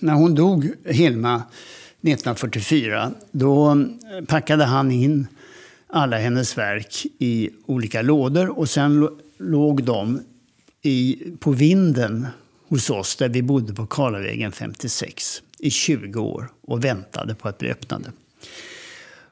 När 0.00 0.14
hon 0.14 0.34
dog, 0.34 0.70
Hilma, 0.84 1.34
1944, 1.34 3.12
då 3.30 3.70
eh, 3.70 4.24
packade 4.26 4.64
han 4.64 4.90
in 4.90 5.26
alla 5.86 6.18
hennes 6.18 6.58
verk 6.58 7.06
i 7.18 7.50
olika 7.66 8.02
lådor 8.02 8.58
och 8.58 8.70
sen 8.70 9.08
låg 9.38 9.84
de 9.84 10.20
i, 10.82 11.18
på 11.40 11.50
vinden 11.52 12.26
hos 12.68 12.90
oss 12.90 13.16
där 13.16 13.28
vi 13.28 13.42
bodde 13.42 13.74
på 13.74 13.86
Karlavägen 13.86 14.52
56 14.52 15.42
i 15.58 15.70
20 15.70 16.20
år 16.20 16.50
och 16.62 16.84
väntade 16.84 17.34
på 17.34 17.48
att 17.48 17.58
bli 17.58 17.70
öppnade. 17.70 18.12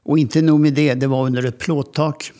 Och 0.02 0.18
inte 0.18 0.42
nog 0.42 0.60
med 0.60 0.74
det, 0.74 0.94
det 0.94 1.06
var 1.06 1.26
under 1.26 1.46
ett 1.46 1.58
plåttak. 1.58 2.32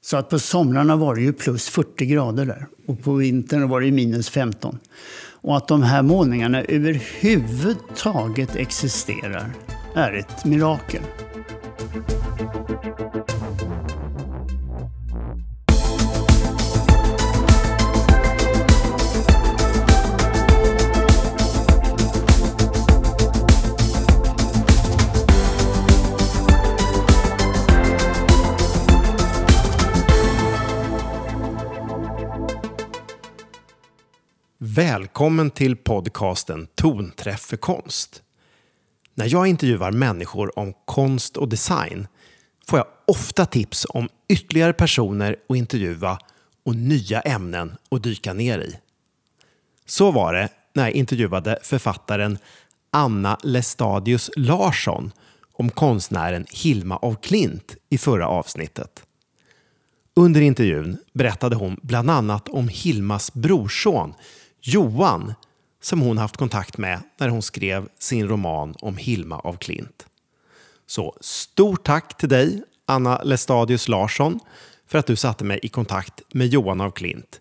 Så 0.00 0.16
att 0.16 0.30
på 0.30 0.38
somrarna 0.38 0.96
var 0.96 1.14
det 1.14 1.20
ju 1.20 1.32
plus 1.32 1.68
40 1.68 2.06
grader 2.06 2.46
där. 2.46 2.66
Och 2.86 3.02
på 3.02 3.14
vintern 3.14 3.68
var 3.68 3.80
det 3.80 3.90
minus 3.90 4.30
15. 4.30 4.78
Och 5.46 5.56
att 5.56 5.68
de 5.68 5.82
här 5.82 6.02
målningarna 6.02 6.62
överhuvudtaget 6.62 8.56
existerar 8.56 9.52
är 9.94 10.12
ett 10.12 10.44
mirakel. 10.44 11.02
Välkommen 34.76 35.50
till 35.50 35.76
podcasten 35.76 36.68
Tonträff 36.74 37.40
för 37.40 37.56
konst. 37.56 38.22
När 39.14 39.32
jag 39.32 39.46
intervjuar 39.46 39.92
människor 39.92 40.58
om 40.58 40.74
konst 40.84 41.36
och 41.36 41.48
design 41.48 42.06
får 42.68 42.78
jag 42.78 42.86
ofta 43.06 43.46
tips 43.46 43.86
om 43.88 44.08
ytterligare 44.28 44.72
personer 44.72 45.36
att 45.48 45.56
intervjua 45.56 46.18
och 46.64 46.76
nya 46.76 47.20
ämnen 47.20 47.76
att 47.90 48.02
dyka 48.02 48.32
ner 48.32 48.58
i. 48.58 48.78
Så 49.86 50.10
var 50.10 50.34
det 50.34 50.48
när 50.74 50.82
jag 50.82 50.92
intervjuade 50.92 51.58
författaren 51.62 52.38
Anna 52.90 53.38
Lestadius 53.42 54.30
Larsson 54.36 55.12
om 55.52 55.70
konstnären 55.70 56.46
Hilma 56.50 56.96
af 56.96 57.20
Klint 57.22 57.76
i 57.88 57.98
förra 57.98 58.28
avsnittet. 58.28 59.02
Under 60.16 60.40
intervjun 60.40 60.96
berättade 61.12 61.56
hon 61.56 61.80
bland 61.82 62.10
annat 62.10 62.48
om 62.48 62.68
Hilmas 62.68 63.34
brorson 63.34 64.14
Johan 64.68 65.34
som 65.82 66.00
hon 66.00 66.18
haft 66.18 66.36
kontakt 66.36 66.78
med 66.78 67.00
när 67.18 67.28
hon 67.28 67.42
skrev 67.42 67.88
sin 67.98 68.28
roman 68.28 68.74
om 68.78 68.96
Hilma 68.96 69.38
av 69.38 69.56
Klint. 69.56 70.06
Så 70.86 71.16
stort 71.20 71.84
tack 71.84 72.16
till 72.16 72.28
dig, 72.28 72.62
Anna 72.86 73.22
Lestadius 73.22 73.88
Larsson, 73.88 74.40
för 74.86 74.98
att 74.98 75.06
du 75.06 75.16
satte 75.16 75.44
mig 75.44 75.60
i 75.62 75.68
kontakt 75.68 76.22
med 76.32 76.46
Johan 76.46 76.80
av 76.80 76.90
Klint. 76.90 77.40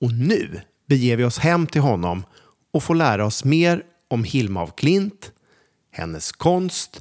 Och 0.00 0.12
nu 0.12 0.60
beger 0.86 1.16
vi 1.16 1.24
oss 1.24 1.38
hem 1.38 1.66
till 1.66 1.80
honom 1.80 2.24
och 2.72 2.82
får 2.82 2.94
lära 2.94 3.26
oss 3.26 3.44
mer 3.44 3.82
om 4.08 4.24
Hilma 4.24 4.62
av 4.62 4.70
Klint, 4.70 5.32
hennes 5.90 6.32
konst 6.32 7.00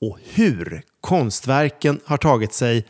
och 0.00 0.18
hur 0.24 0.82
konstverken 1.00 2.00
har 2.04 2.16
tagit 2.16 2.52
sig 2.52 2.86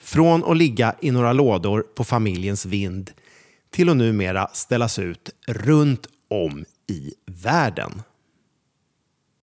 från 0.00 0.44
att 0.44 0.56
ligga 0.56 0.94
i 1.00 1.10
några 1.10 1.32
lådor 1.32 1.84
på 1.94 2.04
familjens 2.04 2.66
vind 2.66 3.10
till 3.70 3.88
att 3.88 3.96
numera 3.96 4.46
ställas 4.52 4.98
ut 4.98 5.30
runt 5.46 6.06
om 6.30 6.64
i 6.90 7.12
världen. 7.26 8.02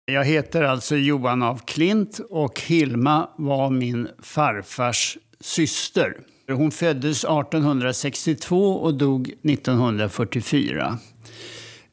Jag 0.06 0.26
heter 0.26 0.64
alltså 0.64 0.96
Johan 0.96 1.44
af 1.44 1.66
Klint 1.66 2.20
och 2.30 2.62
Hilma 2.62 3.30
var 3.38 3.70
min 3.70 4.08
farfars 4.20 5.18
syster. 5.40 6.18
Hon 6.52 6.72
föddes 6.72 7.24
1862 7.24 8.74
och 8.74 8.94
dog 8.94 9.34
1944. 9.44 11.00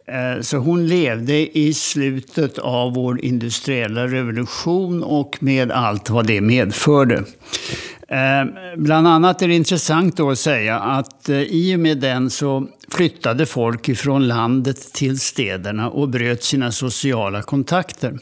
Eh, 0.06 0.40
så 0.40 0.56
hon 0.56 0.86
levde 0.86 1.58
i 1.58 1.74
slutet 1.74 2.58
av 2.58 2.94
vår 2.94 3.24
industriella 3.24 4.06
revolution 4.06 5.02
och 5.02 5.36
med 5.40 5.70
allt 5.70 6.10
vad 6.10 6.26
det 6.26 6.40
medförde. 6.40 7.24
Eh, 8.10 8.76
bland 8.76 9.08
annat 9.08 9.42
är 9.42 9.48
det 9.48 9.54
intressant 9.54 10.16
då 10.16 10.30
att 10.30 10.38
säga 10.38 10.80
att 10.80 11.28
eh, 11.28 11.36
i 11.42 11.76
och 11.76 11.80
med 11.80 11.98
den 11.98 12.30
så 12.30 12.68
flyttade 12.88 13.46
folk 13.46 13.88
ifrån 13.88 14.28
landet 14.28 14.92
till 14.92 15.20
städerna 15.20 15.90
och 15.90 16.08
bröt 16.08 16.44
sina 16.44 16.72
sociala 16.72 17.42
kontakter. 17.42 18.18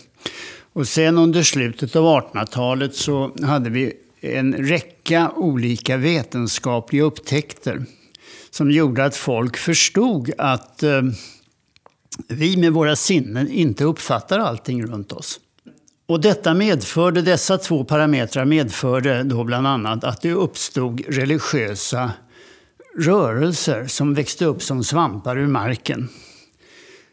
Och 0.72 0.88
sen 0.88 1.18
under 1.18 1.42
slutet 1.42 1.96
av 1.96 2.04
1800-talet 2.04 2.94
så 2.94 3.30
hade 3.42 3.70
vi 3.70 3.92
en 4.20 4.54
räcka 4.54 5.30
olika 5.36 5.96
vetenskapliga 5.96 7.02
upptäckter 7.02 7.84
som 8.50 8.70
gjorde 8.70 9.04
att 9.04 9.16
folk 9.16 9.56
förstod 9.56 10.30
att 10.38 10.82
eh, 10.82 11.02
vi 12.28 12.56
med 12.56 12.72
våra 12.72 12.96
sinnen 12.96 13.50
inte 13.50 13.84
uppfattar 13.84 14.38
allting 14.38 14.86
runt 14.86 15.12
oss. 15.12 15.40
Och 16.08 16.20
detta 16.20 16.54
medförde, 16.54 17.22
dessa 17.22 17.58
två 17.58 17.84
parametrar 17.84 18.44
medförde 18.44 19.22
då 19.22 19.44
bland 19.44 19.66
annat 19.66 20.04
att 20.04 20.22
det 20.22 20.32
uppstod 20.32 21.00
religiösa 21.08 22.10
rörelser 22.98 23.86
som 23.86 24.14
växte 24.14 24.44
upp 24.44 24.62
som 24.62 24.84
svampar 24.84 25.38
ur 25.38 25.46
marken. 25.46 26.08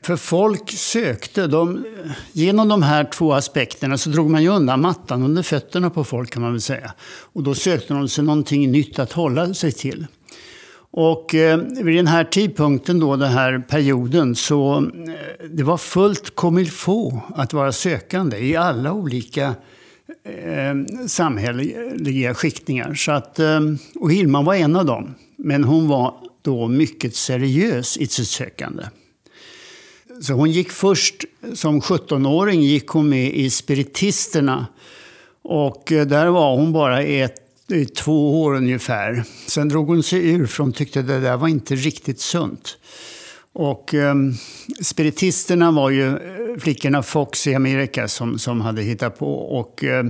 För 0.04 0.16
folk 0.16 0.72
sökte, 0.72 1.48
de, 1.48 1.86
genom 2.32 2.68
de 2.68 2.84
här 2.84 3.04
två 3.04 3.34
aspekterna 3.34 3.98
så 3.98 4.10
drog 4.10 4.30
man 4.30 4.44
ju 4.44 4.50
undan 4.50 4.82
mattan 4.82 5.24
under 5.24 5.44
fötterna 5.44 5.90
på 5.90 6.04
folk 6.04 6.32
kan 6.32 6.42
man 6.42 6.52
väl 6.52 6.62
säga. 6.62 6.94
Och 7.34 7.44
då 7.44 7.56
sökte 7.56 7.94
de 7.94 8.10
sig 8.10 8.24
någonting 8.24 8.72
nytt 8.72 9.00
att 9.00 9.12
hålla 9.12 9.54
sig 9.54 9.72
till. 9.72 10.08
Och 10.96 11.36
eh, 11.36 11.58
vid 11.58 11.96
den 11.96 12.08
här 12.08 12.24
tidpunkten, 12.24 13.00
då, 13.00 13.16
den 13.16 13.32
här 13.32 13.60
perioden, 13.60 14.36
så 14.36 14.78
eh, 14.78 15.48
det 15.50 15.64
var 15.64 15.78
fullt 15.78 16.36
comme 16.36 16.66
att 17.36 17.54
vara 17.54 17.72
sökande 17.72 18.38
i 18.38 18.56
alla 18.56 18.94
olika 18.94 19.56
eh, 20.24 21.06
samhälleliga 21.08 22.34
skiktningar. 22.34 22.94
Så 22.94 23.12
att, 23.12 23.40
eh, 23.40 23.60
och 23.96 24.12
Hilma 24.12 24.42
var 24.42 24.56
en 24.56 24.76
av 24.76 24.86
dem. 24.86 25.16
Men 25.38 25.64
hon 25.64 25.88
var 25.88 26.16
då 26.42 26.68
mycket 26.68 27.16
seriös 27.16 27.98
i 27.98 28.08
sitt 28.08 28.28
sökande. 28.28 28.84
Så 30.22 30.34
hon 30.34 30.52
gick 30.52 30.72
först, 30.72 31.26
som 31.54 31.82
17-åring, 31.82 32.62
gick 32.62 32.88
hon 32.88 33.10
med 33.10 33.34
i 33.34 33.50
Spiritisterna. 33.50 34.68
Och 35.42 35.92
eh, 35.92 36.06
där 36.06 36.28
var 36.28 36.56
hon 36.56 36.74
bara 36.74 37.04
ett 37.04 37.40
i 37.74 37.86
två 37.86 38.44
år 38.44 38.56
ungefär. 38.56 39.24
Sen 39.48 39.70
drog 39.70 39.88
hon 39.88 40.04
sig 40.04 40.30
ur 40.30 40.46
för 40.46 40.64
hon 40.64 40.74
tyckte 40.74 41.02
det 41.02 41.20
där 41.20 41.38
var 41.38 41.48
inte 41.48 41.76
riktigt 41.76 42.20
sunt. 42.20 42.78
Och 43.54 43.94
eh, 43.94 44.16
spiritisterna 44.82 45.72
var 45.72 45.90
ju 45.90 46.08
eh, 46.08 46.60
flickorna 46.60 47.04
Fox 47.04 47.48
i 47.48 47.56
Amerika 47.56 48.08
som, 48.08 48.40
som 48.40 48.62
hade 48.62 48.82
hittat 48.82 49.20
på. 49.20 49.34
Och 49.34 49.84
eh, 49.84 50.06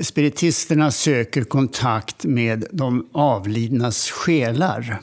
spiritisterna 0.00 0.90
söker 0.90 1.44
kontakt 1.44 2.24
med 2.24 2.66
de 2.72 3.08
avlidnas 3.12 4.10
själar. 4.10 5.00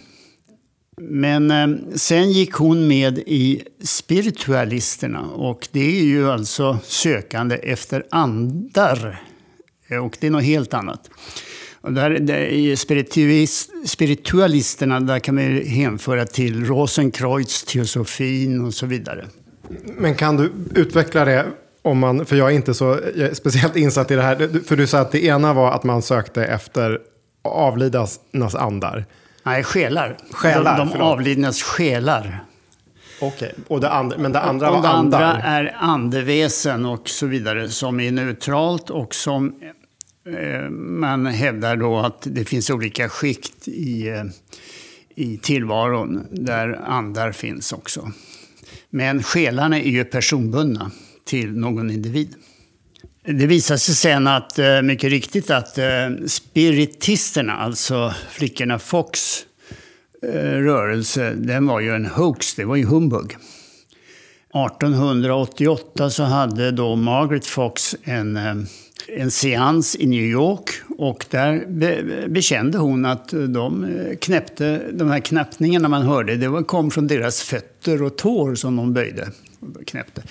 Men 0.98 1.52
eh, 1.52 1.96
sen 1.96 2.32
gick 2.32 2.54
hon 2.54 2.88
med 2.88 3.18
i 3.18 3.64
spiritualisterna 3.84 5.22
och 5.22 5.68
det 5.72 6.00
är 6.00 6.04
ju 6.04 6.30
alltså 6.30 6.80
sökande 6.84 7.56
efter 7.56 8.06
andar. 8.12 9.22
Och 10.04 10.18
det 10.20 10.28
är 10.28 10.32
något 10.32 10.44
helt 10.44 10.74
annat. 10.74 11.10
Och 11.84 11.94
där, 11.94 12.10
där, 12.10 12.40
I 12.40 12.78
spiritualisterna 13.86 15.00
där 15.00 15.20
kan 15.20 15.36
man 15.36 15.62
hänföra 15.66 16.26
till 16.26 16.66
Rosenkreutz, 16.66 17.64
teosofin 17.64 18.66
och 18.66 18.74
så 18.74 18.86
vidare. 18.86 19.26
Men 19.98 20.16
kan 20.16 20.38
du 20.38 20.52
utveckla 20.76 21.26
det? 21.26 21.46
Om 21.82 22.00
man, 22.00 22.26
för 22.26 22.36
jag 22.36 22.52
är 22.52 22.56
inte 22.56 22.74
så 22.74 23.00
jag 23.16 23.30
är 23.30 23.34
speciellt 23.34 23.76
insatt 23.76 24.12
i 24.12 24.16
det 24.16 24.22
här. 24.22 24.64
För 24.68 24.76
du 24.76 24.88
sa 24.88 25.00
att 25.00 25.12
det 25.12 25.26
ena 25.26 25.54
var 25.54 25.72
att 25.72 25.84
man 25.84 26.02
sökte 26.02 26.46
efter 26.46 27.00
avlidnas 27.42 28.20
andar. 28.56 29.06
Nej, 29.44 29.64
själar. 29.64 30.18
själar 30.32 30.78
de, 30.78 30.90
de 30.90 31.02
avlidnas 31.02 31.62
själar. 31.62 32.44
Okej, 33.22 33.56
det 33.82 33.90
andra, 33.90 34.18
men 34.18 34.32
det 34.32 34.40
andra 34.40 34.72
och, 34.72 34.84
var 34.84 34.90
andar? 34.90 35.20
Det 35.20 35.26
andra 35.26 35.44
är 35.44 35.76
andeväsen 35.80 36.86
och 36.86 37.10
så 37.10 37.26
vidare 37.26 37.70
som 37.70 38.00
är 38.00 38.12
neutralt 38.12 38.90
och 38.90 39.16
som 39.16 39.60
Eh, 40.26 40.70
man 40.70 41.26
hävdar 41.26 41.76
då 41.76 42.00
att 42.00 42.28
det 42.32 42.46
finns 42.46 42.70
olika 42.70 43.10
skikt 43.10 43.68
i, 43.68 44.08
eh, 44.08 44.24
i 45.16 45.38
tillvaron 45.38 46.28
där 46.32 46.80
andar 46.86 47.32
finns 47.32 47.74
också. 47.74 48.12
Men 48.90 49.24
själarna 49.24 49.80
är 49.80 49.90
ju 49.90 50.04
personbundna 50.04 50.92
till 51.26 51.58
någon 51.58 51.92
individ. 51.92 52.36
Det 53.26 53.48
visar 53.48 53.78
sig 53.78 53.96
sen 53.96 54.28
att, 54.28 54.60
eh, 54.60 54.82
mycket 54.82 55.10
riktigt, 55.10 55.50
att 55.50 55.78
spiritisterna, 56.28 57.54
alltså 57.54 58.14
flickorna 58.30 58.80
Fox 58.80 59.46
rörelse, 60.42 61.34
den 61.34 61.68
var 61.68 61.80
ju 61.80 61.96
en 61.96 62.06
hoax, 62.06 62.56
det 62.56 62.66
var 62.66 62.76
ju 62.76 62.86
humbug. 62.86 63.38
1888 64.54 66.10
så 66.10 66.24
hade 66.24 66.72
då 66.72 66.96
Margaret 66.96 67.46
Fox 67.46 67.96
en, 68.04 68.38
eh, 68.38 68.56
en 69.08 69.32
seans 69.32 69.96
i 69.96 70.06
New 70.06 70.24
York 70.24 70.70
och 70.98 71.26
där 71.30 71.66
be, 71.68 72.04
bekände 72.28 72.78
hon 72.78 73.06
att 73.06 73.30
de 73.30 73.88
knäppte, 74.22 74.92
de 74.92 75.10
här 75.10 75.20
knappningarna 75.20 75.88
man 75.90 76.02
hörde, 76.02 76.36
det 76.36 76.64
kom 76.64 76.92
från 76.92 77.08
deras 77.08 77.42
fötter 77.42 78.04
och 78.04 78.18
tår 78.18 78.56
som 78.56 78.76
de 78.76 78.94
böjde 78.94 79.30
och 79.60 79.88
knäppte. 79.88 80.24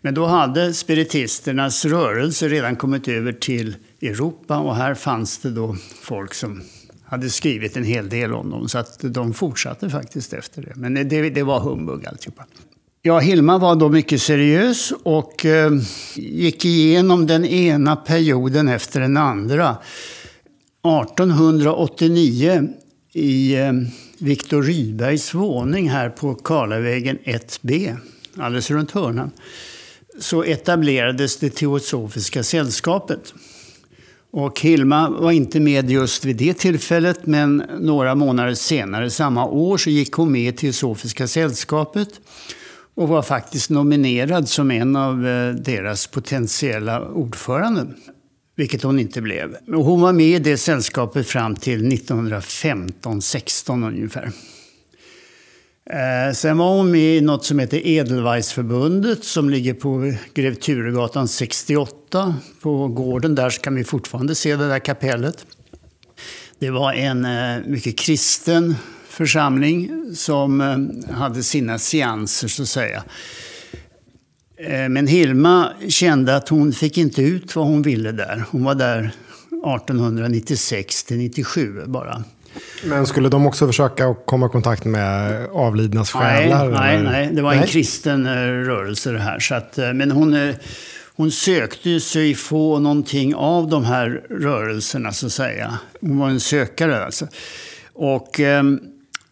Men 0.00 0.14
då 0.14 0.26
hade 0.26 0.74
spiritisternas 0.74 1.84
rörelse 1.84 2.48
redan 2.48 2.76
kommit 2.76 3.08
över 3.08 3.32
till 3.32 3.76
Europa 4.02 4.58
och 4.58 4.76
här 4.76 4.94
fanns 4.94 5.38
det 5.38 5.50
då 5.50 5.76
folk 6.02 6.34
som 6.34 6.62
hade 7.04 7.30
skrivit 7.30 7.76
en 7.76 7.84
hel 7.84 8.08
del 8.08 8.32
om 8.32 8.50
dem. 8.50 8.68
Så 8.68 8.78
att 8.78 8.98
de 9.02 9.34
fortsatte 9.34 9.90
faktiskt 9.90 10.32
efter 10.32 10.62
det. 10.62 10.72
Men 10.76 10.94
det, 10.94 11.30
det 11.30 11.42
var 11.42 11.60
humbug 11.60 12.06
alltihopa. 12.06 12.44
Ja, 13.06 13.18
Hilma 13.18 13.58
var 13.58 13.76
då 13.76 13.88
mycket 13.88 14.22
seriös 14.22 14.92
och 15.02 15.44
eh, 15.44 15.70
gick 16.14 16.64
igenom 16.64 17.26
den 17.26 17.44
ena 17.44 17.96
perioden 17.96 18.68
efter 18.68 19.00
den 19.00 19.16
andra. 19.16 19.76
1889 21.02 22.68
i 23.12 23.54
eh, 23.54 23.72
Viktor 24.18 24.62
Rydbergs 24.62 25.34
våning 25.34 25.90
här 25.90 26.10
på 26.10 26.34
Karlavägen 26.34 27.18
1B, 27.24 27.96
alldeles 28.36 28.70
runt 28.70 28.90
hörnan, 28.90 29.30
så 30.20 30.42
etablerades 30.42 31.36
det 31.36 31.50
Teosofiska 31.50 32.42
sällskapet. 32.42 33.34
Och 34.30 34.60
Hilma 34.60 35.10
var 35.10 35.32
inte 35.32 35.60
med 35.60 35.90
just 35.90 36.24
vid 36.24 36.36
det 36.36 36.54
tillfället, 36.54 37.26
men 37.26 37.62
några 37.80 38.14
månader 38.14 38.54
senare 38.54 39.10
samma 39.10 39.46
år 39.46 39.78
så 39.78 39.90
gick 39.90 40.12
hon 40.12 40.32
med 40.32 40.54
i 40.54 40.56
Teosofiska 40.56 41.26
sällskapet 41.26 42.20
och 42.94 43.08
var 43.08 43.22
faktiskt 43.22 43.70
nominerad 43.70 44.48
som 44.48 44.70
en 44.70 44.96
av 44.96 45.26
eh, 45.26 45.54
deras 45.54 46.06
potentiella 46.06 47.08
ordförande. 47.08 47.86
Vilket 48.56 48.82
hon 48.82 48.98
inte 48.98 49.22
blev. 49.22 49.56
Och 49.68 49.84
hon 49.84 50.00
var 50.00 50.12
med 50.12 50.26
i 50.26 50.38
det 50.38 50.56
sällskapet 50.56 51.26
fram 51.26 51.56
till 51.56 51.92
1915-16 51.92 53.88
ungefär. 53.88 54.30
Eh, 55.90 56.32
sen 56.34 56.58
var 56.58 56.76
hon 56.76 56.90
med 56.90 57.16
i 57.16 57.20
något 57.20 57.44
som 57.44 57.58
heter 57.58 57.86
Edelweissförbundet 57.86 59.24
som 59.24 59.50
ligger 59.50 59.74
på 59.74 60.12
Grev 60.34 60.54
Turegatan 60.54 61.28
68. 61.28 62.36
På 62.62 62.88
gården 62.88 63.34
där 63.34 63.50
kan 63.50 63.74
vi 63.74 63.84
fortfarande 63.84 64.34
se 64.34 64.56
det 64.56 64.68
där 64.68 64.78
kapellet. 64.78 65.46
Det 66.58 66.70
var 66.70 66.92
en 66.92 67.24
eh, 67.24 67.58
mycket 67.66 67.98
kristen 67.98 68.74
församling 69.14 69.90
som 70.14 70.60
eh, 70.60 71.14
hade 71.14 71.42
sina 71.42 71.78
seanser 71.78 72.48
så 72.48 72.62
att 72.62 72.68
säga. 72.68 73.02
Eh, 74.56 74.88
men 74.88 75.06
Hilma 75.06 75.72
kände 75.88 76.36
att 76.36 76.48
hon 76.48 76.72
fick 76.72 76.98
inte 76.98 77.22
ut 77.22 77.56
vad 77.56 77.66
hon 77.66 77.82
ville 77.82 78.12
där. 78.12 78.44
Hon 78.50 78.64
var 78.64 78.74
där 78.74 78.98
1896 79.78 81.04
till 81.04 81.16
97 81.16 81.82
bara. 81.86 82.24
Men 82.84 83.06
skulle 83.06 83.28
de 83.28 83.46
också 83.46 83.66
försöka 83.66 84.14
komma 84.14 84.46
i 84.46 84.48
kontakt 84.48 84.84
med 84.84 85.46
avlidnas 85.52 86.10
själar? 86.10 86.70
Nej, 86.70 87.02
nej, 87.02 87.12
nej, 87.12 87.30
det 87.32 87.42
var 87.42 87.52
en 87.52 87.58
nej. 87.58 87.68
kristen 87.68 88.26
eh, 88.26 88.30
rörelse 88.46 89.10
det 89.10 89.18
här. 89.18 89.38
Så 89.38 89.54
att, 89.54 89.76
men 89.76 90.10
hon, 90.10 90.54
hon 91.16 91.30
sökte 91.30 92.00
sig 92.00 92.34
få 92.34 92.78
någonting 92.78 93.34
av 93.34 93.68
de 93.68 93.84
här 93.84 94.22
rörelserna 94.30 95.12
så 95.12 95.26
att 95.26 95.32
säga. 95.32 95.78
Hon 96.00 96.18
var 96.18 96.28
en 96.28 96.40
sökare 96.40 97.04
alltså. 97.04 97.26
Och 97.94 98.40
ehm, 98.40 98.80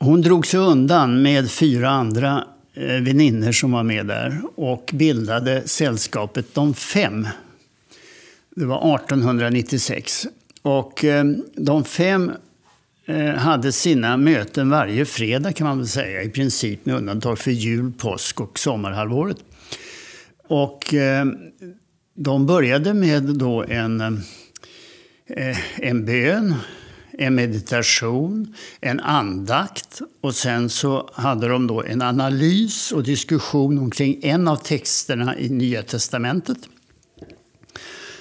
hon 0.02 0.20
drog 0.20 0.46
sig 0.46 0.60
undan 0.60 1.22
med 1.22 1.50
fyra 1.50 1.90
andra 1.90 2.44
eh, 2.75 3.02
väninnor 3.02 3.52
som 3.52 3.72
var 3.72 3.82
med 3.82 4.06
där 4.06 4.40
och 4.54 4.90
bildade 4.93 5.69
sällskapet 5.69 6.54
De 6.54 6.75
fem. 6.75 7.28
Det 8.50 8.64
var 8.64 8.96
1896. 8.96 10.26
Och 10.62 11.04
eh, 11.04 11.25
de 11.56 11.84
fem 11.84 12.31
eh, 13.06 13.34
hade 13.34 13.72
sina 13.72 14.16
möten 14.16 14.70
varje 14.70 15.04
fredag 15.04 15.52
kan 15.52 15.66
man 15.66 15.78
väl 15.78 15.88
säga, 15.88 16.22
i 16.22 16.28
princip 16.28 16.87
med 16.87 16.96
undantag 16.96 17.38
för 17.38 17.50
jul, 17.50 17.93
påsk 17.98 18.40
och 18.40 18.58
sommarhalvåret. 18.58 19.38
Och 20.48 20.94
de 22.14 22.46
började 22.46 22.94
med 22.94 23.22
då 23.22 23.64
en, 23.69 24.22
en 25.76 26.05
bön 26.05 26.55
en 27.22 27.34
meditation, 27.34 28.54
en 28.80 29.00
andakt 29.00 30.00
och 30.20 30.34
sen 30.34 30.70
så 30.70 31.10
hade 31.14 31.48
de 31.48 31.66
då 31.66 31.82
en 31.82 32.02
analys 32.02 32.92
och 32.92 33.02
diskussion 33.02 33.78
omkring 33.78 34.20
en 34.22 34.48
av 34.48 34.56
texterna 34.56 35.38
i 35.38 35.48
Nya 35.48 35.82
Testamentet. 35.82 36.58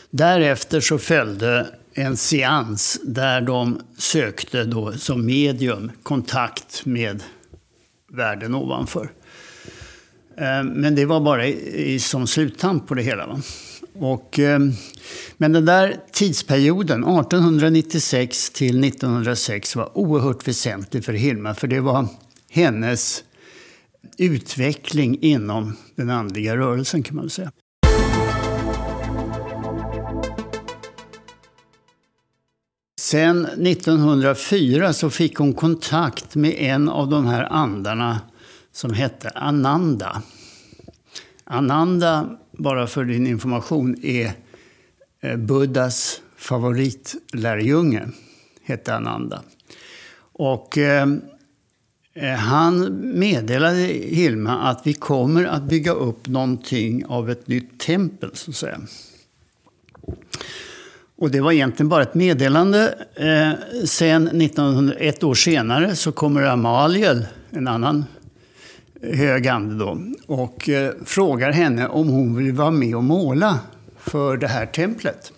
Därefter 0.10 0.80
så 0.80 0.98
följde 0.98 1.68
en 1.94 2.18
seans 2.18 3.00
där 3.04 3.42
de 3.42 3.82
sökte 3.98 4.64
då 4.64 4.94
som 4.94 5.26
medium 5.26 5.92
kontakt 6.04 6.86
med 6.86 7.24
världen 8.12 8.56
ovanför. 8.56 9.12
Eh, 10.38 10.64
men 10.64 10.96
det 10.96 11.06
var 11.06 11.20
bara 11.20 11.44
som 12.00 12.28
sluttamp 12.28 12.88
på 12.88 12.94
det 12.94 13.02
hela. 13.02 13.28
Va? 13.28 13.42
Och, 14.02 14.40
ehm, 14.40 14.74
men 15.38 15.52
den 15.52 15.66
där 15.66 16.00
tidsperioden, 16.12 17.04
1896 17.04 18.50
till 18.50 18.80
1906, 18.80 19.76
var 19.76 19.98
oerhört 19.98 20.48
väsentlig 20.48 21.06
för 21.06 21.14
Hilma. 21.14 21.56
För 21.56 21.68
det 21.68 21.80
var 21.80 22.08
hennes 22.50 23.24
utveckling 24.18 25.18
inom 25.22 25.78
den 25.96 26.10
andliga 26.10 26.58
rörelsen 26.58 27.04
kan 27.04 27.16
man 27.16 27.30
säga. 27.30 27.52
Sen 33.02 33.46
1904 33.46 34.94
så 34.94 35.10
fick 35.10 35.38
hon 35.38 35.54
kontakt 35.54 36.36
med 36.36 36.56
en 36.58 36.90
av 36.90 37.10
de 37.10 37.26
här 37.26 37.44
andarna 37.44 38.20
som 38.72 38.94
hette 38.94 39.30
Ananda. 39.30 40.22
Ananda, 41.44 42.38
bara 42.62 42.88
för 42.88 43.06
din 43.06 43.28
information, 43.28 43.96
är 44.04 44.32
eh, 45.22 45.38
Buddhas 45.38 46.22
favoritlärjunge. 46.38 48.08
Hette 48.64 48.96
Ananda. 48.96 49.42
Och 50.34 50.78
eh, 50.78 51.08
eh, 52.14 52.34
han 52.34 53.02
meddelade 53.20 53.78
Hilma 53.78 54.58
att 54.58 54.82
vi 54.84 54.94
kommer 54.94 55.46
att 55.46 55.64
bygga 55.64 55.92
upp 55.92 56.28
någonting 56.28 57.06
av 57.06 57.30
ett 57.30 57.48
nytt 57.48 57.80
tempel, 57.80 58.30
så 58.34 58.52
att 58.52 58.58
säga. 58.58 58.82
Och 61.18 61.32
det 61.32 61.42
var 61.42 61.52
egentligen 61.52 61.90
bara 61.90 62.04
ett 62.04 62.16
meddelande. 62.16 62.96
Eh, 63.16 63.86
sen 63.86 64.28
1901 64.28 65.24
år 65.24 65.34
senare 65.34 65.96
så 65.96 66.12
kommer 66.12 66.42
Amaliel, 66.42 67.26
en 67.50 67.68
annan 67.68 68.06
hög 69.02 69.48
ande 69.48 69.86
då, 69.86 69.98
och 70.28 70.70
eh, 70.70 70.94
frågar 71.06 71.52
henne 71.52 71.88
om 71.88 72.08
hon 72.08 72.36
vill 72.36 72.54
vara 72.54 72.72
med 72.72 72.96
och 72.96 73.04
måla 73.04 73.60
för 73.98 74.38
det 74.38 74.48
här 74.48 74.66
templet. 74.66 75.34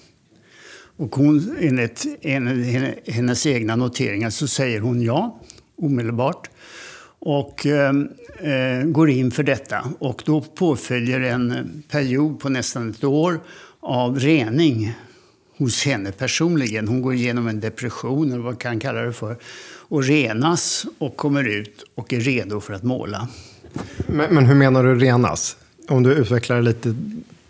Och 0.98 1.15
hon, 1.15 1.58
enligt 1.60 2.05
hennes 3.08 3.46
egna 3.46 3.75
noteringar 3.75 4.29
så 4.29 4.48
säger 4.48 4.79
hon 4.79 5.01
ja 5.01 5.39
omedelbart 5.77 6.50
och 7.20 7.65
ehm, 7.65 8.10
eh, 8.39 8.86
går 8.86 9.10
in 9.10 9.32
för 9.32 9.43
detta. 9.43 9.86
Och 10.00 10.24
då 10.25 10.41
påföljer 10.41 11.20
en 11.20 11.84
period 11.89 12.39
på 12.39 12.50
nästan 12.50 12.89
ett 12.89 13.03
år 13.03 13.39
av 13.79 14.20
rening 14.20 14.93
hos 15.58 15.86
henne 15.86 16.12
personligen. 16.12 16.88
Hon 16.88 17.01
går 17.01 17.13
igenom 17.13 17.48
en 17.48 17.60
depression, 17.60 18.27
eller 18.27 18.38
vad 18.38 18.46
man 18.46 18.55
kan 18.55 18.79
kalla 18.79 19.01
det 19.01 19.13
för, 19.13 19.38
och 19.89 20.03
renas 20.03 20.86
och 20.98 21.17
kommer 21.17 21.43
ut 21.43 21.84
och 21.96 22.13
är 22.13 22.20
redo 22.20 22.60
för 22.60 22.74
att 22.74 22.84
måla. 22.84 23.27
Men, 24.08 24.34
men 24.34 24.46
hur 24.46 24.56
menar 24.56 24.84
du 24.84 25.00
renas? 25.00 25.58
Om 25.88 26.03
du 26.03 26.13
utvecklar 26.13 26.56
det 26.56 26.62
lite 26.62 26.96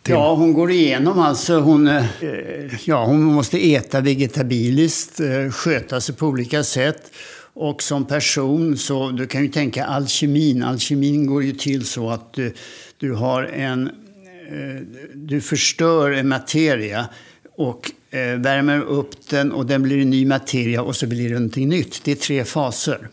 till. 0.01 0.13
Ja, 0.13 0.35
hon 0.35 0.53
går 0.53 0.71
igenom 0.71 1.19
alltså. 1.19 1.59
Hon, 1.59 1.87
eh, 1.87 2.05
ja, 2.85 3.05
hon 3.05 3.23
måste 3.23 3.73
äta 3.73 4.01
vegetabiliskt, 4.01 5.19
eh, 5.19 5.51
sköta 5.51 6.01
sig 6.01 6.15
på 6.15 6.27
olika 6.27 6.63
sätt. 6.63 7.11
Och 7.55 7.83
som 7.83 8.05
person 8.05 8.77
så, 8.77 9.09
du 9.09 9.27
kan 9.27 9.41
ju 9.41 9.47
tänka 9.47 9.85
alkemin. 9.85 10.63
Alkemin 10.63 11.25
går 11.25 11.43
ju 11.43 11.51
till 11.51 11.85
så 11.85 12.09
att 12.09 12.33
du, 12.33 12.53
du 12.97 13.13
har 13.13 13.43
en, 13.43 13.87
eh, 13.87 14.81
du 15.13 15.41
förstör 15.41 16.11
en 16.11 16.27
materia 16.27 17.05
och 17.55 17.91
eh, 18.11 18.39
värmer 18.39 18.81
upp 18.81 19.29
den 19.29 19.51
och 19.51 19.65
den 19.65 19.83
blir 19.83 20.01
en 20.01 20.09
ny 20.09 20.25
materia 20.25 20.81
och 20.81 20.95
så 20.95 21.07
blir 21.07 21.29
det 21.29 21.35
någonting 21.35 21.69
nytt. 21.69 22.01
Det 22.03 22.11
är 22.11 22.15
tre 22.15 22.43
faser. 22.43 23.09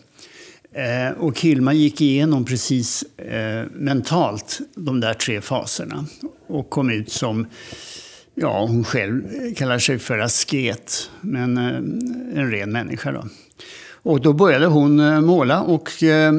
Eh, 0.73 1.19
och 1.19 1.41
Hilma 1.41 1.73
gick 1.73 2.01
igenom 2.01 2.45
precis 2.45 3.03
eh, 3.03 3.67
mentalt 3.73 4.59
de 4.75 5.01
där 5.01 5.15
tre 5.15 5.41
faserna 5.41 6.05
och 6.47 6.71
kom 6.71 6.91
ut 6.91 7.13
som, 7.13 7.47
ja 8.35 8.67
hon 8.67 8.85
själv 8.85 9.23
kallar 9.55 9.79
sig 9.79 9.99
för 9.99 10.19
asket, 10.19 11.11
men 11.21 11.59
eh, 11.59 11.77
en 12.41 12.51
ren 12.51 12.73
människa. 12.73 13.13
Då. 13.13 13.25
Och 14.03 14.21
då 14.21 14.33
började 14.33 14.67
hon 14.67 15.01
eh, 15.01 15.21
måla 15.21 15.63
och 15.63 16.03
eh, 16.03 16.33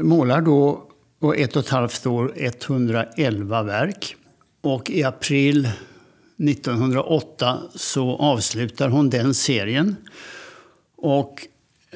målar 0.00 0.40
då 0.40 0.88
och 1.20 1.36
ett 1.36 1.56
och 1.56 1.62
ett 1.62 1.68
halvt 1.68 2.06
år 2.06 2.32
111 2.36 3.62
verk. 3.62 4.16
Och 4.60 4.90
i 4.90 5.02
april 5.02 5.68
1908 6.38 7.58
så 7.74 8.16
avslutar 8.16 8.88
hon 8.88 9.10
den 9.10 9.34
serien. 9.34 9.96
Och 10.96 11.46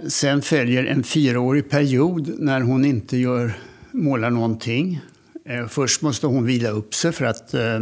sen 0.07 0.43
följer 0.43 0.85
en 0.85 1.02
fyraårig 1.02 1.71
period 1.71 2.35
när 2.38 2.61
hon 2.61 2.85
inte 2.85 3.17
gör, 3.17 3.52
målar 3.93 4.31
någonting. 4.31 5.00
Eh, 5.45 5.67
först 5.67 6.02
måste 6.02 6.26
hon 6.26 6.47
vila 6.47 6.71
upp 6.71 6.95
sig 6.95 7.12
för 7.12 7.25
att, 7.25 7.55
eh, 7.55 7.81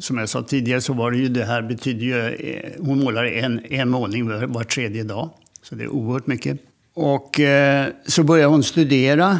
som 0.00 0.18
jag 0.18 0.28
sa 0.28 0.42
tidigare, 0.42 0.80
så 0.80 0.92
var 0.92 1.10
det 1.10 1.18
ju 1.18 1.28
det 1.28 1.44
här 1.44 1.62
betyder 1.62 2.06
ju, 2.06 2.34
eh, 2.34 2.72
hon 2.78 3.04
målar 3.04 3.24
en, 3.24 3.64
en 3.64 3.88
målning 3.88 4.28
var, 4.28 4.46
var 4.46 4.64
tredje 4.64 5.02
dag. 5.02 5.30
Så 5.62 5.74
det 5.74 5.84
är 5.84 5.88
oerhört 5.88 6.26
mycket. 6.26 6.60
Och 6.94 7.40
så 8.06 8.22
börjar 8.22 8.48
hon 8.48 8.62
studera 8.62 9.38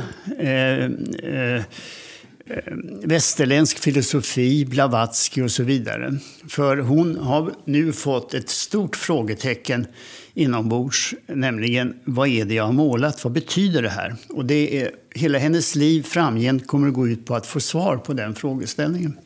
västerländsk 3.02 3.78
filosofi, 3.78 4.64
Blavatsky 4.64 5.42
och 5.42 5.50
så 5.50 5.62
vidare. 5.62 6.18
För 6.48 6.76
hon 6.76 7.16
har 7.16 7.52
nu 7.64 7.92
fått 7.92 8.34
ett 8.34 8.48
stort 8.48 8.96
frågetecken 8.96 9.86
inombords, 10.36 11.14
nämligen 11.26 11.94
vad 12.04 12.28
är 12.28 12.44
det 12.44 12.54
jag 12.54 12.64
har 12.64 12.72
målat? 12.72 13.24
Vad 13.24 13.32
betyder 13.32 13.82
det 13.82 13.88
här? 13.88 14.16
Och 14.28 14.44
det 14.44 14.82
är, 14.82 14.90
hela 15.14 15.38
hennes 15.38 15.74
liv 15.74 16.02
framgent 16.02 16.66
kommer 16.66 16.88
att 16.88 16.94
gå 16.94 17.08
ut 17.08 17.24
på 17.26 17.34
att 17.34 17.46
få 17.46 17.60
svar 17.60 17.96
på 17.96 18.12
den 18.12 18.34
frågeställningen. 18.34 19.16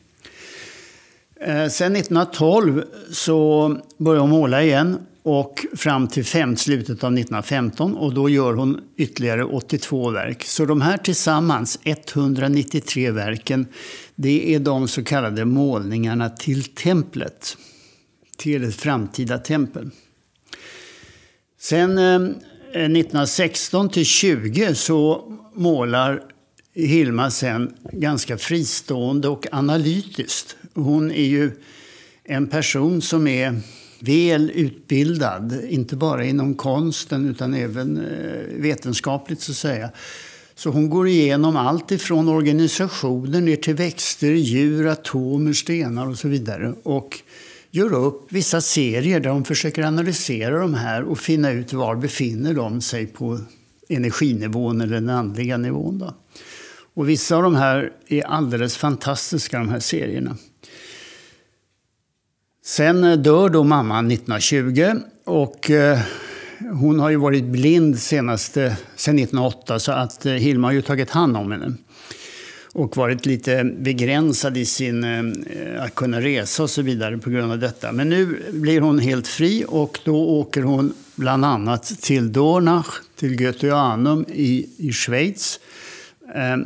Eh, 1.41 1.67
sen 1.67 1.95
1912 1.95 2.83
så 3.11 3.77
börjar 3.97 4.21
hon 4.21 4.29
måla 4.29 4.63
igen 4.63 4.97
och 5.23 5.65
fram 5.75 6.07
till 6.07 6.25
fem, 6.25 6.57
slutet 6.57 7.03
av 7.03 7.13
1915 7.13 7.97
och 7.97 8.13
då 8.13 8.29
gör 8.29 8.53
hon 8.53 8.81
ytterligare 8.97 9.43
82 9.43 10.09
verk. 10.09 10.43
Så 10.43 10.65
de 10.65 10.81
här 10.81 10.97
tillsammans, 10.97 11.79
193 11.83 13.11
verken, 13.11 13.67
det 14.15 14.55
är 14.55 14.59
de 14.59 14.87
så 14.87 15.03
kallade 15.03 15.45
målningarna 15.45 16.29
till 16.29 16.63
templet. 16.63 17.57
Till 18.37 18.63
ett 18.63 18.75
framtida 18.75 19.37
tempel. 19.37 19.89
Sen 21.61 21.97
eh, 21.97 22.15
1916 22.15 23.89
till 23.89 24.05
20 24.05 24.75
så 24.75 25.31
målar 25.53 26.23
Hilma 26.73 27.31
sen 27.31 27.73
ganska 27.91 28.37
fristående 28.37 29.27
och 29.27 29.47
analytiskt. 29.51 30.55
Hon 30.73 31.11
är 31.11 31.23
ju 31.23 31.51
en 32.23 32.47
person 32.47 33.01
som 33.01 33.27
är 33.27 33.61
väl 33.99 34.51
utbildad, 34.55 35.65
inte 35.69 35.95
bara 35.95 36.25
inom 36.25 36.55
konsten 36.55 37.29
utan 37.29 37.53
även 37.53 37.97
eh, 37.97 38.61
vetenskapligt 38.61 39.41
så 39.41 39.51
att 39.51 39.57
säga. 39.57 39.89
Så 40.55 40.69
hon 40.69 40.89
går 40.89 41.07
igenom 41.07 41.55
allt 41.55 41.91
ifrån 41.91 42.29
organisationer 42.29 43.41
ner 43.41 43.55
till 43.55 43.75
växter, 43.75 44.31
djur, 44.31 44.87
atomer, 44.87 45.53
stenar 45.53 46.07
och 46.07 46.17
så 46.17 46.27
vidare. 46.27 46.73
Och 46.83 47.21
gör 47.71 47.93
upp 47.93 48.31
vissa 48.31 48.61
serier 48.61 49.19
där 49.19 49.29
hon 49.29 49.45
försöker 49.45 49.83
analysera 49.83 50.59
de 50.59 50.73
här 50.73 51.03
och 51.03 51.19
finna 51.19 51.51
ut 51.51 51.73
var 51.73 51.95
befinner 51.95 52.53
de 52.53 52.81
sig 52.81 53.07
på 53.07 53.39
energinivån 53.89 54.81
eller 54.81 54.93
den 54.93 55.09
andliga 55.09 55.57
nivån. 55.57 55.97
Då. 55.99 56.13
Och 56.93 57.09
vissa 57.09 57.35
av 57.35 57.43
de 57.43 57.55
här 57.55 57.91
är 58.07 58.23
alldeles 58.23 58.77
fantastiska, 58.77 59.57
de 59.57 59.69
här 59.69 59.79
serierna. 59.79 60.37
Sen 62.65 63.03
eh, 63.03 63.17
dör 63.17 63.49
då 63.49 63.63
mamman 63.63 64.11
1920 64.11 64.93
och 65.25 65.69
eh, 65.69 65.99
hon 66.71 66.99
har 66.99 67.09
ju 67.09 67.15
varit 67.15 67.43
blind 67.43 67.99
senaste, 67.99 68.77
sen 68.95 69.19
1908 69.19 69.79
så 69.79 69.91
att 69.91 70.25
eh, 70.25 70.33
Hilma 70.33 70.67
har 70.67 70.73
ju 70.73 70.81
tagit 70.81 71.09
hand 71.09 71.37
om 71.37 71.51
henne. 71.51 71.73
Och 72.73 72.97
varit 72.97 73.25
lite 73.25 73.63
begränsad 73.63 74.57
i 74.57 74.65
sin, 74.65 75.03
eh, 75.03 75.83
att 75.83 75.95
kunna 75.95 76.21
resa 76.21 76.63
och 76.63 76.69
så 76.69 76.81
vidare 76.81 77.17
på 77.17 77.29
grund 77.29 77.51
av 77.51 77.59
detta. 77.59 77.91
Men 77.91 78.09
nu 78.09 78.43
blir 78.51 78.81
hon 78.81 78.99
helt 78.99 79.27
fri 79.27 79.65
och 79.67 79.99
då 80.05 80.29
åker 80.29 80.61
hon 80.61 80.93
bland 81.15 81.45
annat 81.45 81.83
till 81.83 82.33
Dornach, 82.33 83.01
till 83.15 83.35
Goetheanum 83.35 84.25
i, 84.33 84.69
i 84.77 84.91
Schweiz. 84.91 85.59
Eh, 86.35 86.57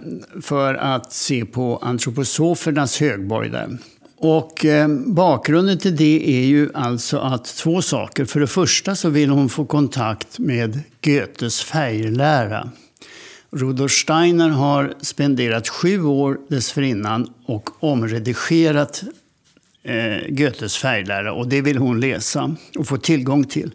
för 0.42 0.74
att 0.74 1.14
se 1.14 1.46
på 1.46 1.78
antroposofernas 1.78 3.00
högborg 3.00 3.50
där. 3.50 3.78
Och 4.18 4.66
eh, 4.66 4.88
bakgrunden 5.06 5.78
till 5.78 5.96
det 5.96 6.30
är 6.30 6.46
ju 6.46 6.70
alltså 6.74 7.18
att 7.18 7.46
två 7.46 7.82
saker. 7.82 8.26
För 8.26 8.40
det 8.40 8.48
första 8.48 8.96
så 8.96 9.10
vill 9.10 9.30
hon 9.30 9.50
få 9.50 9.66
kontakt 9.66 10.40
med 10.40 10.80
Goethes 11.02 11.62
färglära. 11.62 12.70
Rudolf 13.56 13.92
Steiner 13.92 14.50
har 14.50 14.94
spenderat 15.02 15.70
sju 15.70 16.04
år 16.04 16.40
dessförinnan 16.48 17.34
och 17.46 17.84
omredigerat 17.84 19.04
eh, 19.84 20.18
Goethes 20.30 20.78
färglära 20.78 21.34
och 21.34 21.48
det 21.48 21.62
vill 21.62 21.78
hon 21.78 22.00
läsa 22.00 22.56
och 22.78 22.88
få 22.88 22.98
tillgång 22.98 23.44
till. 23.44 23.74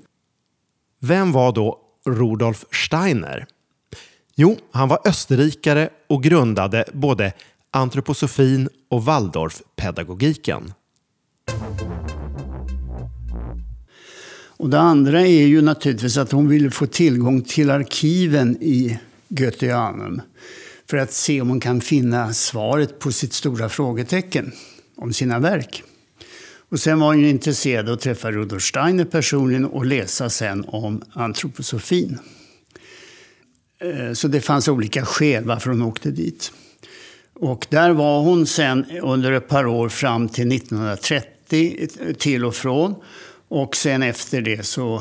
Vem 1.01 1.33
var 1.33 1.53
då 1.53 1.79
Rudolf 2.07 2.65
Steiner? 2.71 3.47
Jo, 4.37 4.57
han 4.71 4.89
var 4.89 4.99
österrikare 5.05 5.89
och 6.09 6.23
grundade 6.23 6.85
både 6.93 7.33
antroposofin 7.71 8.69
och 8.91 9.05
Waldorfpedagogiken. 9.05 10.73
Och 14.57 14.71
det 14.71 14.81
andra 14.81 15.21
är 15.21 15.47
ju 15.47 15.63
naturligtvis 15.63 16.17
att 16.17 16.33
hon 16.33 16.49
ville 16.49 16.71
få 16.71 16.87
tillgång 16.87 17.43
till 17.43 17.71
arkiven 17.71 18.57
i 18.61 18.99
Goetheanum 19.31 20.23
för 20.91 20.97
att 20.97 21.13
se 21.13 21.41
om 21.41 21.49
hon 21.49 21.61
kan 21.61 21.81
finna 21.81 22.33
svaret 22.33 22.99
på 22.99 23.13
sitt 23.13 23.33
stora 23.33 23.69
frågetecken 23.69 24.53
om 24.97 25.13
sina 25.13 25.39
verk. 25.39 25.83
Och 26.69 26.81
sen 26.81 27.01
var 27.01 27.07
hon 27.07 27.25
intresserad 27.25 27.89
av 27.89 27.95
att 27.95 28.01
träffa 28.01 28.31
Rudolf 28.31 28.63
Steiner 28.63 29.05
personligen 29.05 29.65
och 29.65 29.87
läsa 29.87 30.31
sen 30.31 30.65
om 30.69 31.03
antroposofin. 31.13 32.19
Eh, 33.81 34.13
så 34.13 34.29
det 34.29 34.41
fanns 34.41 34.69
olika 34.69 35.05
skäl 35.05 35.45
varför 35.45 35.71
hon 35.71 35.83
åkte 35.83 36.11
dit. 36.11 36.53
Och 37.35 37.67
där 37.71 37.91
var 37.91 38.21
hon 38.21 38.47
sen 38.47 38.85
under 39.03 39.33
ett 39.33 39.49
par 39.49 39.67
år 39.67 39.89
fram 39.89 40.29
till 40.29 40.53
1930 40.53 41.89
eh, 42.01 42.13
till 42.13 42.45
och 42.45 42.55
från. 42.55 42.95
Och 43.49 43.77
sen 43.77 44.03
efter 44.03 44.41
det 44.41 44.67
så, 44.67 44.97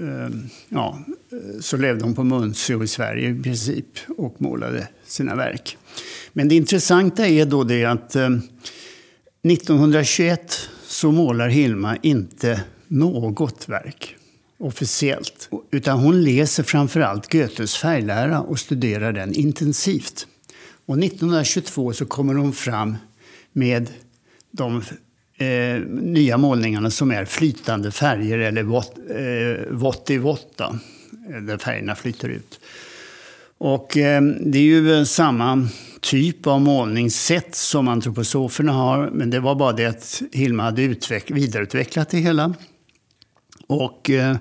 eh, 0.00 0.28
ja, 0.68 0.98
Eh, 1.32 1.60
så 1.60 1.76
levde 1.76 2.04
hon 2.04 2.14
på 2.14 2.24
Munsö 2.24 2.84
i 2.84 2.86
Sverige 2.86 3.30
i 3.30 3.42
princip 3.42 3.98
och 4.16 4.42
målade 4.42 4.88
sina 5.06 5.36
verk. 5.36 5.78
Men 6.32 6.48
det 6.48 6.54
intressanta 6.54 7.26
är 7.26 7.46
då 7.46 7.64
det 7.64 7.84
att 7.84 8.16
eh, 8.16 8.28
1921 9.42 10.68
så 10.86 11.12
målar 11.12 11.48
Hilma 11.48 11.96
inte 11.96 12.60
något 12.88 13.68
verk 13.68 14.16
officiellt. 14.58 15.48
Utan 15.70 15.98
hon 15.98 16.24
läser 16.24 16.62
framförallt 16.62 17.32
Goethes 17.32 17.76
färglära 17.76 18.40
och 18.40 18.58
studerar 18.58 19.12
den 19.12 19.34
intensivt. 19.34 20.26
Och 20.86 20.98
1922 20.98 21.92
så 21.92 22.06
kommer 22.06 22.34
hon 22.34 22.52
fram 22.52 22.96
med 23.52 23.90
de 24.50 24.82
eh, 25.36 25.80
nya 25.88 26.38
målningarna 26.38 26.90
som 26.90 27.10
är 27.10 27.24
flytande 27.24 27.90
färger 27.90 28.38
eller 28.38 28.62
vått, 28.62 28.98
eh, 29.10 29.70
vått 29.70 30.10
i 30.10 30.18
där 31.30 31.58
färgerna 31.58 31.94
flyter 31.94 32.28
ut. 32.28 32.60
Och 33.58 33.96
eh, 33.96 34.22
det 34.22 34.58
är 34.58 34.62
ju 34.62 34.94
eh, 34.94 35.04
samma 35.04 35.68
typ 36.00 36.46
av 36.46 36.60
målningssätt 36.60 37.54
som 37.54 37.88
antroposoferna 37.88 38.72
har, 38.72 39.10
men 39.10 39.30
det 39.30 39.40
var 39.40 39.54
bara 39.54 39.72
det 39.72 39.86
att 39.86 40.22
Hilma 40.32 40.62
hade 40.62 40.82
utveck- 40.82 41.32
vidareutvecklat 41.34 42.08
det 42.08 42.18
hela. 42.18 42.54
Och 43.66 44.10
eh, 44.10 44.36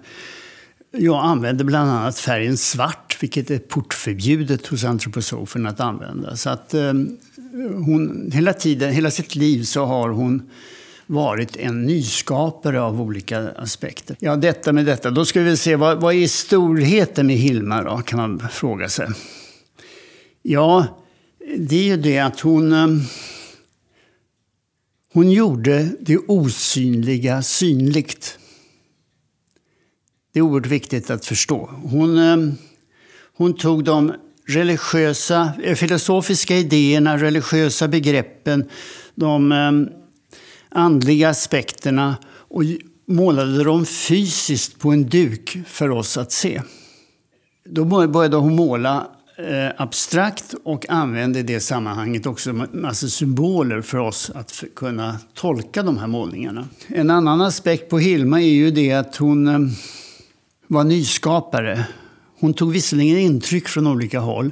jag 0.91 1.25
använde 1.25 1.63
bland 1.63 1.89
annat 1.89 2.19
färgen 2.19 2.57
svart, 2.57 3.17
vilket 3.21 3.51
är 3.51 3.59
portförbjudet 3.59 4.67
hos 4.67 4.83
antroposofen 4.83 5.65
att 5.65 5.79
använda. 5.79 6.35
Så 6.35 6.49
att 6.49 6.73
eh, 6.73 6.93
hon, 7.85 8.31
hela 8.33 8.53
tiden, 8.53 8.93
hela 8.93 9.11
sitt 9.11 9.35
liv 9.35 9.63
så 9.63 9.85
har 9.85 10.09
hon 10.09 10.49
varit 11.09 11.55
en 11.55 11.85
nyskapare 11.85 12.81
av 12.81 13.01
olika 13.01 13.51
aspekter. 13.51 14.15
Ja, 14.19 14.35
detta 14.35 14.73
med 14.73 14.85
detta. 14.85 15.11
Då 15.11 15.25
ska 15.25 15.41
vi 15.41 15.57
se, 15.57 15.75
vad, 15.75 16.01
vad 16.01 16.15
är 16.15 16.27
storheten 16.27 17.27
med 17.27 17.35
Hilma 17.35 17.83
då, 17.83 17.97
kan 17.97 18.19
man 18.19 18.49
fråga 18.49 18.89
sig. 18.89 19.07
Ja, 20.41 20.85
det 21.57 21.75
är 21.75 21.83
ju 21.83 21.97
det 21.97 22.19
att 22.19 22.39
hon... 22.39 22.73
Eh, 22.73 22.87
hon 25.13 25.31
gjorde 25.31 25.89
det 25.99 26.17
osynliga 26.17 27.41
synligt. 27.41 28.39
Det 30.33 30.39
är 30.39 30.43
oerhört 30.43 30.67
viktigt 30.67 31.09
att 31.09 31.25
förstå. 31.25 31.69
Hon, 31.83 32.17
eh, 32.17 32.53
hon 33.37 33.53
tog 33.53 33.83
de 33.83 34.13
religiösa, 34.47 35.51
eh, 35.63 35.75
filosofiska 35.75 36.57
idéerna, 36.57 37.17
religiösa 37.17 37.87
begreppen, 37.87 38.69
de 39.15 39.51
andliga 40.69 41.29
aspekterna 41.29 42.17
och 42.27 42.63
målade 43.07 43.63
dem 43.63 43.85
fysiskt 43.85 44.79
på 44.79 44.91
en 44.91 45.09
duk 45.09 45.57
för 45.67 45.89
oss 45.89 46.17
att 46.17 46.31
se. 46.31 46.61
Då 47.69 47.85
började 47.85 48.35
hon 48.35 48.55
måla 48.55 49.07
eh, 49.37 49.81
abstrakt 49.81 50.55
och 50.63 50.89
använde 50.89 51.39
i 51.39 51.43
det 51.43 51.59
sammanhanget 51.59 52.25
också 52.25 52.53
massa 52.71 53.07
symboler 53.07 53.81
för 53.81 53.97
oss 53.97 54.31
att 54.35 54.63
kunna 54.75 55.17
tolka 55.33 55.83
de 55.83 55.97
här 55.97 56.07
målningarna. 56.07 56.67
En 56.87 57.09
annan 57.09 57.41
aspekt 57.41 57.89
på 57.89 57.99
Hilma 57.99 58.41
är 58.41 58.53
ju 58.53 58.71
det 58.71 58.91
att 58.91 59.15
hon 59.15 59.47
eh, 59.47 59.59
var 60.67 60.83
nyskapare. 60.83 61.87
Hon 62.39 62.53
tog 62.53 62.71
visserligen 62.71 63.17
intryck 63.17 63.67
från 63.67 63.87
olika 63.87 64.19
håll 64.19 64.51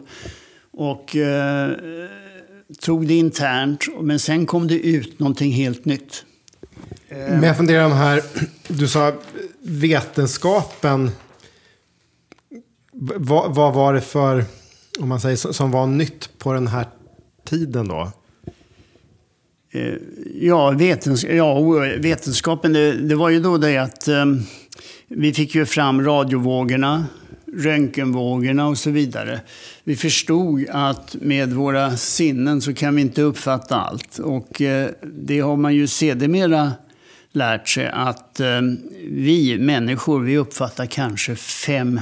och 0.71 1.15
eh, 1.15 1.71
tog 2.79 3.07
det 3.07 3.13
internt, 3.13 3.85
men 4.01 4.19
sen 4.19 4.45
kom 4.45 4.67
det 4.67 4.79
ut 4.79 5.19
någonting 5.19 5.51
helt 5.51 5.85
nytt. 5.85 6.25
Men 7.09 7.43
jag 7.43 7.57
funderar 7.57 7.85
om 7.85 7.91
här, 7.91 8.21
du 8.67 8.87
sa 8.87 9.13
vetenskapen. 9.61 11.11
Vad, 12.91 13.55
vad 13.55 13.73
var 13.73 13.93
det 13.93 14.01
för, 14.01 14.45
om 14.99 15.09
man 15.09 15.21
säger 15.21 15.35
som 15.35 15.71
var 15.71 15.87
nytt 15.87 16.29
på 16.37 16.53
den 16.53 16.67
här 16.67 16.85
tiden 17.45 17.87
då? 17.87 18.11
Eh, 19.71 19.93
ja, 20.41 20.71
vetens 20.71 21.23
ja 21.23 21.61
vetenskapen, 21.99 22.73
det, 22.73 22.91
det, 22.91 23.15
var 23.15 23.29
ju 23.29 23.39
då 23.39 23.57
det 23.57 23.77
att 23.77 24.07
um, 24.07 24.43
vi 25.07 25.33
fick 25.33 25.55
ju 25.55 25.65
fram 25.65 26.03
radiovågorna, 26.03 27.05
röntgenvågorna 27.53 28.67
och 28.67 28.77
så 28.77 28.91
vidare. 28.91 29.41
Vi 29.83 29.95
förstod 29.95 30.65
att 30.69 31.15
med 31.21 31.53
våra 31.53 31.97
sinnen 31.97 32.61
så 32.61 32.73
kan 32.73 32.95
vi 32.95 33.01
inte 33.01 33.21
uppfatta 33.21 33.75
allt. 33.75 34.19
Och 34.19 34.61
eh, 34.61 34.89
det 35.01 35.39
har 35.39 35.57
man 35.57 35.75
ju 35.75 35.87
sedermera 35.87 36.71
lärt 37.31 37.69
sig 37.69 37.87
att 37.87 38.39
eh, 38.39 38.61
vi 39.09 39.57
människor, 39.59 40.19
vi 40.19 40.37
uppfattar 40.37 40.85
kanske 40.85 41.33
5% 41.33 42.01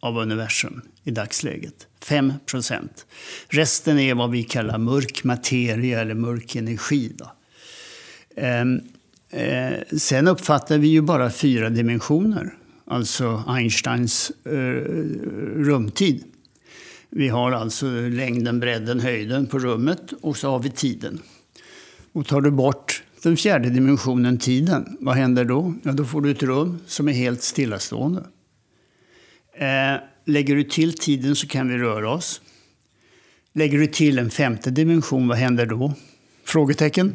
av 0.00 0.18
universum 0.18 0.80
i 1.04 1.10
dagsläget. 1.10 1.86
5% 2.04 2.88
Resten 3.48 3.98
är 3.98 4.14
vad 4.14 4.30
vi 4.30 4.42
kallar 4.42 4.78
mörk 4.78 5.24
materia 5.24 6.00
eller 6.00 6.14
mörk 6.14 6.56
energi. 6.56 7.12
Då. 7.14 7.32
Ehm, 8.36 8.80
eh, 9.30 9.98
sen 9.98 10.28
uppfattar 10.28 10.78
vi 10.78 10.88
ju 10.88 11.00
bara 11.00 11.30
fyra 11.30 11.70
dimensioner, 11.70 12.54
alltså 12.84 13.44
Einsteins 13.46 14.32
eh, 14.44 14.52
rumtid. 15.64 16.24
Vi 17.10 17.28
har 17.28 17.52
alltså 17.52 17.86
längden, 18.00 18.60
bredden, 18.60 19.00
höjden 19.00 19.46
på 19.46 19.58
rummet 19.58 20.12
och 20.20 20.36
så 20.36 20.50
har 20.50 20.58
vi 20.58 20.70
tiden. 20.70 21.20
Och 22.12 22.26
tar 22.26 22.40
du 22.40 22.50
bort 22.50 23.02
den 23.22 23.36
fjärde 23.36 23.70
dimensionen, 23.70 24.38
tiden, 24.38 24.96
vad 25.00 25.16
händer 25.16 25.44
då? 25.44 25.74
Ja, 25.82 25.92
då 25.92 26.04
får 26.04 26.20
du 26.20 26.30
ett 26.30 26.42
rum 26.42 26.78
som 26.86 27.08
är 27.08 27.12
helt 27.12 27.42
stillastående. 27.42 28.24
Eh, 29.54 30.00
lägger 30.24 30.56
du 30.56 30.64
till 30.64 30.98
tiden 30.98 31.36
så 31.36 31.46
kan 31.46 31.68
vi 31.68 31.78
röra 31.78 32.10
oss. 32.10 32.40
Lägger 33.52 33.78
du 33.78 33.86
till 33.86 34.18
en 34.18 34.30
femte 34.30 34.70
dimension, 34.70 35.28
vad 35.28 35.38
händer 35.38 35.66
då? 35.66 35.94
Frågetecken. 36.44 37.12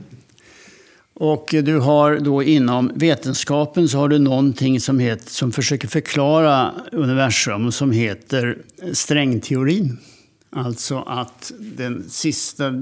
Och 1.19 1.55
du 1.63 1.79
har 1.79 2.19
då 2.19 2.43
inom 2.43 2.91
vetenskapen 2.95 3.89
så 3.89 3.97
har 3.97 4.09
du 4.09 4.19
någonting 4.19 4.79
som, 4.79 4.99
heter, 4.99 5.29
som 5.29 5.51
försöker 5.51 5.87
förklara 5.87 6.73
universum 6.91 7.71
som 7.71 7.91
heter 7.91 8.57
strängteorin. 8.93 9.97
Alltså 10.49 10.99
att 10.99 11.51
den 11.59 12.09
sista 12.09 12.73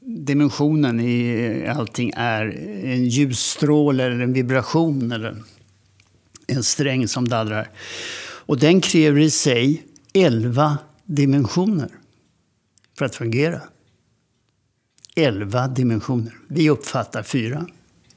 dimensionen 0.00 1.00
i 1.00 1.66
allting 1.76 2.12
är 2.16 2.44
en 2.84 3.04
ljusstråle 3.06 4.04
eller 4.04 4.20
en 4.20 4.32
vibration 4.32 5.12
eller 5.12 5.36
en 6.46 6.62
sträng 6.62 7.08
som 7.08 7.28
dallrar. 7.28 7.70
Och 8.20 8.58
den 8.58 8.80
kräver 8.80 9.20
i 9.20 9.30
sig 9.30 9.82
elva 10.14 10.78
dimensioner 11.04 11.88
för 12.98 13.04
att 13.04 13.14
fungera. 13.14 13.60
Elva 15.18 15.68
dimensioner. 15.68 16.32
Vi 16.48 16.70
uppfattar 16.70 17.22
fyra. 17.22 17.66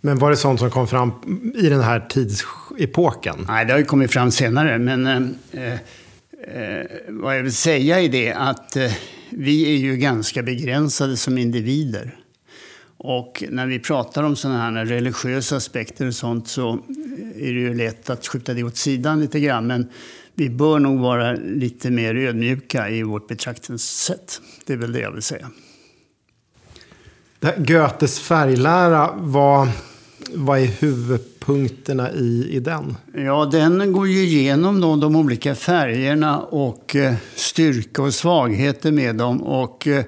Men 0.01 0.17
var 0.20 0.29
det 0.29 0.38
sånt 0.38 0.60
som 0.60 0.70
kom 0.70 0.88
fram 0.88 1.12
i 1.55 1.70
den 1.70 1.81
här 1.81 2.00
tidsepoken? 2.00 3.46
Nej, 3.48 3.66
det 3.66 3.72
har 3.72 3.79
ju 3.79 3.85
kommit 3.85 4.11
fram 4.11 4.31
senare. 4.31 4.79
Men 4.79 5.07
eh, 5.51 5.74
eh, 5.74 6.85
vad 7.09 7.37
jag 7.37 7.44
vill 7.44 7.55
säga 7.55 8.00
är 8.00 8.09
det 8.09 8.33
att 8.33 8.75
eh, 8.75 8.92
vi 9.29 9.74
är 9.74 9.77
ju 9.77 9.98
ganska 9.98 10.44
begränsade 10.44 11.18
som 11.18 11.37
individer. 11.37 12.16
Och 12.98 13.44
när 13.50 13.68
vi 13.68 13.79
pratar 13.79 14.24
om 14.24 14.35
sådana 14.35 14.59
här 14.59 14.85
religiösa 14.85 15.55
aspekter 15.55 16.07
och 16.07 16.16
sånt 16.16 16.48
så 16.48 16.79
är 17.35 17.53
det 17.53 17.59
ju 17.59 17.74
lätt 17.74 18.09
att 18.09 18.27
skjuta 18.27 18.53
det 18.53 18.64
åt 18.64 18.77
sidan 18.77 19.22
lite 19.22 19.40
grann. 19.40 19.68
Men 19.68 19.90
vi 20.35 20.50
bör 20.50 20.79
nog 20.79 21.00
vara 21.00 21.33
lite 21.33 21.92
mer 21.92 22.16
ödmjuka 22.16 22.90
i 22.90 23.03
vårt 23.03 23.27
betraktelsesätt. 23.27 24.42
Det 24.66 24.74
är 24.74 24.77
väl 24.77 24.92
det 24.92 25.00
jag 25.00 25.11
vill 25.11 25.22
säga. 25.22 25.50
Goethes 27.42 28.20
färglära, 28.20 29.14
vad, 29.18 29.70
vad 30.34 30.60
är 30.60 30.66
huvudpunkterna 30.66 32.12
i, 32.12 32.48
i 32.51 32.60
den? 32.60 32.98
Ja, 33.14 33.46
den 33.46 33.92
går 33.92 34.08
ju 34.08 34.24
igenom 34.24 34.82
då 34.82 34.96
de 34.96 35.16
olika 35.16 35.56
färgerna 35.56 36.40
och 36.40 36.96
eh, 36.96 37.14
styrka 37.36 38.01
och 38.01 38.14
svagheter 38.14 38.92
med 38.92 39.16
dem. 39.16 39.44
Och 39.44 39.88
eh, 39.88 40.04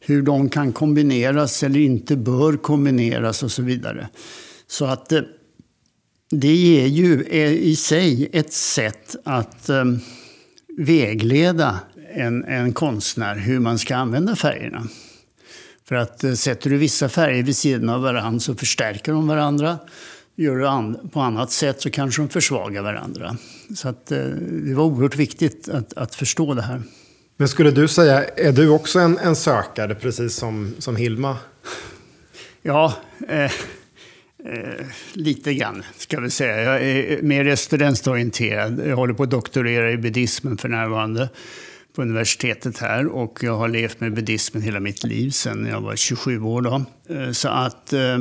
hur 0.00 0.22
de 0.22 0.48
kan 0.48 0.72
kombineras 0.72 1.62
eller 1.62 1.80
inte 1.80 2.16
bör 2.16 2.56
kombineras 2.56 3.42
och 3.42 3.50
så 3.50 3.62
vidare. 3.62 4.08
Så 4.66 4.84
att 4.84 5.12
eh, 5.12 5.20
det 6.30 6.54
ger 6.54 6.86
ju 6.86 7.22
eh, 7.22 7.52
i 7.52 7.76
sig 7.76 8.30
ett 8.32 8.52
sätt 8.52 9.16
att 9.24 9.68
eh, 9.68 9.84
vägleda 10.78 11.78
en, 12.14 12.44
en 12.44 12.72
konstnär 12.72 13.36
hur 13.36 13.60
man 13.60 13.78
ska 13.78 13.96
använda 13.96 14.36
färgerna. 14.36 14.88
För 15.90 15.96
att 15.96 16.24
eh, 16.24 16.32
sätter 16.32 16.70
du 16.70 16.76
vissa 16.76 17.08
färger 17.08 17.42
vid 17.42 17.56
sidan 17.56 17.88
av 17.88 18.02
varandra 18.02 18.40
så 18.40 18.54
förstärker 18.54 19.12
de 19.12 19.28
varandra. 19.28 19.78
Gör 20.36 20.56
du 20.56 20.68
an 20.68 21.10
på 21.12 21.20
annat 21.20 21.50
sätt 21.50 21.80
så 21.82 21.90
kanske 21.90 22.22
de 22.22 22.28
försvagar 22.28 22.82
varandra. 22.82 23.36
Så 23.74 23.88
att, 23.88 24.12
eh, 24.12 24.18
det 24.66 24.74
var 24.74 24.84
oerhört 24.84 25.16
viktigt 25.16 25.68
att, 25.68 25.92
att 25.92 26.14
förstå 26.14 26.54
det 26.54 26.62
här. 26.62 26.82
Men 27.36 27.48
skulle 27.48 27.70
du 27.70 27.88
säga, 27.88 28.24
är 28.24 28.52
du 28.52 28.68
också 28.68 28.98
en, 28.98 29.18
en 29.18 29.36
sökare 29.36 29.94
precis 29.94 30.34
som, 30.34 30.74
som 30.78 30.96
Hilma? 30.96 31.36
Ja, 32.62 32.94
eh, 33.28 33.44
eh, 33.44 33.50
lite 35.12 35.54
grann 35.54 35.82
ska 35.96 36.20
vi 36.20 36.30
säga. 36.30 36.62
Jag 36.62 36.82
är 36.82 37.22
mer 37.22 37.56
studentorienterad. 37.56 38.82
Jag 38.86 38.96
håller 38.96 39.14
på 39.14 39.22
att 39.22 39.30
doktorera 39.30 39.90
i 39.90 39.96
buddhismen 39.96 40.56
för 40.56 40.68
närvarande 40.68 41.28
på 42.00 42.04
universitetet 42.04 42.78
här 42.78 43.06
och 43.06 43.38
jag 43.42 43.56
har 43.56 43.68
levt 43.68 44.00
med 44.00 44.14
buddhismen 44.14 44.62
hela 44.62 44.80
mitt 44.80 45.04
liv 45.04 45.30
sedan 45.30 45.66
jag 45.66 45.80
var 45.80 45.96
27 45.96 46.42
år. 46.42 46.62
Då. 46.62 46.84
Eh, 47.14 47.30
så 47.30 47.48
att 47.48 47.92
eh, 47.92 48.18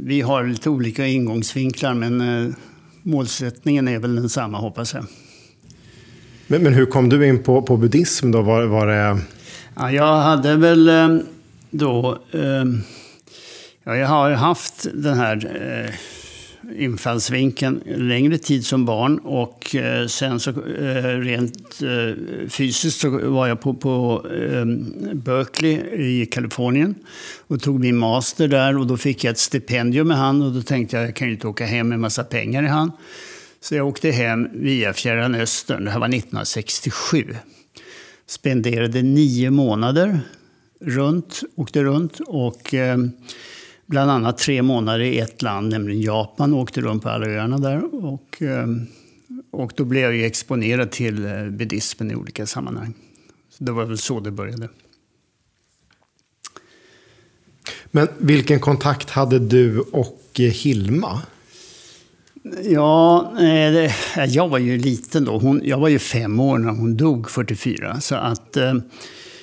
vi 0.00 0.20
har 0.20 0.44
lite 0.44 0.70
olika 0.70 1.06
ingångsvinklar 1.06 1.94
men 1.94 2.20
eh, 2.20 2.54
målsättningen 3.02 3.88
är 3.88 3.98
väl 3.98 4.16
densamma 4.16 4.58
hoppas 4.58 4.94
jag. 4.94 5.04
Men, 6.46 6.62
men 6.62 6.74
hur 6.74 6.86
kom 6.86 7.08
du 7.08 7.26
in 7.26 7.42
på, 7.42 7.62
på 7.62 7.76
buddhism 7.76 8.30
då? 8.30 8.42
Var, 8.42 8.64
var 8.64 8.86
det... 8.86 9.20
Ja, 9.76 9.92
jag 9.92 10.16
hade 10.16 10.56
väl 10.56 10.90
då... 11.70 12.18
Eh, 12.32 12.64
ja, 13.84 13.96
jag 13.96 14.08
har 14.08 14.30
haft 14.30 14.86
den 14.94 15.18
här 15.18 15.36
infallsvinkeln 16.76 17.82
längre 17.86 18.38
tid 18.38 18.66
som 18.66 18.84
barn 18.84 19.18
och 19.18 19.74
eh, 19.74 20.06
sen 20.06 20.40
så 20.40 20.50
eh, 20.50 21.18
rent 21.18 21.82
eh, 21.82 22.48
fysiskt 22.48 23.00
så 23.00 23.30
var 23.30 23.46
jag 23.46 23.60
på, 23.60 23.74
på 23.74 24.26
ehm, 24.28 24.94
Berkeley 25.12 25.72
i 26.22 26.26
Kalifornien 26.26 26.94
och 27.46 27.62
tog 27.62 27.80
min 27.80 27.96
master 27.96 28.48
där 28.48 28.78
och 28.78 28.86
då 28.86 28.96
fick 28.96 29.24
jag 29.24 29.30
ett 29.30 29.38
stipendium 29.38 30.08
med 30.08 30.16
hand 30.16 30.42
och 30.42 30.52
då 30.52 30.62
tänkte 30.62 30.96
jag 30.96 31.06
jag 31.06 31.16
kan 31.16 31.28
ju 31.28 31.34
inte 31.34 31.48
åka 31.48 31.66
hem 31.66 31.88
med 31.88 32.00
massa 32.00 32.24
pengar 32.24 32.62
i 32.62 32.66
hand. 32.66 32.92
Så 33.60 33.74
jag 33.74 33.88
åkte 33.88 34.10
hem 34.10 34.48
via 34.52 34.92
Fjärran 34.92 35.34
Östern, 35.34 35.84
det 35.84 35.90
här 35.90 35.98
var 35.98 36.08
1967. 36.08 37.24
Spenderade 38.26 39.02
nio 39.02 39.50
månader 39.50 40.20
runt, 40.80 41.40
åkte 41.54 41.82
runt 41.82 42.20
och 42.26 42.74
ehm, 42.74 43.10
bland 43.90 44.10
annat 44.10 44.38
tre 44.38 44.62
månader 44.62 45.00
i 45.00 45.18
ett 45.18 45.42
land, 45.42 45.68
nämligen 45.68 46.02
Japan. 46.02 46.54
Åkte 46.54 46.80
runt 46.80 47.02
på 47.02 47.08
alla 47.08 47.26
öarna 47.26 47.58
där. 47.58 48.04
Och, 48.04 48.42
ehm, 48.42 48.86
och 49.50 49.72
då 49.76 49.84
blev 49.84 50.14
jag 50.14 50.26
exponerad 50.26 50.90
till 50.90 51.26
eh, 51.26 51.44
buddhismen 51.44 52.10
i 52.10 52.14
olika 52.14 52.46
sammanhang. 52.46 52.94
Så 53.50 53.64
det 53.64 53.72
var 53.72 53.84
väl 53.84 53.98
så 53.98 54.20
det 54.20 54.30
började. 54.30 54.68
Men 57.90 58.08
vilken 58.18 58.60
kontakt 58.60 59.10
hade 59.10 59.38
du 59.38 59.80
och 59.80 60.20
Hilma? 60.34 61.22
Ja, 62.64 63.32
jag 64.28 64.48
var 64.48 64.58
ju 64.58 64.78
liten 64.78 65.24
då. 65.24 65.38
Hon, 65.38 65.60
jag 65.64 65.78
var 65.78 65.88
ju 65.88 65.98
fem 65.98 66.40
år 66.40 66.58
när 66.58 66.70
hon 66.70 66.96
dog, 66.96 67.30
44. 67.30 68.00
Så 68.00 68.14
att 68.14 68.56
eh, 68.56 68.74
Eh, 68.74 68.80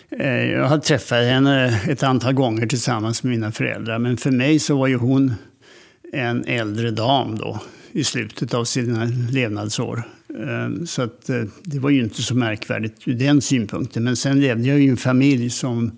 Eh, 0.09 0.51
jag 0.51 0.67
har 0.67 0.77
träffat 0.77 1.23
henne 1.23 1.81
ett 1.87 2.03
antal 2.03 2.33
gånger 2.33 2.67
tillsammans 2.67 3.23
med 3.23 3.31
mina 3.31 3.51
föräldrar. 3.51 3.99
Men 3.99 4.17
för 4.17 4.31
mig 4.31 4.59
så 4.59 4.77
var 4.77 4.87
ju 4.87 4.95
hon 4.95 5.33
en 6.13 6.45
äldre 6.45 6.91
dam 6.91 7.37
då 7.37 7.59
i 7.91 8.03
slutet 8.03 8.53
av 8.53 8.65
sina 8.65 9.05
levnadsår. 9.31 10.03
Eh, 10.29 10.85
så 10.85 11.01
att, 11.01 11.29
eh, 11.29 11.43
det 11.63 11.79
var 11.79 11.89
ju 11.89 12.03
inte 12.03 12.21
så 12.21 12.35
märkvärdigt 12.35 13.07
ur 13.07 13.13
den 13.13 13.41
synpunkten. 13.41 14.03
Men 14.03 14.15
sen 14.15 14.41
levde 14.41 14.67
jag 14.67 14.79
i 14.79 14.87
en 14.87 14.97
familj 14.97 15.49
som 15.49 15.91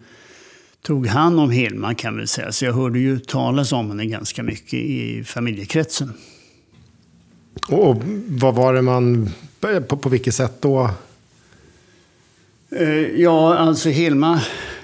tog 0.81 1.07
hand 1.07 1.39
om 1.39 1.51
Hilma 1.51 1.93
kan 1.93 2.15
man 2.15 2.27
säga. 2.27 2.51
Så 2.51 2.65
jag 2.65 2.73
hörde 2.73 2.99
ju 2.99 3.19
talas 3.19 3.71
om 3.71 3.89
henne 3.89 4.05
ganska 4.05 4.43
mycket 4.43 4.73
i 4.73 5.23
familjekretsen. 5.23 6.13
Och 7.67 8.03
vad 8.27 8.55
var 8.55 8.73
det 8.73 8.81
man, 8.81 9.29
på, 9.59 9.97
på 9.97 10.09
vilket 10.09 10.35
sätt 10.35 10.61
då? 10.61 10.89
Eh, 12.71 13.21
ja, 13.21 13.55
alltså 13.55 13.89
Hilma 13.89 14.41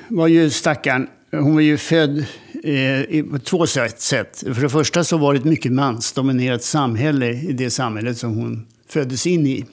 var 0.08 0.28
ju 0.28 0.50
stackaren. 0.50 1.08
Hon 1.32 1.54
var 1.54 1.62
ju 1.62 1.78
född 1.78 2.26
eh, 2.64 3.24
på 3.26 3.40
två 3.40 3.68
sätt. 3.68 4.44
För 4.54 4.62
det 4.62 4.70
första 4.70 5.04
så 5.04 5.18
var 5.18 5.34
det 5.34 5.40
ett 5.40 5.46
mycket 5.46 5.72
mansdominerat 5.72 6.64
samhälle 6.64 7.30
i 7.30 7.54
det 7.54 7.70
samhället 7.70 8.18
som 8.18 8.36
hon 8.36 8.68
föddes 8.90 9.28
in 9.28 9.48
i. 9.48 9.66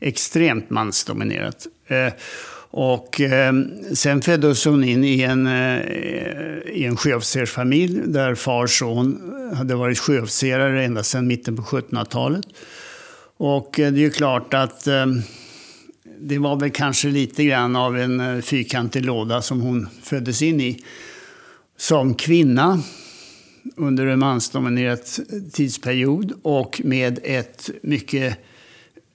Extremt 0.00 0.70
mansdominerat. 0.70 1.66
Eh, 1.86 2.12
och 2.70 3.20
eh, 3.20 3.52
sen 3.94 4.22
föddes 4.22 4.64
hon 4.64 4.84
in 4.84 5.04
i 5.04 5.20
en, 5.22 5.46
eh, 5.46 5.80
i 6.72 6.84
en 6.84 6.96
sjöofficersfamilj 6.96 8.00
där 8.06 8.34
fars 8.34 8.78
son 8.78 9.34
hade 9.54 9.74
varit 9.74 9.98
sjöofficerare 9.98 10.84
ända 10.84 11.02
sedan 11.02 11.26
mitten 11.26 11.56
på 11.56 11.62
1700-talet. 11.62 12.46
Och 13.36 13.80
eh, 13.80 13.92
det 13.92 13.98
är 13.98 14.02
ju 14.02 14.10
klart 14.10 14.54
att 14.54 14.86
det 16.20 16.38
var 16.38 16.60
väl 16.60 16.70
kanske 16.70 17.08
lite 17.08 17.44
grann 17.44 17.76
av 17.76 17.98
en 17.98 18.20
eh, 18.20 18.40
fyrkantig 18.40 19.04
låda 19.04 19.42
som 19.42 19.60
hon 19.60 19.88
föddes 20.02 20.42
in 20.42 20.60
i. 20.60 20.82
Som 21.76 22.14
kvinna 22.14 22.82
under 23.76 24.06
en 24.06 24.18
mansdominerad 24.18 25.00
tidsperiod 25.52 26.32
och 26.42 26.80
med 26.84 27.18
ett 27.22 27.70
mycket 27.82 28.38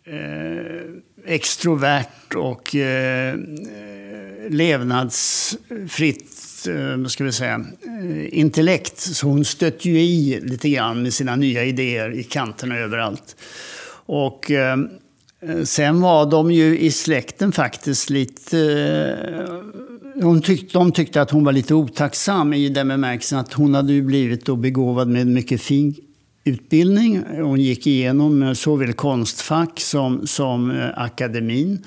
eh, 0.06 0.82
extrovert 1.26 2.36
och 2.36 2.76
eh, 2.76 3.34
eh 3.34 3.39
levnadsfritt 4.50 6.68
eh, 6.68 7.06
ska 7.06 7.24
vi 7.24 7.32
säga, 7.32 7.66
eh, 7.86 8.39
intellekt. 8.39 9.00
Så 9.00 9.28
hon 9.28 9.46
stötte 9.46 9.89
ju 9.89 10.00
i 10.00 10.39
lite 10.44 10.70
grann 10.70 11.04
med 11.04 11.13
sina 11.13 11.36
nya 11.36 11.63
idéer 11.63 12.12
i 12.12 12.24
kanterna 12.24 12.78
överallt. 12.78 13.36
Och 14.06 14.52
eh, 14.52 14.78
Eh, 15.47 15.63
sen 15.63 16.01
var 16.01 16.32
de 16.32 16.51
ju 16.51 16.79
i 16.79 16.91
släkten 16.91 17.51
faktiskt 17.51 18.10
lite... 18.10 18.60
Eh, 19.38 20.23
hon 20.23 20.41
tyckte, 20.41 20.77
de 20.77 20.91
tyckte 20.91 21.21
att 21.21 21.32
hon 21.32 21.43
var 21.43 21.51
lite 21.51 21.73
otacksam 21.73 22.53
i 22.53 22.69
den 22.69 22.88
bemärkelsen 22.88 23.39
att 23.39 23.53
hon 23.53 23.73
hade 23.73 23.93
ju 23.93 24.01
blivit 24.01 24.45
då 24.45 24.56
begåvad 24.56 25.08
med 25.08 25.27
mycket 25.27 25.62
fin 25.62 25.95
utbildning. 26.43 27.23
Hon 27.41 27.60
gick 27.60 27.88
igenom 27.88 28.43
eh, 28.43 28.53
såväl 28.53 28.93
Konstfack 28.93 29.79
som, 29.79 30.27
som 30.27 30.91
akademin. 30.95 31.86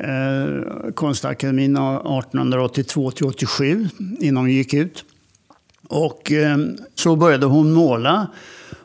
Eh, 0.00 0.92
konstakademin 0.94 1.76
1882 1.76 3.10
till 3.10 3.26
87 3.26 3.88
innan 4.20 4.42
hon 4.42 4.52
gick 4.52 4.74
ut. 4.74 5.04
Och 5.88 6.32
eh, 6.32 6.58
så 6.94 7.16
började 7.16 7.46
hon 7.46 7.72
måla. 7.72 8.26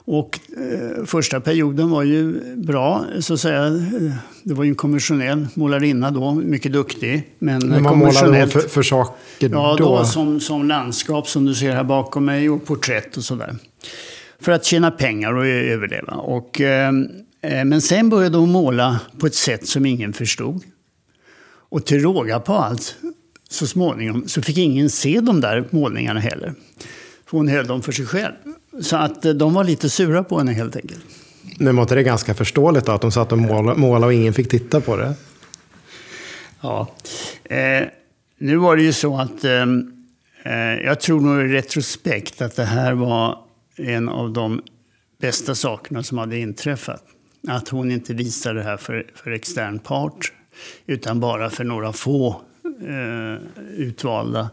Och 0.09 0.39
eh, 0.57 1.05
första 1.05 1.39
perioden 1.39 1.89
var 1.89 2.03
ju 2.03 2.41
bra, 2.55 3.05
så 3.19 3.33
att 3.33 3.39
säga. 3.39 3.69
Det 4.43 4.53
var 4.53 4.63
ju 4.63 4.69
en 4.69 4.75
konventionell 4.75 5.47
målarinna 5.53 6.11
då, 6.11 6.33
mycket 6.33 6.73
duktig. 6.73 7.23
Men, 7.39 7.67
men 7.67 7.83
vad 7.83 7.97
målade 7.97 8.39
hon 8.39 8.49
för, 8.49 8.59
för 8.59 8.83
saker 8.83 9.13
ja, 9.37 9.75
då? 9.77 9.85
då 9.85 10.05
som, 10.05 10.39
som 10.39 10.67
landskap 10.67 11.27
som 11.27 11.45
du 11.45 11.55
ser 11.55 11.71
här 11.71 11.83
bakom 11.83 12.25
mig 12.25 12.49
och 12.49 12.65
porträtt 12.65 13.17
och 13.17 13.23
sådär 13.23 13.55
för 14.39 14.51
att 14.51 14.65
tjäna 14.65 14.91
pengar 14.91 15.33
och 15.33 15.45
överleva. 15.47 16.13
Och, 16.13 16.61
eh, 16.61 16.91
men 17.41 17.81
sen 17.81 18.09
började 18.09 18.37
hon 18.37 18.51
måla 18.51 18.99
på 19.19 19.27
ett 19.27 19.35
sätt 19.35 19.67
som 19.67 19.85
ingen 19.85 20.13
förstod. 20.13 20.63
Och 21.69 21.85
till 21.85 22.01
råga 22.01 22.39
på 22.39 22.53
allt, 22.53 22.95
så 23.49 23.67
småningom, 23.67 24.27
så 24.27 24.41
fick 24.41 24.57
ingen 24.57 24.89
se 24.89 25.19
de 25.19 25.41
där 25.41 25.67
målningarna 25.69 26.19
heller. 26.19 26.53
För 27.25 27.37
hon 27.37 27.47
höll 27.47 27.67
dem 27.67 27.81
för 27.81 27.91
sig 27.91 28.05
själv. 28.05 28.33
Så 28.81 28.97
att 28.97 29.25
eh, 29.25 29.33
de 29.33 29.53
var 29.53 29.63
lite 29.63 29.89
sura 29.89 30.23
på 30.23 30.37
henne 30.37 30.53
helt 30.53 30.75
enkelt. 30.75 31.05
Men 31.59 31.75
var 31.75 31.83
inte 31.83 31.95
det 31.95 32.03
ganska 32.03 32.33
förståeligt 32.33 32.85
då, 32.85 32.91
att 32.91 33.01
de 33.01 33.11
satt 33.11 33.31
och 33.31 33.37
målade, 33.37 33.79
målade 33.79 34.05
och 34.05 34.13
ingen 34.13 34.33
fick 34.33 34.49
titta 34.49 34.81
på 34.81 34.95
det? 34.95 35.13
Ja. 36.61 36.87
Eh, 37.43 37.87
nu 38.37 38.55
var 38.57 38.75
det 38.75 38.83
ju 38.83 38.93
så 38.93 39.17
att 39.17 39.43
eh, 39.43 39.61
eh 40.43 40.83
jag 40.85 40.99
tror 40.99 41.21
nog 41.21 41.45
i 41.45 41.53
retrospekt 41.53 42.41
att 42.41 42.55
det 42.55 42.65
här 42.65 42.93
var 42.93 43.37
en 43.77 44.09
av 44.09 44.33
de 44.33 44.61
bästa 45.21 45.55
sakerna 45.55 46.03
som 46.03 46.17
hade 46.17 46.37
inträffat. 46.37 47.03
Att 47.47 47.69
hon 47.69 47.91
inte 47.91 48.13
visade 48.13 48.59
det 48.59 48.63
här 48.63 48.77
för, 48.77 49.05
för 49.15 49.31
extern 49.31 49.79
part, 49.79 50.33
utan 50.85 51.19
bara 51.19 51.49
för 51.49 51.63
några 51.63 51.93
få 51.93 52.41
eh, 52.87 53.63
utvalda. 53.77 54.49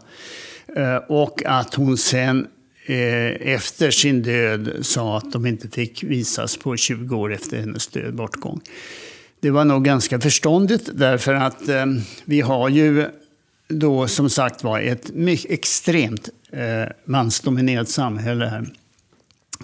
Eh, 0.75 0.95
och 0.95 1.41
att 1.45 1.73
hon 1.73 1.97
sen 1.97 2.47
Eh, 2.87 3.53
efter 3.53 3.91
sin 3.91 4.21
död 4.21 4.75
sa 4.81 5.17
att 5.17 5.31
de 5.31 5.45
inte 5.45 5.67
fick 5.67 6.03
visas 6.03 6.57
på 6.57 6.77
20 6.77 7.15
år 7.15 7.33
efter 7.33 7.57
hennes 7.57 7.87
död, 7.87 8.15
bortgång. 8.15 8.61
Det 9.39 9.49
var 9.49 9.65
nog 9.65 9.85
ganska 9.85 10.19
förståndigt 10.19 10.89
därför 10.93 11.33
att 11.33 11.69
eh, 11.69 11.85
vi 12.25 12.41
har 12.41 12.69
ju 12.69 13.05
då 13.67 14.07
som 14.07 14.29
sagt 14.29 14.63
var 14.63 14.79
ett 14.79 15.13
mycket 15.13 15.51
extremt 15.51 16.29
eh, 16.51 16.91
mansdominerat 17.05 17.89
samhälle 17.89 18.45
här. 18.45 18.65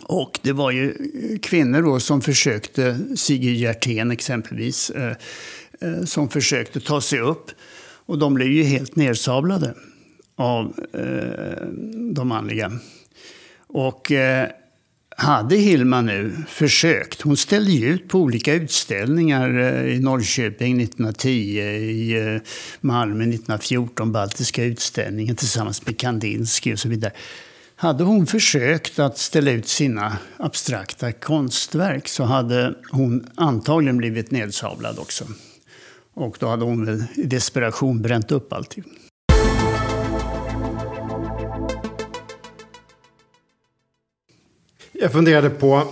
Och 0.04 0.40
det 0.42 0.54
var 0.54 0.72
ju 0.72 0.94
kvinnor 1.42 1.82
då 1.82 2.00
som 2.00 2.22
försökte, 2.22 3.00
Sigrid 3.16 3.56
Hjertén 3.56 4.12
exempelvis, 4.12 4.90
eh, 4.90 5.16
eh 5.82 6.04
som 6.04 6.30
försökte 6.30 6.80
ta 6.80 7.02
sig 7.02 7.20
upp. 7.20 7.52
Och 8.06 8.18
de 8.18 8.34
blev 8.34 8.48
ju 8.48 8.64
helt 8.64 8.96
nersablade 8.96 9.74
av 10.36 10.74
eh, 10.94 11.68
de 12.14 12.28
manliga. 12.28 12.72
Och 13.74 14.12
eh, 14.12 14.50
hade 15.18 15.56
Hilma 15.56 16.02
nu 16.02 16.34
försökt, 16.48 17.22
hon 17.22 17.38
ställde 17.38 17.72
ju 17.72 17.88
ut 17.88 18.08
på 18.08 18.20
olika 18.20 18.54
utställningar 18.54 19.60
eh, 19.60 19.96
i 19.96 20.00
Norrköping 20.00 20.82
1910, 20.82 21.30
i 21.30 22.34
eh, 22.36 22.42
Malmö 22.82 23.24
1914, 23.24 24.12
Baltiska 24.12 24.64
utställningen 24.64 25.36
tillsammans 25.36 25.86
med 25.86 25.98
Kandinsky 25.98 26.74
och 26.74 26.80
så 26.80 26.90
vidare. 26.90 27.14
Hade 27.76 28.04
hon 28.04 28.28
försökt 28.28 29.00
att 29.00 29.18
ställa 29.18 29.52
ut 29.52 29.68
sina 29.68 30.18
abstrakta 30.38 31.12
konstverk 31.12 32.08
så 32.08 32.24
hade 32.24 32.76
hon 32.92 33.28
antagligen 33.36 33.98
blivit 33.98 34.32
nedsablad 34.32 35.00
också. 35.00 35.26
Och 36.14 36.38
då 36.40 36.48
hade 36.48 36.66
hon 36.66 36.86
väl 36.86 37.04
i 37.16 37.24
desperation 37.24 38.02
bränt 38.02 38.32
upp 38.32 38.54
allting. 38.54 38.84
Jag 45.02 45.12
funderade 45.12 45.50
på, 45.50 45.84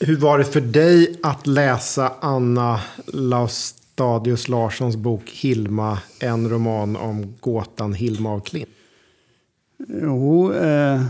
hur 0.00 0.16
var 0.16 0.38
det 0.38 0.44
för 0.44 0.60
dig 0.60 1.16
att 1.22 1.46
läsa 1.46 2.12
Anna 2.20 2.80
Laustadius 3.06 4.48
Larssons 4.48 4.96
bok 4.96 5.30
Hilma, 5.30 5.98
en 6.18 6.50
roman 6.50 6.96
om 6.96 7.36
gåtan 7.40 7.94
Hilma 7.94 8.30
av 8.30 8.40
Klint? 8.40 8.68
Jo, 9.88 10.52
eh, 10.52 11.04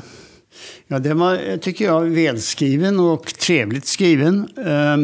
ja, 0.86 0.98
den 0.98 1.18
var, 1.18 1.56
tycker 1.56 1.84
jag, 1.84 2.00
välskriven 2.00 3.00
och 3.00 3.26
trevligt 3.26 3.86
skriven. 3.86 4.48
Eh, 4.56 4.96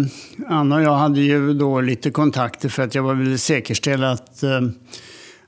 Anna 0.49 0.77
och 0.77 0.83
jag 0.83 0.97
hade 0.97 1.21
ju 1.21 1.53
då 1.53 1.81
lite 1.81 2.11
kontakter 2.11 2.69
för 2.69 2.83
att 2.83 2.95
jag 2.95 3.14
ville 3.14 3.38
säkerställa 3.38 4.11
att, 4.11 4.43
eh, 4.43 4.61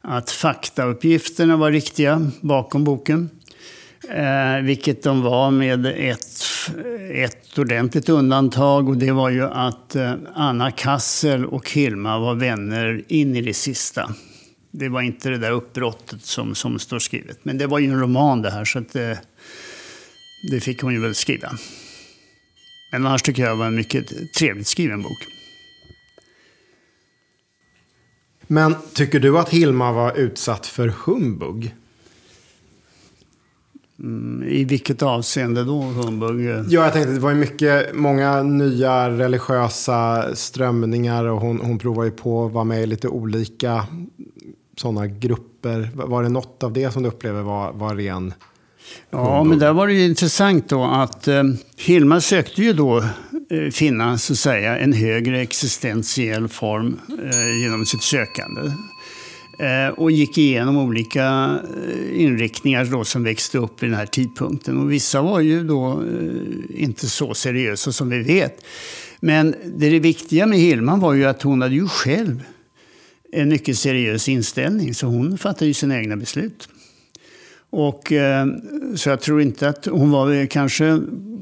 att 0.01 0.31
faktauppgifterna 0.31 1.57
var 1.57 1.71
riktiga 1.71 2.31
bakom 2.41 2.85
boken. 2.85 3.31
Eh, 4.09 4.63
vilket 4.63 5.03
de 5.03 5.23
var 5.23 5.51
med 5.51 5.87
ett, 5.87 6.40
ett 7.13 7.59
ordentligt 7.59 8.09
undantag 8.09 8.89
och 8.89 8.97
det 8.97 9.13
var 9.13 9.31
ju 9.31 9.45
att 9.45 9.97
eh, 9.97 10.15
Anna 10.35 10.71
Kassel 10.71 11.47
och 11.47 11.71
Hilma 11.71 12.19
var 12.19 12.35
vänner 12.35 13.05
in 13.09 13.37
i 13.37 13.41
det 13.41 13.55
sista. 13.55 14.15
Det 14.71 14.89
var 14.89 15.03
inte 15.03 15.31
det 15.31 15.39
där 15.39 15.51
uppbrottet 15.51 16.23
som, 16.23 16.55
som 16.55 16.79
står 16.79 16.99
skrivet. 16.99 17.39
Men 17.43 17.59
det 17.59 17.67
var 17.67 17.79
ju 17.79 17.87
en 17.87 18.01
roman 18.01 18.43
det 18.43 18.51
här 18.51 18.65
så 18.65 18.79
att 18.79 18.93
det, 18.93 19.21
det 20.51 20.61
fick 20.61 20.83
hon 20.83 20.93
ju 20.93 21.01
väl 21.01 21.15
skriva. 21.15 21.51
Men 22.93 23.07
annars 23.07 23.23
tycker 23.23 23.43
jag 23.43 23.53
det 23.53 23.59
var 23.59 23.67
en 23.67 23.75
mycket 23.75 24.35
trevligt 24.39 24.67
skriven 24.67 25.03
bok. 25.03 25.19
Men 28.47 28.75
tycker 28.95 29.21
du 29.21 29.39
att 29.39 29.49
Hilma 29.49 29.93
var 29.93 30.19
utsatt 30.19 30.67
för 30.67 30.89
humbug? 30.89 31.75
Mm, 34.01 34.49
I 34.49 34.65
vilket 34.65 35.03
avseende 35.03 35.65
då, 35.65 35.81
humbug? 35.81 36.65
Ja, 36.69 36.85
jag 36.85 36.93
tänkte 36.93 37.13
det 37.13 37.21
var 37.21 37.35
mycket, 37.35 37.95
många 37.95 38.43
nya 38.43 39.11
religiösa 39.11 40.29
strömningar 40.35 41.25
och 41.25 41.41
hon, 41.41 41.61
hon 41.61 41.79
provar 41.79 42.05
ju 42.05 42.11
på 42.11 42.47
att 42.47 42.53
vara 42.53 42.65
med 42.65 42.83
i 42.83 42.87
lite 42.87 43.09
olika 43.09 43.87
sådana 44.77 45.07
grupper? 45.07 45.91
Var 45.95 46.23
det 46.23 46.29
något 46.29 46.63
av 46.63 46.73
det 46.73 46.91
som 46.91 47.03
du 47.03 47.09
upplever 47.09 47.43
var, 47.43 47.73
var 47.73 47.95
ren 47.95 48.35
Ja, 49.11 49.45
men 49.45 49.59
där 49.59 49.73
var 49.73 49.87
det 49.87 49.93
ju 49.93 50.05
intressant 50.05 50.69
då 50.69 50.85
att 50.85 51.29
eh, 51.29 51.43
Hilma 51.77 52.21
sökte 52.21 52.63
ju 52.63 52.73
då 52.73 52.99
eh, 52.99 53.71
finna 53.73 54.19
så 54.19 54.33
att 54.33 54.39
säga, 54.39 54.79
en 54.79 54.93
högre 54.93 55.41
existentiell 55.41 56.49
form 56.49 56.99
eh, 57.31 57.63
genom 57.63 57.87
sitt 57.87 58.03
sökande. 58.03 58.61
Eh, 59.61 59.89
och 59.89 60.11
gick 60.11 60.39
igenom 60.39 60.77
olika 60.77 61.59
eh, 61.87 62.23
inriktningar 62.23 62.85
då 62.85 63.05
som 63.05 63.25
växte 63.25 63.59
upp 63.59 63.83
vid 63.83 63.91
den 63.91 63.99
här 63.99 64.07
tidpunkten. 64.07 64.79
Och 64.79 64.93
vissa 64.93 65.23
var 65.23 65.41
ju 65.41 65.65
då 65.65 66.03
eh, 66.03 66.83
inte 66.83 67.09
så 67.09 67.35
seriösa 67.35 67.93
som 67.93 68.09
vi 68.09 68.23
vet. 68.23 68.65
Men 69.21 69.55
det 69.77 69.99
viktiga 70.01 70.47
med 70.47 70.59
Hillman 70.59 71.01
var 71.01 71.15
ju 71.15 71.25
att 71.25 71.43
hon 71.43 71.63
hade 71.63 71.75
ju 71.75 71.89
själv 71.89 72.43
en 73.33 73.49
mycket 73.49 73.79
seriös 73.79 74.29
inställning. 74.29 74.95
Så 74.95 75.07
hon 75.07 75.39
fattade 75.39 75.67
ju 75.67 75.75
sina 75.75 75.99
egna 75.99 76.17
beslut. 76.17 76.69
Och, 77.71 78.13
så 78.95 79.09
jag 79.09 79.21
tror 79.21 79.43
inte 79.43 79.69
att 79.69 79.87
hon 79.87 80.11
var 80.11 80.47
kanske 80.47 81.01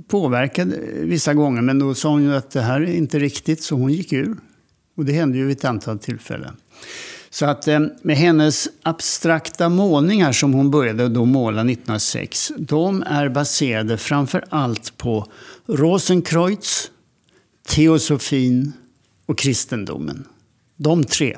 påverkad 0.08 0.74
vissa 1.00 1.34
gånger. 1.34 1.62
Men 1.62 1.78
då 1.78 1.94
sa 1.94 2.08
hon 2.08 2.22
ju 2.22 2.34
att 2.34 2.50
det 2.50 2.60
här 2.60 2.80
är 2.80 2.92
inte 2.92 3.18
riktigt, 3.18 3.62
så 3.62 3.74
hon 3.74 3.92
gick 3.92 4.12
ur. 4.12 4.36
Och 4.96 5.04
det 5.04 5.12
hände 5.12 5.38
ju 5.38 5.46
vid 5.46 5.56
ett 5.56 5.64
antal 5.64 5.98
tillfällen. 5.98 6.56
Så 7.38 7.46
att 7.46 7.68
eh, 7.68 7.80
med 8.02 8.16
hennes 8.16 8.68
abstrakta 8.82 9.68
målningar 9.68 10.32
som 10.32 10.54
hon 10.54 10.70
började 10.70 11.08
då 11.08 11.24
måla 11.24 11.60
1906, 11.60 12.52
de 12.58 13.02
är 13.02 13.28
baserade 13.28 13.98
framför 13.98 14.44
allt 14.48 14.96
på 14.96 15.26
Rosenkreutz, 15.66 16.90
teosofin 17.68 18.72
och 19.26 19.38
kristendomen. 19.38 20.24
De 20.76 21.04
tre. 21.04 21.36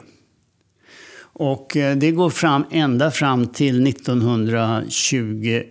Och 1.20 1.76
eh, 1.76 1.96
det 1.96 2.10
går 2.10 2.30
fram 2.30 2.64
ända 2.70 3.10
fram 3.10 3.46
till 3.46 3.86
1921. 3.86 5.66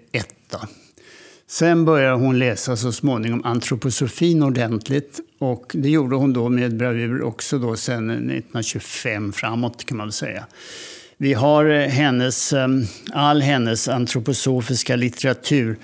Sen 1.52 1.86
började 1.86 2.16
hon 2.16 2.40
läsa 2.40 2.76
så 2.76 2.92
småningom 2.92 3.46
antroposofin 3.46 4.44
ordentligt. 4.44 5.20
Och 5.40 5.72
det 5.74 5.90
gjorde 5.90 6.16
hon 6.16 6.34
då 6.34 6.50
med 6.50 6.78
bravur 6.78 7.22
också 7.22 7.60
då 7.60 7.76
sen 7.76 8.10
1925 8.10 9.34
framåt 9.34 9.86
kan 9.86 9.98
man 9.98 10.08
väl 10.08 10.14
säga. 10.14 10.46
Vi 11.18 11.34
har 11.34 11.66
eh, 11.66 11.88
hennes, 11.88 12.54
ehm, 12.54 12.86
all 13.14 13.42
hennes 13.42 13.88
antroposofiska 13.88 14.96
litteratur 14.96 15.78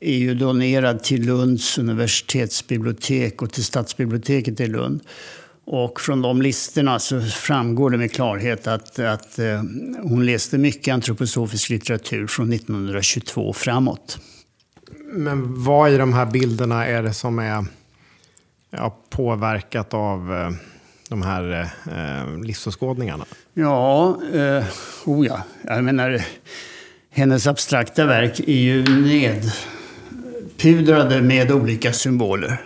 är 0.00 0.16
ju 0.16 0.34
donerad 0.34 1.02
till 1.02 1.26
Lunds 1.26 1.78
universitetsbibliotek 1.78 3.42
och 3.42 3.52
till 3.52 3.64
stadsbiblioteket 3.64 4.60
i 4.60 4.66
Lund. 4.66 5.00
Och 5.64 6.00
från 6.00 6.22
de 6.22 6.42
listorna 6.42 6.98
så 6.98 7.20
framgår 7.20 7.90
det 7.90 7.98
med 7.98 8.12
klarhet 8.12 8.66
att, 8.66 8.98
att 8.98 9.38
eh, 9.38 9.62
hon 10.02 10.26
läste 10.26 10.58
mycket 10.58 10.94
antroposofisk 10.94 11.70
litteratur 11.70 12.26
från 12.26 12.52
1922 12.52 13.52
framåt. 13.52 14.18
Men 15.16 15.64
vad 15.64 15.92
i 15.92 15.96
de 15.96 16.12
här 16.12 16.26
bilderna 16.26 16.86
är 16.86 17.02
det 17.02 17.12
som 17.12 17.38
är 17.38 17.64
ja, 18.70 18.98
påverkat 19.10 19.94
av 19.94 20.34
eh, 20.34 20.50
de 21.08 21.22
här 21.22 21.70
eh, 21.86 22.38
livsåskådningarna? 22.42 23.24
Ja, 23.54 24.18
eh, 24.34 24.64
oh 25.04 25.26
ja. 25.26 25.42
Jag 25.64 25.84
menar, 25.84 26.22
hennes 27.10 27.46
abstrakta 27.46 28.06
verk 28.06 28.40
är 28.40 28.52
ju 28.52 28.84
nedpudrade 30.56 31.22
med 31.22 31.52
olika 31.52 31.92
symboler. 31.92 32.60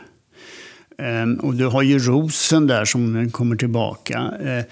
Eh, 0.98 1.26
och 1.40 1.54
du 1.54 1.66
har 1.66 1.82
ju 1.82 1.98
rosen 1.98 2.66
där 2.66 2.84
som 2.84 3.30
kommer 3.30 3.56
tillbaka. 3.56 4.32
Eh, 4.44 4.64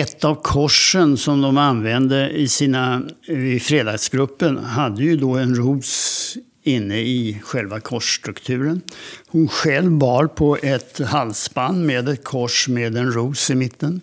ett 0.00 0.24
av 0.24 0.34
korsen 0.34 1.16
som 1.16 1.42
de 1.42 1.58
använde 1.58 2.30
i, 2.30 2.48
sina, 2.48 3.02
i 3.26 3.60
fredagsgruppen 3.60 4.58
hade 4.58 5.02
ju 5.02 5.16
då 5.16 5.36
en 5.36 5.54
ros 5.54 6.36
inne 6.68 6.98
i 6.98 7.40
själva 7.42 7.80
korsstrukturen. 7.80 8.80
Hon 9.26 9.48
själv 9.48 9.90
bar 9.90 10.26
på 10.26 10.56
ett 10.62 10.98
halsband 10.98 11.86
med 11.86 12.08
ett 12.08 12.24
kors 12.24 12.68
med 12.68 12.96
en 12.96 13.12
ros 13.12 13.50
i 13.50 13.54
mitten. 13.54 14.00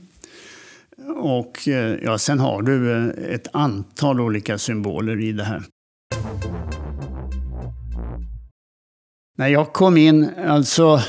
Och 1.17 1.67
eh, 1.67 1.97
ja, 2.03 2.17
sen 2.17 2.39
har 2.39 2.61
du 2.61 2.91
eh, 2.91 3.33
ett 3.33 3.47
antal 3.53 4.21
olika 4.21 4.57
symboler 4.57 5.21
i 5.21 5.31
det 5.31 5.43
här. 5.43 5.63
När 9.37 9.47
jag 9.47 9.73
kom 9.73 9.97
in, 9.97 10.29
alltså 10.47 11.01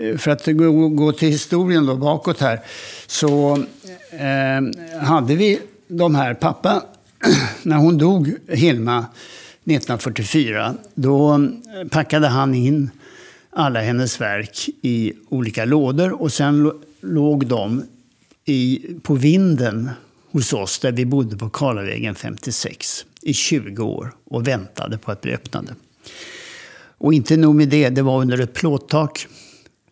eh, 0.00 0.16
för 0.16 0.30
att 0.30 0.48
gå 0.96 1.12
till 1.12 1.28
historien 1.28 1.86
då 1.86 1.96
bakåt 1.96 2.40
här, 2.40 2.60
så 3.06 3.64
eh, 4.10 5.00
hade 5.00 5.34
vi 5.36 5.60
de 5.88 6.14
här, 6.14 6.34
pappa, 6.34 6.82
när 7.62 7.76
hon 7.76 7.98
dog, 7.98 8.34
Hilma, 8.48 9.06
1944, 9.64 10.74
då 10.94 11.34
eh, 11.34 11.88
packade 11.90 12.28
han 12.28 12.54
in 12.54 12.90
alla 13.50 13.80
hennes 13.80 14.20
verk 14.20 14.68
i 14.82 15.12
olika 15.28 15.64
lådor 15.64 16.22
och 16.22 16.32
sen 16.32 16.72
låg 17.00 17.46
de 17.46 17.82
i, 18.44 18.86
på 19.02 19.14
vinden 19.14 19.90
hos 20.30 20.52
oss 20.52 20.78
där 20.78 20.92
vi 20.92 21.06
bodde 21.06 21.36
på 21.36 21.50
Karlavägen 21.50 22.14
56 22.14 23.04
i 23.22 23.34
20 23.34 23.82
år 23.82 24.14
och 24.24 24.48
väntade 24.48 24.98
på 24.98 25.12
att 25.12 25.20
bli 25.20 25.34
öppnade. 25.34 25.74
Och 26.98 27.14
inte 27.14 27.36
nog 27.36 27.54
med 27.54 27.68
det, 27.68 27.88
det 27.88 28.02
var 28.02 28.20
under 28.20 28.40
ett 28.40 28.54
plåttak. 28.54 29.26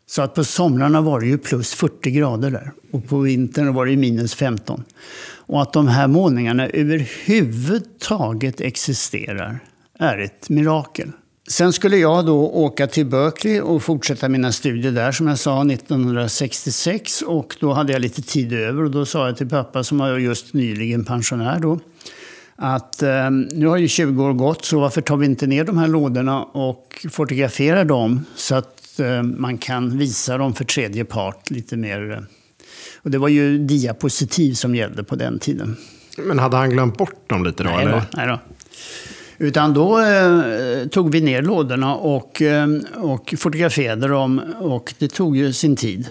Så 0.07 0.23
att 0.23 0.35
på 0.35 0.45
somrarna 0.45 1.01
var 1.01 1.21
det 1.21 1.27
ju 1.27 1.39
plus 1.39 1.75
40 1.75 2.11
grader 2.11 2.51
där 2.51 2.73
och 2.91 3.09
på 3.09 3.19
vintern 3.19 3.75
var 3.75 3.87
det 3.87 3.97
minus 3.97 4.35
15. 4.35 4.85
Och 5.51 5.63
att 5.63 5.73
de 5.73 5.89
här 5.89 6.09
målningarna 6.09 6.69
överhuvudtaget 6.69 8.61
existerar 8.61 9.59
är 9.99 10.19
ett 10.19 10.49
mirakel. 10.49 11.13
Sen 11.49 11.73
skulle 11.73 11.97
jag 11.97 12.27
då 12.27 12.51
åka 12.51 12.87
till 12.87 13.07
Berkeley 13.07 13.61
och 13.61 13.83
fortsätta 13.83 14.29
mina 14.29 14.53
studier 14.53 14.93
där 14.93 15.13
som 15.13 15.27
jag 15.27 15.39
sa 15.39 15.65
1966. 15.65 17.23
Och 17.23 17.57
då 17.61 17.73
hade 17.73 17.93
jag 17.93 18.03
lite 18.03 18.23
tid 18.23 18.53
över 18.53 18.85
och 18.85 18.91
då 18.91 19.07
sa 19.07 19.27
jag 19.27 19.37
till 19.37 19.49
pappa 19.49 19.85
som 19.85 19.99
var 19.99 20.19
just 20.19 20.55
nyligen 20.55 21.05
pensionär 21.05 21.59
då 21.61 21.81
att 22.57 23.03
eh, 23.03 23.31
nu 23.31 23.67
har 23.67 23.77
ju 23.77 23.89
20 23.89 24.25
år 24.25 24.33
gått 24.33 24.65
så 24.65 24.81
varför 24.81 25.01
tar 25.01 25.17
vi 25.17 25.27
inte 25.27 25.47
ner 25.47 25.65
de 25.65 25.79
här 25.79 25.89
lådorna 25.89 26.43
och 26.43 27.07
fotograferar 27.11 27.85
dem 27.85 28.25
så 28.37 28.55
att 28.55 29.01
eh, 29.01 29.23
man 29.23 29.59
kan 29.59 29.99
visa 29.99 30.39
dem 30.39 30.55
för 30.55 30.65
tredje 30.65 31.05
part 31.05 31.51
lite 31.51 31.77
mer. 31.77 32.11
Eh, 32.13 32.19
och 33.03 33.11
det 33.11 33.19
var 33.19 33.29
ju 33.29 33.59
diapositiv 33.59 34.55
som 34.55 34.75
gällde 34.75 35.05
på 35.05 35.17
den 35.17 35.39
tiden. 35.39 35.77
Men 36.19 36.39
hade 36.39 36.57
han 36.57 36.71
glömt 36.71 36.99
bort 36.99 37.29
dem 37.29 37.45
lite 37.45 37.63
då? 37.63 37.71
Nej 37.71 37.87
då, 37.87 38.03
nej 38.13 38.27
då. 38.27 38.41
Utan 39.39 39.75
då 39.75 40.01
eh, 40.01 40.87
tog 40.87 41.13
vi 41.13 41.21
ner 41.21 41.43
lådorna 41.43 41.95
och, 41.95 42.43
eh, 42.43 42.69
och 42.97 43.35
fotograferade 43.39 44.09
dem 44.09 44.39
och 44.59 44.95
det 44.99 45.09
tog 45.09 45.37
ju 45.37 45.53
sin 45.53 45.77
tid. 45.77 46.09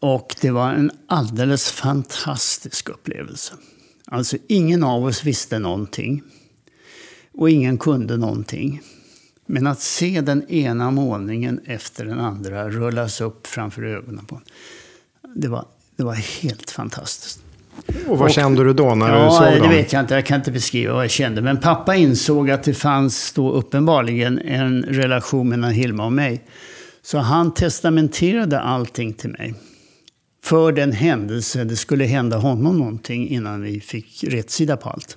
Och 0.00 0.36
det 0.40 0.50
var 0.50 0.72
en 0.72 0.90
alldeles 1.06 1.70
fantastisk 1.70 2.88
upplevelse. 2.88 3.54
Alltså 4.06 4.36
ingen 4.46 4.84
av 4.84 5.04
oss 5.04 5.24
visste 5.24 5.58
någonting. 5.58 6.22
Och 7.34 7.50
ingen 7.50 7.78
kunde 7.78 8.16
någonting. 8.16 8.82
Men 9.46 9.66
att 9.66 9.80
se 9.80 10.20
den 10.20 10.50
ena 10.50 10.90
målningen 10.90 11.60
efter 11.64 12.04
den 12.04 12.20
andra 12.20 12.70
rullas 12.70 13.20
upp 13.20 13.46
framför 13.46 13.82
ögonen 13.82 14.24
på 14.24 14.40
det 15.34 15.48
var, 15.48 15.64
det 15.98 16.04
var 16.04 16.14
helt 16.14 16.70
fantastiskt. 16.70 17.40
Och 18.06 18.18
vad 18.18 18.28
och, 18.28 18.30
kände 18.30 18.64
du 18.64 18.72
då 18.72 18.94
när 18.94 19.16
ja, 19.16 19.24
du 19.24 19.30
såg 19.30 19.60
dem? 19.60 19.70
det 19.70 19.76
vet 19.76 19.92
jag 19.92 20.02
inte. 20.02 20.14
Jag 20.14 20.26
kan 20.26 20.36
inte 20.36 20.50
beskriva 20.50 20.94
vad 20.94 21.04
jag 21.04 21.10
kände. 21.10 21.42
Men 21.42 21.56
pappa 21.56 21.96
insåg 21.96 22.50
att 22.50 22.62
det 22.62 22.74
fanns 22.74 23.32
då 23.32 23.52
uppenbarligen 23.52 24.38
en 24.38 24.82
relation 24.82 25.48
mellan 25.48 25.70
Hilma 25.70 26.04
och 26.04 26.12
mig. 26.12 26.44
Så 27.02 27.18
han 27.18 27.54
testamenterade 27.54 28.60
allting 28.60 29.12
till 29.12 29.30
mig. 29.30 29.54
För 30.42 30.72
den 30.72 30.92
händelse 30.92 31.64
det 31.64 31.76
skulle 31.76 32.04
hända 32.04 32.36
honom 32.36 32.78
någonting 32.78 33.28
innan 33.28 33.62
vi 33.62 33.80
fick 33.80 34.24
rätt 34.24 34.50
sida 34.50 34.76
på 34.76 34.88
allt. 34.88 35.16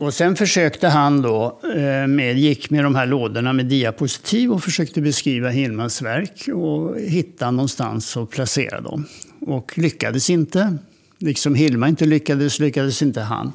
Och 0.00 0.14
sen 0.14 0.36
försökte 0.36 0.88
han 0.88 1.22
då, 1.22 1.60
eh, 1.76 2.06
med, 2.06 2.38
gick 2.38 2.70
med 2.70 2.84
de 2.84 2.94
här 2.94 3.06
lådorna 3.06 3.52
med 3.52 3.66
diapositiv 3.66 4.52
och 4.52 4.64
försökte 4.64 5.00
beskriva 5.00 5.48
Hilmas 5.48 6.02
verk 6.02 6.48
och 6.54 6.98
hitta 7.00 7.50
någonstans 7.50 8.16
och 8.16 8.30
placera 8.30 8.80
dem. 8.80 9.04
Och 9.40 9.78
lyckades 9.78 10.30
inte. 10.30 10.78
Liksom 11.18 11.54
Hilma 11.54 11.88
inte 11.88 12.04
lyckades, 12.04 12.58
lyckades 12.58 13.02
inte 13.02 13.20
han. 13.20 13.52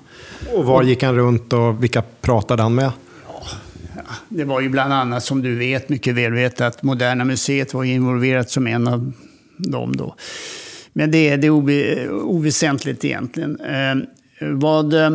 Och 0.53 0.65
var 0.65 0.84
gick 0.84 1.03
han 1.03 1.15
runt 1.15 1.53
och 1.53 1.84
vilka 1.84 2.01
pratade 2.21 2.63
han 2.63 2.75
med? 2.75 2.91
Ja, 3.27 3.43
det 4.29 4.43
var 4.43 4.62
ju 4.62 4.69
bland 4.69 4.93
annat, 4.93 5.23
som 5.23 5.41
du 5.41 5.56
vet, 5.56 5.89
mycket 5.89 6.15
väl 6.15 6.34
vet, 6.34 6.62
att 6.62 6.84
Moderna 6.84 7.25
Museet 7.25 7.73
var 7.73 7.84
involverat 7.84 8.49
som 8.49 8.67
en 8.67 8.88
av 8.88 9.12
dem 9.58 9.95
då. 9.95 10.15
Men 10.93 11.12
det 11.12 11.29
är 11.29 11.38
det 11.38 11.49
oväsentligt 11.49 13.06
egentligen. 13.06 13.60
Eh, 13.60 13.95
vad, 14.51 14.93
eh, 14.93 15.10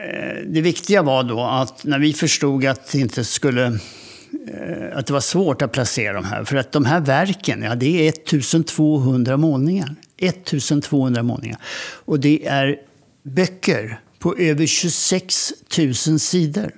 Eh, 0.00 0.42
det 0.46 0.60
viktiga 0.60 1.02
var 1.02 1.22
då 1.24 1.40
att 1.40 1.84
när 1.84 1.98
vi 1.98 2.12
förstod 2.12 2.66
att 2.66 2.92
det 2.92 2.98
inte 2.98 3.24
skulle 3.24 3.66
eh, 3.66 4.96
att 4.96 5.06
det 5.06 5.12
var 5.12 5.20
svårt 5.20 5.62
att 5.62 5.72
placera 5.72 6.12
de 6.12 6.24
här. 6.24 6.44
För 6.44 6.56
att 6.56 6.72
de 6.72 6.84
här 6.84 7.00
verken, 7.00 7.62
ja, 7.62 7.74
det 7.74 8.06
är 8.06 8.08
1200 8.08 9.36
målningar. 9.36 9.94
1200 10.16 11.22
målningar. 11.22 11.58
Och 12.04 12.20
det 12.20 12.46
är 12.46 12.76
böcker 13.22 14.00
på 14.18 14.36
över 14.36 14.66
26 14.66 15.52
000 15.78 15.94
sidor. 15.94 16.72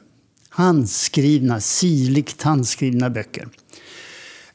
Handskrivna, 0.48 1.60
sirligt 1.60 2.42
handskrivna 2.42 3.10
böcker. 3.10 3.48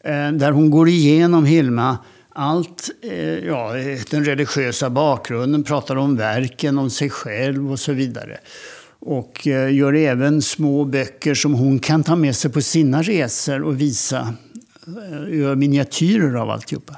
Eh, 0.03 0.31
där 0.31 0.51
hon 0.51 0.69
går 0.69 0.89
igenom 0.89 1.45
Hilma 1.45 1.97
allt, 2.37 2.89
eh, 3.01 3.45
ja, 3.45 3.73
den 4.09 4.25
religiösa 4.25 4.89
bakgrunden, 4.89 5.63
pratar 5.63 5.95
om 5.95 6.15
verken, 6.15 6.77
om 6.77 6.89
sig 6.89 7.09
själv 7.09 7.71
och 7.71 7.79
så 7.79 7.93
vidare. 7.93 8.37
Och 8.99 9.47
eh, 9.47 9.75
gör 9.75 9.93
även 9.93 10.41
små 10.41 10.85
böcker 10.85 11.33
som 11.33 11.53
hon 11.53 11.79
kan 11.79 12.03
ta 12.03 12.15
med 12.15 12.35
sig 12.35 12.51
på 12.51 12.61
sina 12.61 13.01
resor 13.01 13.63
och 13.63 13.81
visa. 13.81 14.33
Eh, 14.87 15.39
gör 15.39 15.55
miniatyrer 15.55 16.35
av 16.35 16.49
alltihopa. 16.49 16.95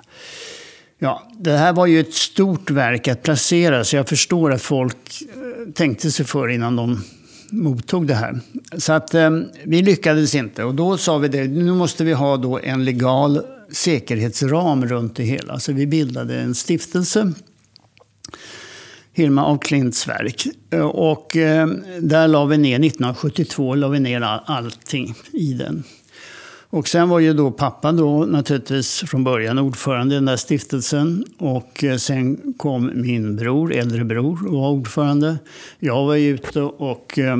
Ja, 0.97 1.27
det 1.39 1.57
här 1.57 1.73
var 1.73 1.85
ju 1.85 1.99
ett 1.99 2.13
stort 2.13 2.71
verk 2.71 3.07
att 3.07 3.23
placera 3.23 3.83
så 3.83 3.95
jag 3.95 4.07
förstår 4.07 4.53
att 4.53 4.61
folk 4.61 5.23
tänkte 5.73 6.11
sig 6.11 6.25
för 6.25 6.47
innan 6.47 6.75
de 6.75 7.03
mottog 7.51 8.07
det 8.07 8.13
här. 8.13 8.39
Så 8.77 8.93
att 8.93 9.13
eh, 9.13 9.29
vi 9.63 9.81
lyckades 9.81 10.35
inte 10.35 10.63
och 10.63 10.75
då 10.75 10.97
sa 10.97 11.17
vi 11.17 11.27
det, 11.27 11.47
nu 11.47 11.73
måste 11.73 12.03
vi 12.03 12.13
ha 12.13 12.37
då 12.37 12.59
en 12.59 12.85
legal 12.85 13.41
säkerhetsram 13.71 14.85
runt 14.85 15.15
det 15.15 15.23
hela. 15.23 15.59
Så 15.59 15.73
vi 15.73 15.87
bildade 15.87 16.39
en 16.39 16.55
stiftelse, 16.55 17.33
Hilma 19.13 19.45
af 19.45 19.59
Klints 19.61 20.07
verk. 20.07 20.47
Och 20.93 21.37
eh, 21.37 21.67
där 22.01 22.27
la 22.27 22.45
vi 22.45 22.57
ner, 22.57 22.75
1972 22.75 23.75
la 23.75 23.87
vi 23.87 23.99
ner 23.99 24.21
all, 24.21 24.41
allting 24.45 25.15
i 25.31 25.53
den. 25.53 25.83
Och 26.71 26.87
sen 26.87 27.09
var 27.09 27.19
ju 27.19 27.33
då 27.33 27.51
pappa 27.51 27.91
då 27.91 28.25
naturligtvis 28.25 29.03
från 29.07 29.23
början 29.23 29.59
ordförande 29.59 30.15
i 30.15 30.17
den 30.17 30.25
där 30.25 30.37
stiftelsen. 30.37 31.25
Och 31.37 31.83
eh, 31.83 31.97
sen 31.97 32.53
kom 32.57 32.91
min 32.93 33.35
bror, 33.35 33.73
äldre 33.73 34.03
bror, 34.03 34.47
och 34.47 34.53
var 34.53 34.69
ordförande. 34.69 35.37
Jag 35.79 36.05
var 36.05 36.15
ute 36.15 36.61
och 36.61 37.19
eh, 37.19 37.37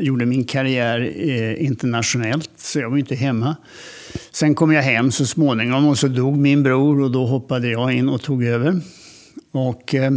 gjorde 0.00 0.26
min 0.26 0.44
karriär 0.44 1.12
eh, 1.16 1.64
internationellt, 1.64 2.50
så 2.56 2.78
jag 2.78 2.90
var 2.90 2.98
inte 2.98 3.14
hemma. 3.14 3.56
Sen 4.30 4.54
kom 4.54 4.72
jag 4.72 4.82
hem 4.82 5.12
så 5.12 5.26
småningom 5.26 5.86
och 5.88 5.98
så 5.98 6.08
dog 6.08 6.36
min 6.36 6.62
bror 6.62 7.00
och 7.00 7.10
då 7.10 7.26
hoppade 7.26 7.68
jag 7.68 7.92
in 7.92 8.08
och 8.08 8.22
tog 8.22 8.44
över. 8.44 8.80
Och... 9.52 9.94
Eh, 9.94 10.10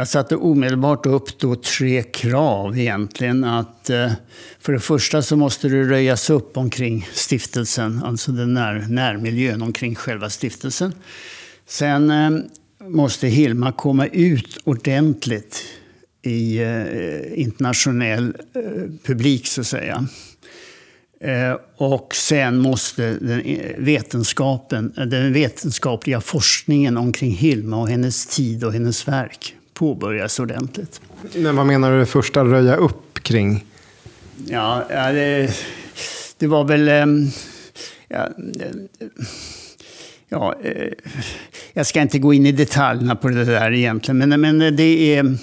jag 0.00 0.08
satte 0.08 0.36
omedelbart 0.36 1.06
upp 1.06 1.38
då 1.38 1.56
tre 1.56 2.02
krav 2.02 2.78
egentligen. 2.78 3.44
Att, 3.44 3.90
eh, 3.90 4.12
för 4.60 4.72
det 4.72 4.80
första 4.80 5.22
så 5.22 5.36
måste 5.36 5.68
det 5.68 5.82
röjas 5.82 6.30
upp 6.30 6.56
omkring 6.56 7.08
stiftelsen, 7.12 8.02
alltså 8.04 8.32
den 8.32 8.54
när, 8.54 8.74
närmiljön 8.88 9.62
omkring 9.62 9.94
själva 9.94 10.30
stiftelsen. 10.30 10.94
Sen 11.66 12.10
eh, 12.10 12.30
måste 12.88 13.28
Hilma 13.28 13.72
komma 13.72 14.06
ut 14.06 14.58
ordentligt 14.64 15.64
i 16.22 16.58
eh, 16.58 17.40
internationell 17.40 18.36
eh, 18.54 18.62
publik 19.04 19.46
så 19.46 19.60
att 19.60 19.66
säga. 19.66 20.06
Och 21.76 22.14
sen 22.14 22.58
måste 22.58 23.14
den 23.20 23.42
vetenskapen, 23.78 24.92
den 24.96 25.32
vetenskapliga 25.32 26.20
forskningen 26.20 26.96
omkring 26.96 27.30
Hilma 27.30 27.80
och 27.80 27.88
hennes 27.88 28.26
tid 28.26 28.64
och 28.64 28.72
hennes 28.72 29.08
verk 29.08 29.54
påbörjas 29.74 30.38
ordentligt. 30.38 31.00
Men 31.34 31.56
vad 31.56 31.66
menar 31.66 31.92
du 31.92 31.98
det 31.98 32.06
första 32.06 32.44
röja 32.44 32.76
upp 32.76 33.22
kring? 33.22 33.64
Ja, 34.46 34.84
det, 34.88 35.50
det 36.38 36.46
var 36.46 36.64
väl... 36.64 36.88
Ehm, 36.88 37.26
ja, 38.08 38.28
ja, 40.28 40.54
eh, 40.62 40.92
jag 41.72 41.86
ska 41.86 42.00
inte 42.00 42.18
gå 42.18 42.34
in 42.34 42.46
i 42.46 42.52
detaljerna 42.52 43.16
på 43.16 43.28
det 43.28 43.44
där 43.44 43.72
egentligen, 43.72 44.18
men, 44.18 44.40
men 44.40 44.76
det 44.76 45.16
är... 45.16 45.36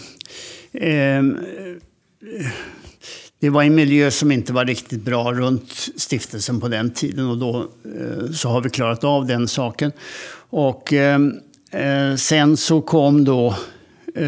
Ehm, 0.74 1.38
det 3.40 3.50
var 3.50 3.64
en 3.64 3.76
miljö 3.76 4.12
som 4.12 4.32
inte 4.32 4.54
var 4.54 4.66
riktigt 4.66 5.02
bra 5.02 5.34
runt 5.34 5.72
stiftelsen 5.96 6.60
på 6.60 6.68
den 6.68 6.92
tiden 6.92 7.30
och 7.30 7.38
då 7.38 7.60
eh, 7.60 8.32
så 8.32 8.50
har 8.50 8.62
vi 8.62 8.70
klarat 8.70 9.04
av 9.04 9.26
den 9.26 9.48
saken. 9.48 9.92
Och 10.50 10.94
eh, 10.94 11.20
eh, 11.72 12.16
sen 12.16 12.58
så 12.58 12.82
kom 12.82 13.26
då 13.26 13.56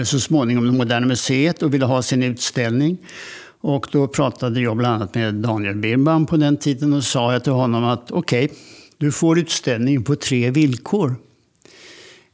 så 0.03 0.19
småningom 0.19 0.65
det 0.65 0.71
Moderna 0.71 1.07
Museet 1.07 1.61
och 1.61 1.73
ville 1.73 1.85
ha 1.85 2.01
sin 2.01 2.23
utställning. 2.23 2.97
Och 3.61 3.87
då 3.91 4.07
pratade 4.07 4.61
jag 4.61 4.77
bland 4.77 4.95
annat 4.95 5.15
med 5.15 5.35
Daniel 5.35 5.75
Birnbaum 5.75 6.25
på 6.25 6.37
den 6.37 6.57
tiden 6.57 6.93
och 6.93 7.03
sa 7.03 7.39
till 7.39 7.51
honom 7.51 7.83
att 7.83 8.11
okej, 8.11 8.45
okay, 8.45 8.57
du 8.97 9.11
får 9.11 9.39
utställningen 9.39 10.03
på 10.03 10.15
tre 10.15 10.51
villkor. 10.51 11.15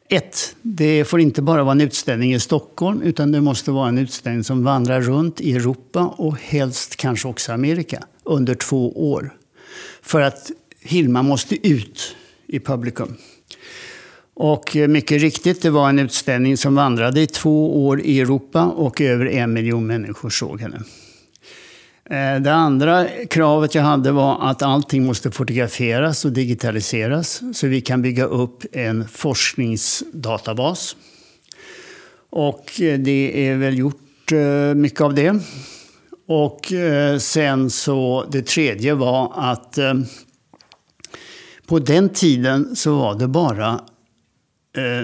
Ett, 0.10 0.56
det 0.62 1.06
får 1.06 1.20
inte 1.20 1.42
bara 1.42 1.64
vara 1.64 1.72
en 1.72 1.82
utställning 1.82 2.34
i 2.34 2.40
Stockholm 2.40 3.02
utan 3.02 3.32
det 3.32 3.42
måste 3.42 3.72
vara 3.72 3.90
en 3.90 3.98
utställning 3.98 4.44
som 4.44 4.64
vandrar 4.64 5.02
runt 5.02 5.42
i 5.42 5.56
Europa 5.56 6.14
och 6.18 6.38
helst 6.38 6.96
kanske 6.96 7.28
också 7.28 7.52
Amerika 7.52 8.04
under 8.24 8.56
två 8.56 9.12
år. 9.12 9.34
För 10.02 10.22
att 10.22 10.52
Hilma 10.82 11.24
måste 11.24 11.68
ut 11.68 12.16
i 12.48 12.60
publikum. 12.60 13.16
Och 14.34 14.76
eh, 14.76 14.88
mycket 14.88 15.22
riktigt, 15.22 15.62
det 15.62 15.70
var 15.70 15.90
en 15.90 16.00
utställning 16.00 16.58
som 16.58 16.76
vandrade 16.76 17.22
i 17.22 17.28
två 17.28 17.88
år 17.88 18.02
i 18.02 18.20
Europa 18.20 18.64
och 18.66 19.02
över 19.02 19.26
en 19.26 19.54
miljon 19.54 19.88
människor 19.88 20.30
såg 20.30 20.62
henne. 20.62 20.84
Eh, 22.10 22.42
det 22.42 22.54
andra 22.54 23.08
kravet 23.30 23.76
jag 23.76 23.82
hade 23.82 24.12
var 24.12 24.50
att 24.50 24.62
allting 24.62 25.06
måste 25.06 25.32
fotograferas 25.32 26.26
och 26.26 26.32
digitaliseras 26.32 27.42
så 27.54 27.68
vi 27.68 27.82
kan 27.82 28.02
bygga 28.02 28.26
upp 28.26 28.64
en 28.72 29.08
forskningsdatabas. 29.08 30.96
Och 32.30 32.82
eh, 32.82 33.00
det 33.00 33.48
är 33.48 33.58
väl 33.58 33.78
gjort 33.78 34.32
eh, 34.32 34.76
mycket 34.76 35.02
av 35.02 35.14
det. 35.14 35.40
Och 36.28 36.74
sen 37.20 37.70
så, 37.70 38.26
det 38.32 38.42
tredje 38.42 38.94
var 38.94 39.34
att 39.36 39.80
på 41.68 41.80
den 41.80 42.10
tiden 42.10 42.76
så 42.76 42.96
var 42.96 43.20
det 43.20 43.28
bara 43.28 43.80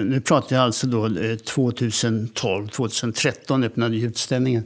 nu 0.04 0.22
pratar 0.24 0.56
jag 0.56 0.62
alltså 0.64 0.86
då 0.86 1.08
2012, 1.46 2.68
2013 2.68 3.64
öppnade 3.64 3.96
utställningen. 3.96 4.64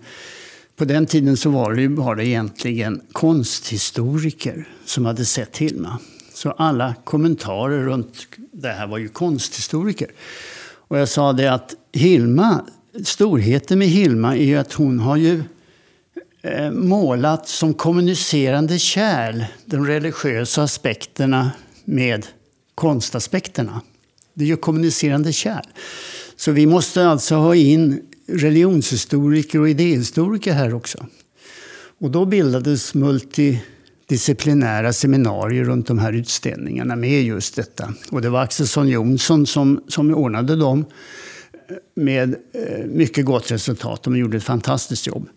På 0.76 0.84
den 0.84 1.06
tiden 1.06 1.36
så 1.36 1.50
var 1.50 1.74
det 1.74 1.82
ju 1.82 1.88
bara 1.88 2.22
egentligen 2.22 3.00
konsthistoriker 3.12 4.68
som 4.84 5.06
hade 5.06 5.24
sett 5.24 5.56
Hilma. 5.56 5.98
Så 6.34 6.50
alla 6.50 6.94
kommentarer 7.04 7.84
runt 7.84 8.28
det 8.52 8.68
här 8.68 8.86
var 8.86 8.98
ju 8.98 9.08
konsthistoriker. 9.08 10.10
Och 10.88 10.98
jag 10.98 11.08
sa 11.08 11.32
det 11.32 11.52
att 11.52 11.74
Hilma, 11.92 12.64
storheten 13.04 13.78
med 13.78 13.88
Hilma 13.88 14.36
är 14.36 14.44
ju 14.44 14.56
att 14.56 14.72
hon 14.72 14.98
har 14.98 15.16
ju 15.16 15.42
eh, 16.42 16.70
målat 16.70 17.48
som 17.48 17.74
kommunicerande 17.74 18.78
kärl 18.78 19.44
de 19.64 19.86
religiösa 19.86 20.62
aspekterna 20.62 21.50
med 21.84 22.26
konstaspekterna. 22.74 23.80
Det 24.34 24.44
är 24.44 24.48
ju 24.48 24.56
kommunicerande 24.56 25.32
kärl. 25.32 25.66
Så 26.36 26.52
vi 26.52 26.66
måste 26.66 27.08
alltså 27.08 27.34
ha 27.34 27.54
in 27.54 28.02
religionshistoriker 28.26 29.60
och 29.60 29.68
idéhistoriker 29.68 30.52
här 30.52 30.74
också. 30.74 31.06
Och 31.98 32.10
då 32.10 32.26
bildades 32.26 32.94
multidisciplinära 32.94 34.92
seminarier 34.92 35.64
runt 35.64 35.86
de 35.86 35.98
här 35.98 36.12
utställningarna 36.12 36.96
med 36.96 37.22
just 37.22 37.56
detta. 37.56 37.94
Och 38.10 38.22
det 38.22 38.28
var 38.28 38.42
Axelsson 38.42 38.88
Jonsson 38.88 39.46
som, 39.46 39.84
som 39.88 40.14
ordnade 40.14 40.56
dem 40.56 40.84
eh, 41.68 41.76
med 41.94 42.36
eh, 42.52 42.84
mycket 42.86 43.24
gott 43.24 43.50
resultat. 43.50 44.02
De 44.02 44.16
gjorde 44.16 44.36
ett 44.36 44.44
fantastiskt 44.44 45.06
jobb. 45.06 45.28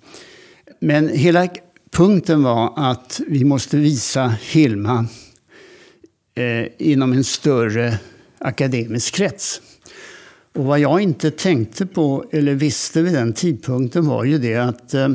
Men 0.80 1.10
hela 1.10 1.48
punkten 1.92 2.44
var 2.44 2.74
att 2.76 3.22
vi 3.28 3.44
måste 3.44 3.78
visa 3.78 4.34
Hilma 4.42 5.06
eh, 6.36 6.68
inom 6.78 7.14
en 7.14 7.24
större 7.24 8.00
akademisk 8.38 9.16
krets. 9.16 9.62
Och 10.56 10.66
vad 10.66 10.80
jag 10.80 11.02
inte 11.02 11.32
tänkte 11.32 11.86
på 11.86 12.26
eller 12.32 12.54
visste 12.54 13.02
vid 13.02 13.14
den 13.14 13.34
tidpunkten 13.34 14.08
var 14.08 14.24
ju 14.24 14.38
det 14.38 14.56
att 14.56 14.94
eh, 14.94 15.10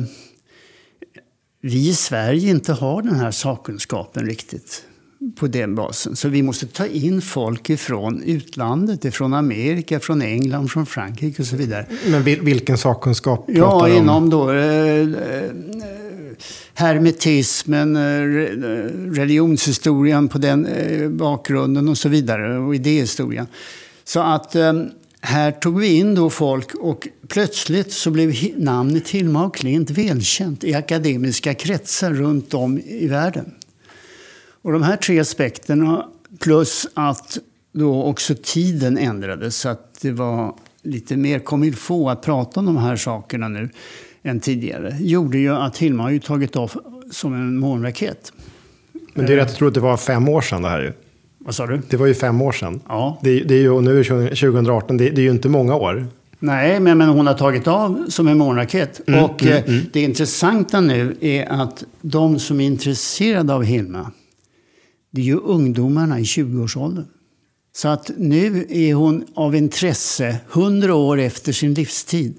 vi 1.61 1.89
i 1.89 1.93
Sverige 1.93 2.49
inte 2.49 2.73
har 2.73 3.01
den 3.01 3.15
här 3.15 3.31
sakkunskapen 3.31 4.25
riktigt 4.25 4.83
på 5.35 5.47
den 5.47 5.75
basen. 5.75 6.15
Så 6.15 6.29
vi 6.29 6.43
måste 6.43 6.67
ta 6.67 6.85
in 6.85 7.21
folk 7.21 7.69
ifrån 7.69 8.23
utlandet, 8.23 9.05
ifrån 9.05 9.33
Amerika, 9.33 9.99
från 9.99 10.21
England, 10.21 10.71
från 10.71 10.85
Frankrike 10.85 11.41
och 11.41 11.47
så 11.47 11.55
vidare. 11.55 11.85
Men 12.07 12.23
vilken 12.23 12.77
sakkunskap 12.77 13.47
pratar 13.47 13.87
Ja, 13.87 13.97
inom 13.97 14.29
då 14.29 14.51
eh, 14.51 14.99
eh, 14.99 15.51
hermetismen, 16.73 17.95
eh, 17.95 18.01
religionshistorien 19.15 20.27
på 20.27 20.37
den 20.37 20.65
eh, 20.65 21.09
bakgrunden 21.09 21.89
och 21.89 21.97
så 21.97 22.09
vidare. 22.09 22.57
Och 22.57 22.75
idéhistorien. 22.75 23.47
Så 24.03 24.19
att 24.19 24.55
eh, 24.55 24.73
här 25.25 25.51
tog 25.51 25.79
vi 25.79 25.97
in 25.97 26.15
då 26.15 26.29
folk 26.29 26.75
och 26.75 27.07
plötsligt 27.27 27.91
så 27.91 28.11
blev 28.11 28.35
namnet 28.57 29.09
Hilma 29.09 29.45
och 29.45 29.55
Klint 29.55 29.89
välkänt 29.89 30.63
i 30.63 30.73
akademiska 30.73 31.53
kretsar 31.53 32.13
runt 32.13 32.53
om 32.53 32.79
i 32.79 33.07
världen. 33.07 33.53
Och 34.61 34.71
de 34.71 34.83
här 34.83 34.97
tre 34.97 35.19
aspekterna 35.19 36.07
plus 36.39 36.87
att 36.93 37.37
då 37.71 38.03
också 38.03 38.35
tiden 38.43 38.97
ändrades 38.97 39.57
så 39.57 39.69
att 39.69 40.01
det 40.01 40.11
var 40.11 40.55
lite 40.83 41.17
mer 41.17 41.39
comme 41.39 41.71
få 41.71 42.09
att 42.09 42.21
prata 42.21 42.59
om 42.59 42.65
de 42.65 42.77
här 42.77 42.95
sakerna 42.95 43.47
nu 43.47 43.69
än 44.23 44.39
tidigare 44.39 44.97
gjorde 44.99 45.37
ju 45.37 45.55
att 45.55 45.77
Hilma 45.77 46.03
har 46.03 46.09
ju 46.09 46.19
tagit 46.19 46.55
av 46.55 46.71
som 47.11 47.33
en 47.33 47.57
månraket. 47.57 48.33
Men 49.13 49.25
det 49.25 49.33
är 49.33 49.37
rätt, 49.37 49.47
jag 49.49 49.57
tror 49.57 49.67
att 49.67 49.73
det 49.73 49.79
var 49.79 49.97
fem 49.97 50.29
år 50.29 50.41
sedan 50.41 50.61
det 50.61 50.69
här 50.69 50.93
Vad 51.45 51.55
sa 51.55 51.67
du? 51.67 51.81
Det 51.89 51.97
var 51.97 52.07
ju 52.07 52.13
fem 52.13 52.41
år 52.41 52.51
sedan. 52.51 52.81
Ja. 52.87 53.19
Det, 53.23 53.39
det 53.39 53.55
är 53.55 53.59
ju, 53.59 53.69
och 53.69 53.83
nu 53.83 53.99
är 53.99 54.19
det 54.19 54.35
2018, 54.35 54.97
det, 54.97 55.09
det 55.09 55.21
är 55.21 55.23
ju 55.23 55.31
inte 55.31 55.49
många 55.49 55.75
år. 55.75 56.07
Nej, 56.39 56.79
men, 56.79 56.97
men 56.97 57.09
hon 57.09 57.27
har 57.27 57.33
tagit 57.33 57.67
av 57.67 58.05
som 58.09 58.27
en 58.27 58.37
månraket. 58.37 59.01
och 59.23 59.45
eh, 59.45 59.63
det 59.93 60.01
intressanta 60.01 60.81
nu 60.81 61.17
är 61.21 61.45
att 61.45 61.83
de 62.01 62.39
som 62.39 62.61
är 62.61 62.65
intresserade 62.65 63.53
av 63.53 63.63
Hilma, 63.63 64.11
det 65.11 65.21
är 65.21 65.25
ju 65.25 65.37
ungdomarna 65.37 66.19
i 66.19 66.23
20-årsåldern. 66.23 67.05
Så 67.75 67.87
att 67.87 68.11
nu 68.17 68.65
är 68.69 68.93
hon 68.93 69.25
av 69.33 69.55
intresse, 69.55 70.37
100 70.53 70.95
år 70.95 71.19
efter 71.19 71.51
sin 71.51 71.73
livstid, 71.73 72.35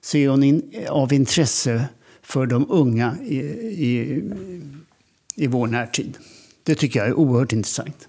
så 0.00 0.16
är 0.16 0.28
hon 0.28 0.42
in, 0.42 0.62
av 0.88 1.12
intresse 1.12 1.84
för 2.22 2.46
de 2.46 2.66
unga 2.68 3.16
i, 3.24 3.36
i, 3.36 4.22
i 5.36 5.46
vår 5.46 5.66
närtid. 5.66 6.18
Det 6.62 6.74
tycker 6.74 7.00
jag 7.00 7.08
är 7.08 7.14
oerhört 7.14 7.52
intressant. 7.52 8.08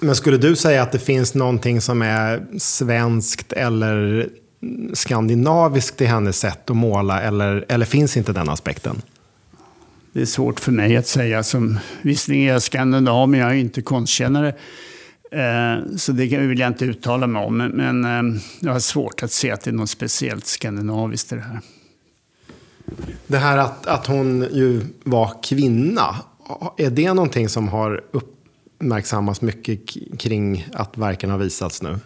Men 0.00 0.16
skulle 0.16 0.36
du 0.36 0.56
säga 0.56 0.82
att 0.82 0.92
det 0.92 0.98
finns 0.98 1.34
någonting 1.34 1.80
som 1.80 2.02
är 2.02 2.46
svenskt 2.58 3.52
eller 3.52 4.28
skandinaviskt 4.92 6.00
i 6.00 6.04
hennes 6.04 6.38
sätt 6.38 6.70
att 6.70 6.76
måla? 6.76 7.22
Eller, 7.22 7.64
eller 7.68 7.86
finns 7.86 8.16
inte 8.16 8.32
den 8.32 8.48
aspekten? 8.48 9.02
Det 10.12 10.20
är 10.20 10.26
svårt 10.26 10.60
för 10.60 10.72
mig 10.72 10.96
att 10.96 11.06
säga. 11.06 11.42
Som, 11.42 11.78
visserligen 12.02 12.48
är 12.48 12.52
jag 12.52 12.62
skandinav, 12.62 13.28
men 13.28 13.40
jag 13.40 13.50
är 13.50 13.54
inte 13.54 13.82
konstkännare. 13.82 14.48
Eh, 15.32 15.96
så 15.96 16.12
det 16.12 16.38
vill 16.38 16.58
jag 16.58 16.68
inte 16.68 16.84
uttala 16.84 17.26
mig 17.26 17.42
om. 17.42 17.56
Men 17.56 18.04
eh, 18.04 18.40
jag 18.60 18.72
har 18.72 18.80
svårt 18.80 19.22
att 19.22 19.32
se 19.32 19.50
att 19.50 19.60
det 19.60 19.70
är 19.70 19.74
något 19.74 19.90
speciellt 19.90 20.46
skandinaviskt 20.46 21.32
i 21.32 21.34
det 21.34 21.42
här. 21.42 21.60
Det 23.26 23.38
här 23.38 23.58
att, 23.58 23.86
att 23.86 24.06
hon 24.06 24.46
ju 24.52 24.80
var 25.04 25.42
kvinna. 25.42 26.16
Är 26.76 26.90
det 26.90 27.12
någonting 27.12 27.48
som 27.48 27.68
har 27.68 28.00
uppmärksammas 28.80 29.40
mycket 29.40 29.80
kring 30.18 30.66
att 30.72 30.98
verken 30.98 31.30
har 31.30 31.38
visats 31.38 31.82
nu? 31.82 31.98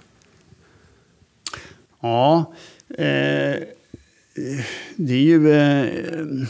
Ja, 2.01 2.53
eh, 2.89 3.63
det 4.97 5.15
är 5.15 5.23
ju... 5.23 5.53
Eh, 5.53 6.47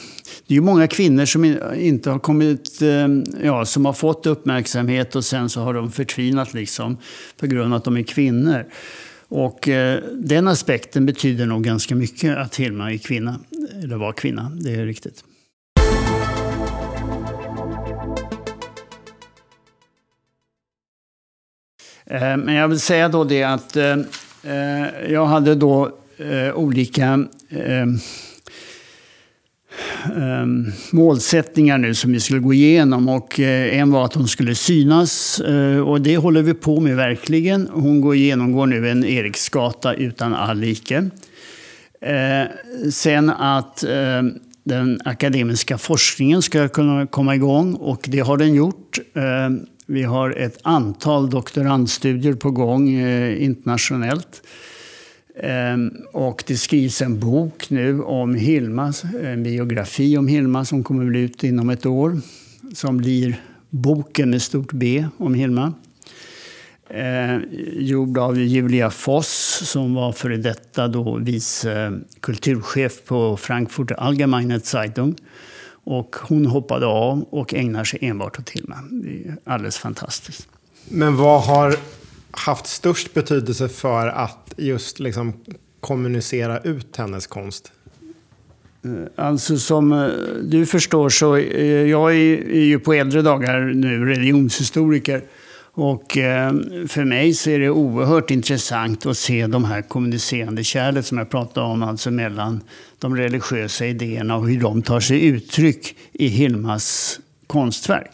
det 0.47 0.55
är 0.55 0.55
ju 0.55 0.61
många 0.61 0.87
kvinnor 0.89 1.25
som 1.25 1.45
inte 1.77 2.11
har 2.11 2.19
kommit, 2.19 2.83
eh, 2.83 3.09
ja, 3.43 3.65
som 3.65 3.85
har 3.85 3.93
fått 3.93 4.27
uppmärksamhet 4.27 5.17
och 5.17 5.25
sen 5.25 5.49
så 5.49 5.61
har 5.61 5.75
de 5.75 5.93
förtvinat 5.93 6.55
liksom 6.55 6.97
på 7.37 7.47
grund 7.47 7.73
av 7.73 7.77
att 7.77 7.85
de 7.85 7.97
är 7.97 8.03
kvinnor. 8.03 8.67
Och 9.29 9.69
eh, 9.69 10.03
den 10.13 10.49
aspekten 10.49 11.07
betyder 11.07 11.47
nog 11.47 11.65
ganska 11.65 11.95
mycket 11.95 12.37
att 12.37 12.57
Hilma 12.57 12.93
är 12.93 12.99
kvinna, 12.99 13.41
eller 13.83 13.97
var 13.97 14.13
kvinna, 14.13 14.53
det 14.61 14.75
är 14.75 14.87
riktigt. 14.87 15.25
Eh, 22.11 22.37
men 22.37 22.55
jag 22.55 22.69
vill 22.69 22.81
säga 22.81 23.09
då 23.09 23.25
det 23.25 23.43
att 23.43 23.77
eh, 23.77 23.93
eh 24.43 25.13
jag 25.13 25.27
hade 25.27 25.55
då 25.55 25.91
eh, 26.19 26.55
olika 26.55 27.27
målsättningar 30.91 31.79
nu 31.79 31.95
som 31.95 32.13
vi 32.13 32.21
skulle 32.21 32.41
gå 32.41 32.55
igenom. 32.55 33.09
Och 33.09 33.41
en 33.41 33.91
var 33.91 34.05
att 34.05 34.15
hon 34.15 34.29
skulle 34.29 34.55
synas 34.55 35.41
och 35.87 36.01
det 36.01 36.17
håller 36.17 36.43
vi 36.43 36.55
på 36.55 36.81
med 36.81 36.97
verkligen. 36.97 37.69
Hon 37.73 38.01
går 38.01 38.17
genomgår 38.17 38.67
nu 38.67 38.91
en 38.91 39.05
Eriksgata 39.05 39.95
utan 39.95 40.35
all 40.35 40.59
like. 40.59 41.11
Sen 42.93 43.31
att 43.31 43.85
den 44.65 45.01
akademiska 45.05 45.79
forskningen 45.79 46.43
ska 46.43 46.69
kunna 46.69 47.07
komma 47.07 47.35
igång 47.35 47.75
och 47.75 48.05
det 48.09 48.21
har 48.21 48.37
den 48.37 48.55
gjort. 48.55 48.99
Vi 49.87 50.03
har 50.03 50.31
ett 50.31 50.59
antal 50.63 51.31
doktorandstudier 51.31 52.35
på 52.35 52.51
gång 52.51 52.91
eh, 52.91 53.43
internationellt. 53.45 54.43
Ehm, 55.43 55.91
och 56.13 56.45
det 56.47 56.57
skrivs 56.57 57.03
en 57.03 57.21
bok 57.21 57.71
nu 57.71 58.03
om 58.03 58.35
Hilma, 58.35 58.93
en 59.23 59.43
biografi 59.43 60.19
om 60.19 60.29
Hilma 60.29 60.65
som 60.65 60.85
kommer 60.85 61.05
bli 61.05 61.21
ut 61.21 61.45
inom 61.45 61.71
ett 61.71 61.87
år. 61.87 62.21
Som 62.75 62.97
blir 62.97 63.41
boken 63.71 64.31
med 64.31 64.43
stort 64.43 64.73
B 64.73 65.07
om 65.17 65.35
Hilma. 65.35 65.73
Eh, 66.91 67.37
gjord 67.73 68.19
av 68.19 68.39
Julia 68.39 68.91
Foss 68.91 69.63
som 69.65 69.95
var 69.95 70.13
före 70.13 70.37
detta 70.37 70.89
då 70.89 71.19
vice 71.19 72.01
kulturchef 72.21 73.05
på 73.05 73.37
Frankfurt 73.37 73.91
Allgemeine 73.91 74.61
Zeitung. 74.61 75.17
Och 75.85 76.17
hon 76.23 76.47
hoppade 76.47 76.87
av 76.87 77.25
och 77.31 77.55
ägnar 77.55 77.85
sig 77.85 77.99
enbart 78.03 78.39
åt 78.39 78.51
Hilma. 78.51 78.77
Det 78.91 79.29
är 79.29 79.37
alldeles 79.45 79.79
fantastiskt. 79.79 80.49
Men 80.89 81.17
vad 81.17 81.43
har 81.43 81.77
haft 82.31 82.67
störst 82.67 83.15
betydelse 83.15 83.69
för 83.69 84.07
att 84.07 84.55
just 84.57 85.01
liksom 85.01 85.33
kommunicera 85.81 86.59
ut 86.61 86.97
hennes 86.97 87.27
konst? 87.27 87.73
Eh, 88.85 89.25
alltså 89.25 89.59
som 89.59 89.93
eh, 89.93 90.09
du 90.43 90.67
förstår 90.67 91.09
så, 91.09 91.37
eh, 91.37 91.67
jag 91.67 92.11
är 92.13 92.61
ju 92.61 92.79
på 92.79 92.93
äldre 92.93 93.23
dagar 93.23 93.61
nu 93.61 94.05
religionshistoriker. 94.05 95.23
Och 95.77 96.19
eh, 96.19 96.53
för 96.89 97.05
mig 97.05 97.35
så 97.35 97.51
är 97.51 97.59
det 97.59 97.71
oerhört 97.71 98.31
intressant 98.31 99.07
att 99.07 99.19
se 99.19 99.47
de 99.47 99.65
här 99.65 99.83
kommunicerande 99.83 100.65
kärlet 100.65 101.07
som 101.07 101.19
jag 101.19 101.31
pratade 101.31 101.67
om, 101.67 101.83
alltså 101.83 102.11
mellan 102.11 102.61
de 102.99 103.17
religiösa 103.17 103.87
idéerna 103.87 104.37
och 104.37 104.49
hur 104.49 104.61
de 104.61 104.83
tar 104.83 105.01
sig 105.01 105.25
uttryck 105.27 105.97
i 106.13 106.27
Hilmas 106.27 107.21
konstverk. 107.47 108.11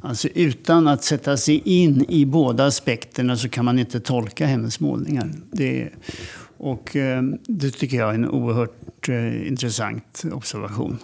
Alltså 0.00 0.28
utan 0.34 0.88
att 0.88 1.04
sätta 1.04 1.36
sig 1.36 1.62
in 1.64 2.04
i 2.08 2.26
båda 2.26 2.66
aspekterna 2.66 3.36
så 3.36 3.48
kan 3.48 3.64
man 3.64 3.78
inte 3.78 4.00
tolka 4.00 4.46
hennes 4.46 4.80
målningar. 4.80 5.30
Det, 5.52 5.88
och 6.56 6.96
eh, 6.96 7.22
det 7.46 7.70
tycker 7.70 7.96
jag 7.96 8.10
är 8.10 8.14
en 8.14 8.28
oerhört 8.28 9.08
eh, 9.08 9.46
intressant 9.48 10.22
observation. 10.32 10.98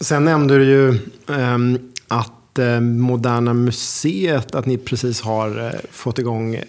Sen 0.00 0.24
nämnde 0.24 0.58
du 0.58 0.64
ju 0.64 0.98
ehm, 1.28 1.78
att 2.08 2.32
att 2.58 2.82
Moderna 2.82 3.54
Museet, 3.54 4.54
att 4.54 4.66
ni 4.66 4.78
precis 4.78 5.20
har 5.20 5.66
eh, 5.66 5.80
fått 5.90 6.18
igång 6.18 6.54
eh, 6.54 6.62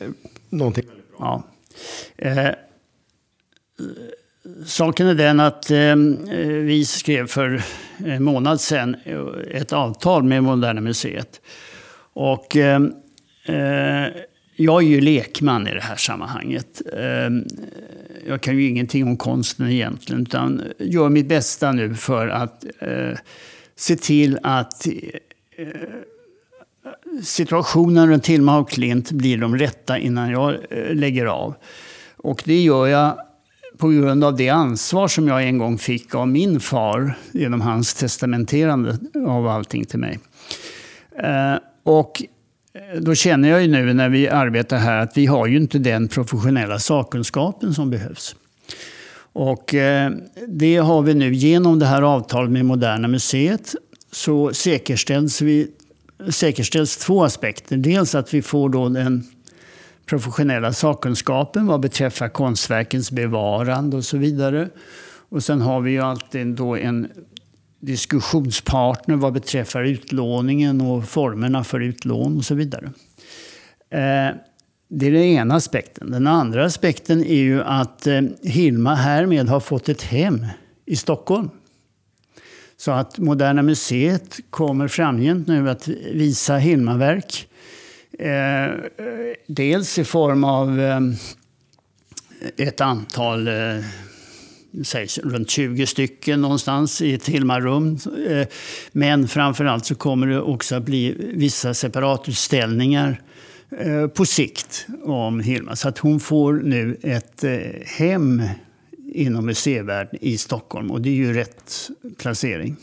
någonting 0.49 0.85
väldigt 0.87 1.17
bra. 1.17 1.43
Ja. 2.17 2.25
Eh, 2.29 2.53
saken 4.65 5.07
är 5.07 5.15
den 5.15 5.39
att 5.39 5.71
eh, 5.71 5.95
vi 6.63 6.85
skrev 6.85 7.27
för 7.27 7.61
en 7.97 8.23
månad 8.23 8.61
sedan 8.61 8.95
eh, 9.03 9.61
ett 9.61 9.73
avtal 9.73 10.23
med 10.23 10.43
Moderna 10.43 10.81
Museet. 10.81 11.41
Och 12.13 12.55
eh, 12.55 12.79
jag 14.55 14.83
är 14.83 14.87
ju 14.87 15.01
lekman 15.01 15.67
i 15.67 15.73
det 15.73 15.81
här 15.81 15.95
sammanhanget. 15.95 16.81
Jag 18.27 18.41
kan 18.41 18.57
ju 18.57 18.67
ingenting 18.67 19.07
om 19.07 19.17
konsten 19.17 19.69
egentligen, 19.69 20.21
utan 20.21 20.63
gör 20.79 21.09
mitt 21.09 21.27
bästa 21.27 21.71
nu 21.71 21.95
för 21.95 22.27
att 22.27 22.65
se 23.75 23.95
till 23.95 24.39
att 24.43 24.87
Eh, 25.59 25.65
situationen 27.23 28.09
runt 28.09 28.27
Hilma 28.27 28.57
och 28.57 28.69
Klint 28.69 29.11
blir 29.11 29.37
de 29.37 29.57
rätta 29.57 29.97
innan 29.97 30.29
jag 30.29 30.55
eh, 30.69 30.95
lägger 30.95 31.25
av. 31.25 31.55
Och 32.17 32.43
det 32.45 32.61
gör 32.61 32.87
jag 32.87 33.17
på 33.77 33.89
grund 33.89 34.23
av 34.23 34.35
det 34.35 34.49
ansvar 34.49 35.07
som 35.07 35.27
jag 35.27 35.43
en 35.43 35.57
gång 35.57 35.77
fick 35.77 36.15
av 36.15 36.27
min 36.27 36.59
far 36.59 37.17
genom 37.31 37.61
hans 37.61 37.93
testamenterande 37.93 38.97
av 39.27 39.47
allting 39.47 39.85
till 39.85 39.99
mig. 39.99 40.19
Eh, 41.23 41.55
och 41.83 42.23
då 42.99 43.15
känner 43.15 43.49
jag 43.49 43.61
ju 43.61 43.67
nu 43.67 43.93
när 43.93 44.09
vi 44.09 44.29
arbetar 44.29 44.77
här 44.77 44.99
att 44.99 45.17
vi 45.17 45.25
har 45.25 45.47
ju 45.47 45.57
inte 45.57 45.79
den 45.79 46.07
professionella 46.07 46.79
sakkunskapen 46.79 47.73
som 47.73 47.89
behövs. 47.89 48.35
Och 49.33 49.75
det 50.47 50.77
har 50.77 51.01
vi 51.01 51.13
nu 51.13 51.33
genom 51.33 51.79
det 51.79 51.85
här 51.85 52.01
avtalet 52.01 52.51
med 52.51 52.65
Moderna 52.65 53.07
Museet 53.07 53.75
så 54.11 54.53
säkerställs, 54.53 55.41
vi, 55.41 55.67
säkerställs 56.29 56.97
två 56.97 57.23
aspekter. 57.23 57.77
Dels 57.77 58.15
att 58.15 58.33
vi 58.33 58.41
får 58.41 58.69
då 58.69 58.89
den 58.89 59.23
professionella 60.05 60.73
sakkunskapen 60.73 61.67
vad 61.67 61.79
beträffar 61.79 62.29
konstverkens 62.29 63.11
bevarande 63.11 63.97
och 63.97 64.05
så 64.05 64.17
vidare. 64.17 64.69
Och 65.29 65.43
sen 65.43 65.61
har 65.61 65.81
vi 65.81 65.91
ju 65.91 65.99
alltid 65.99 66.47
då 66.47 66.75
en 66.75 67.07
diskussionspartner 67.79 69.15
vad 69.15 69.33
beträffar 69.33 69.83
utlåningen 69.83 70.81
och 70.81 71.05
formerna 71.05 71.63
för 71.63 71.79
utlån 71.79 72.37
och 72.37 72.45
så 72.45 72.55
vidare. 72.55 72.85
Eh, 73.89 74.35
det 74.89 75.07
är 75.07 75.11
den 75.11 75.23
ena 75.23 75.55
aspekten. 75.55 76.11
Den 76.11 76.27
andra 76.27 76.65
aspekten 76.65 77.23
är 77.23 77.35
ju 77.35 77.61
att 77.63 78.07
eh, 78.07 78.21
Hilma 78.43 78.95
härmed 78.95 79.49
har 79.49 79.59
fått 79.59 79.89
ett 79.89 80.01
hem 80.01 80.45
i 80.85 80.95
Stockholm. 80.95 81.49
Så 82.79 82.91
att 82.91 83.17
Moderna 83.17 83.61
Museet 83.61 84.39
kommer 84.49 84.87
framgent 84.87 85.47
nu 85.47 85.69
att 85.69 85.87
visa 85.87 86.57
Hilmaverk. 86.57 87.47
Eh, 88.19 88.73
dels 89.47 89.97
i 89.97 90.03
form 90.03 90.43
av 90.43 90.79
eh, 90.79 90.99
ett 92.57 92.81
antal 92.81 93.47
eh, 93.47 93.53
sägs 94.83 95.17
runt 95.17 95.49
20 95.49 95.87
stycken 95.87 96.41
någonstans 96.41 97.01
i 97.01 97.13
ett 97.13 97.27
Hilma-rum. 97.27 97.99
Eh, 98.29 98.47
men 98.91 99.27
framförallt 99.27 99.85
så 99.85 99.95
kommer 99.95 100.27
det 100.27 100.41
också 100.41 100.75
att 100.75 100.83
bli 100.83 101.15
vissa 101.33 101.73
separatutställningar 101.73 103.21
eh, 103.79 104.07
på 104.07 104.25
sikt 104.25 104.87
om 105.03 105.39
Hilma. 105.39 105.75
Så 105.75 105.89
att 105.89 105.97
hon 105.97 106.19
får 106.19 106.53
nu 106.53 106.97
ett 107.03 107.43
eh, 107.43 107.59
hem 107.85 108.43
inom 109.13 109.45
museivärlden 109.45 110.17
i 110.21 110.37
Stockholm 110.37 110.91
och 110.91 111.01
det 111.01 111.09
är 111.09 111.13
ju 111.13 111.33
rätt 111.33 111.89
placering. 112.17 112.75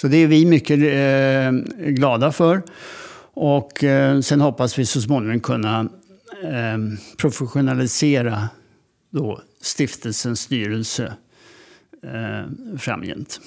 Så 0.00 0.08
det 0.08 0.16
är 0.16 0.26
vi 0.26 0.46
mycket 0.46 0.78
eh, 0.78 1.52
glada 1.90 2.32
för. 2.32 2.62
Och 3.32 3.84
eh, 3.84 4.20
sen 4.20 4.40
hoppas 4.40 4.78
vi 4.78 4.86
så 4.86 5.00
småningom 5.00 5.40
kunna 5.40 5.88
eh, 6.42 6.78
professionalisera 7.16 8.48
då 9.10 9.42
stiftelsens 9.60 10.40
styrelse 10.40 11.12
eh, 12.02 12.76
framgent. 12.78 13.40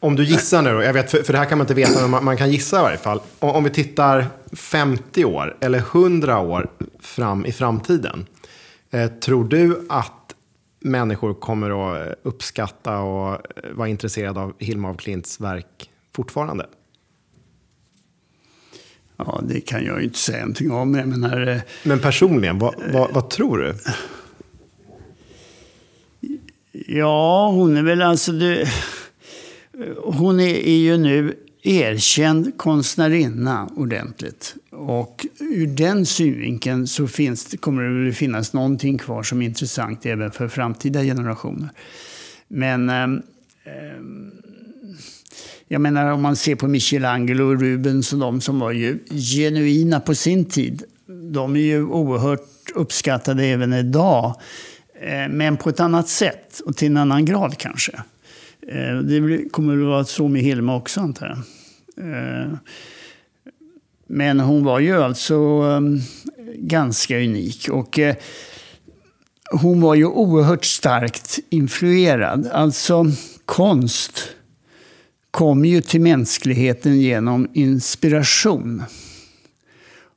Om 0.00 0.16
du 0.16 0.24
gissar 0.24 0.62
nu 0.62 0.70
jag 0.70 0.92
vet, 0.92 1.10
för, 1.10 1.22
för 1.22 1.32
det 1.32 1.38
här 1.38 1.46
kan 1.46 1.58
man 1.58 1.64
inte 1.64 1.74
veta, 1.74 2.00
men 2.00 2.10
man, 2.10 2.24
man, 2.24 2.36
kan 2.36 2.50
gissa 2.50 2.78
i 2.78 2.82
varje 2.82 2.98
fall. 2.98 3.20
Om, 3.38 3.50
om 3.50 3.64
vi 3.64 3.70
tittar 3.70 4.26
50 4.52 5.24
år 5.24 5.56
eller 5.60 5.78
100 5.78 6.38
år 6.38 6.70
fram 7.00 7.46
i 7.46 7.52
framtiden. 7.52 8.26
Eh, 8.90 9.06
tror 9.06 9.44
du 9.44 9.86
att 9.88 10.34
människor 10.80 11.34
kommer 11.34 11.70
att 11.70 12.14
uppskatta 12.22 12.98
och 12.98 13.32
eh, 13.32 13.72
vara 13.72 13.88
intresserade 13.88 14.40
av 14.40 14.52
Hilma 14.58 14.90
af 14.90 14.96
Klints 14.96 15.40
verk 15.40 15.90
fortfarande? 16.16 16.66
Ja, 19.16 19.40
det 19.48 19.60
kan 19.60 19.84
jag 19.84 19.98
ju 19.98 20.04
inte 20.04 20.18
säga 20.18 20.40
någonting 20.40 20.70
om. 20.70 20.94
Jag 20.94 21.08
menar, 21.08 21.46
eh, 21.46 21.60
Men 21.82 21.98
personligen, 21.98 22.58
vad, 22.58 22.74
vad, 22.92 23.14
vad, 23.14 23.30
tror 23.30 23.58
du? 23.58 23.74
Ja, 26.86 27.48
hon 27.50 27.76
är 27.76 27.82
väl 27.82 28.02
alltså... 28.02 28.32
Det, 28.32 28.68
hon 30.04 30.40
är, 30.40 30.54
är 30.54 30.76
ju 30.76 30.96
nu 30.96 31.34
erkänd 31.62 32.56
konstnärinna 32.56 33.68
ordentligt. 33.76 34.54
Och 34.70 35.26
ur 35.40 35.66
den 35.66 36.06
synvinkeln 36.06 36.86
så 36.86 37.06
finns, 37.06 37.54
kommer 37.60 38.04
det 38.06 38.12
finnas 38.12 38.52
någonting 38.52 38.98
kvar 38.98 39.22
som 39.22 39.42
är 39.42 39.46
intressant 39.46 40.06
även 40.06 40.30
för 40.30 40.48
framtida 40.48 41.02
generationer. 41.02 41.68
Men 42.48 42.88
eh, 42.88 43.06
jag 45.68 45.80
menar 45.80 46.10
om 46.10 46.22
man 46.22 46.36
ser 46.36 46.54
på 46.54 46.68
Michelangelo 46.68 47.44
och 47.44 47.60
Rubens 47.60 48.12
och 48.12 48.18
de 48.18 48.40
som 48.40 48.60
var 48.60 48.72
ju 48.72 48.98
genuina 49.10 50.00
på 50.00 50.14
sin 50.14 50.44
tid. 50.44 50.82
De 51.32 51.56
är 51.56 51.60
ju 51.60 51.84
oerhört 51.84 52.70
uppskattade 52.74 53.44
även 53.44 53.72
idag. 53.72 54.34
Eh, 55.00 55.28
men 55.30 55.56
på 55.56 55.68
ett 55.68 55.80
annat 55.80 56.08
sätt 56.08 56.60
och 56.64 56.76
till 56.76 56.88
en 56.88 56.96
annan 56.96 57.24
grad 57.24 57.58
kanske. 57.58 58.02
Eh, 58.68 58.98
det 58.98 59.48
kommer 59.48 59.78
att 59.82 59.88
vara 59.88 60.04
så 60.04 60.28
med 60.28 60.42
Hilma 60.42 60.76
också 60.76 61.00
antar 61.00 61.26
jag. 61.26 61.38
Eh, 62.06 62.52
men 64.06 64.40
hon 64.40 64.64
var 64.64 64.80
ju 64.80 65.02
alltså 65.02 65.34
ehm, 65.34 66.00
ganska 66.54 67.18
unik. 67.18 67.68
Och 67.68 67.98
eh, 67.98 68.16
hon 69.50 69.80
var 69.80 69.94
ju 69.94 70.04
oerhört 70.04 70.64
starkt 70.64 71.38
influerad. 71.50 72.46
Alltså 72.52 73.06
konst 73.44 74.28
kommer 75.30 75.68
ju 75.68 75.80
till 75.80 76.00
mänskligheten 76.00 77.00
genom 77.00 77.48
inspiration. 77.52 78.82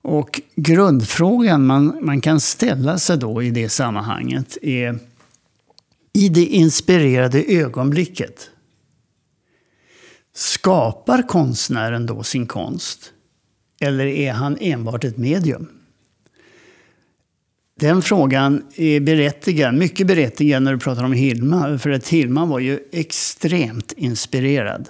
Och 0.02 0.42
grundfrågan 0.56 1.66
man, 1.66 1.98
man 2.02 2.22
kan 2.22 2.40
ställa 2.40 2.98
sig 2.98 3.18
då 3.18 3.44
i 3.44 3.52
det 3.52 3.70
sammanhanget 3.70 4.58
är 4.62 5.00
i 6.14 6.30
det 6.30 6.46
inspirerade 6.46 7.44
ögonblicket 7.44 8.50
Skapar 10.34 11.28
konstnären 11.28 12.06
då 12.06 12.24
sin 12.24 12.48
konst? 12.48 13.14
Eller 13.82 14.06
är 14.06 14.32
han 14.32 14.58
enbart 14.60 15.04
ett 15.04 15.18
medium? 15.18 15.70
Den 17.80 18.02
frågan 18.02 18.66
är 18.76 19.00
berättigad, 19.00 19.74
mycket 19.74 20.08
berättigad 20.08 20.64
när 20.64 20.74
du 20.74 20.80
pratar 20.80 21.04
om 21.04 21.14
Hilma. 21.14 21.78
För 21.78 21.90
att 21.90 22.08
Hilma 22.08 22.46
var 22.46 22.60
ju 22.60 22.80
extremt 22.92 23.92
inspirerad. 23.92 24.90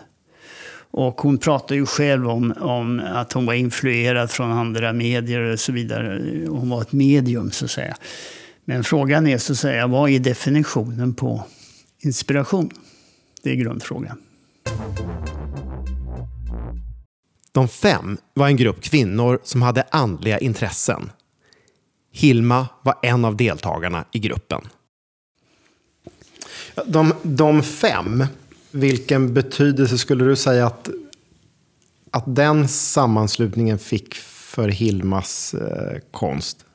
Och 0.91 1.22
hon 1.22 1.38
pratar 1.38 1.76
ju 1.76 1.86
själv 1.86 2.30
om, 2.30 2.53
om 2.59 3.01
att 3.13 3.34
hon 3.34 3.45
var 3.45 3.53
influerad 3.53 4.32
från 4.32 4.51
andra 4.51 4.93
medier 4.93 5.39
och 5.39 5.59
så 5.59 5.72
vidare. 5.72 6.22
Hon 6.47 6.69
var 6.69 6.82
ett 6.82 6.91
medium 6.91 7.51
så 7.51 7.65
att 7.65 7.72
säga. 7.72 7.95
Men 8.66 8.84
frågan 8.84 9.28
är 9.28 9.38
så 9.38 9.53
att 9.53 9.59
säga, 9.59 9.88
vad 9.88 10.09
är 10.09 10.20
definitionen 10.20 11.14
på 11.14 11.43
inspiration? 11.99 12.72
Det 13.43 13.49
är 13.49 13.55
grundfrågan. 13.55 14.22
De 17.51 17.68
fem 17.68 18.18
var 18.34 18.47
en 18.47 18.57
grupp 18.57 18.82
kvinnor 18.82 19.39
som 19.43 19.62
hade 19.62 19.84
andliga 19.91 20.39
intressen. 20.39 21.12
Hilma 22.12 22.68
var 22.82 22.95
en 23.01 23.26
av 23.26 23.38
deltagarna 23.38 24.05
i 24.12 24.20
gruppen. 24.20 24.62
De, 26.86 27.14
de 27.24 27.64
fem 27.64 28.26
vilken 28.72 29.34
betydelse 29.34 29.97
skulle 29.97 30.26
du 30.26 30.36
säga 30.36 30.68
att, 30.68 30.89
att 32.12 32.36
den 32.36 32.68
sammanslutningen 32.68 33.80
fick 33.80 34.16
för 34.16 34.68
Hilmas 34.68 35.53
eh, 35.53 35.99
konst? 36.12 36.66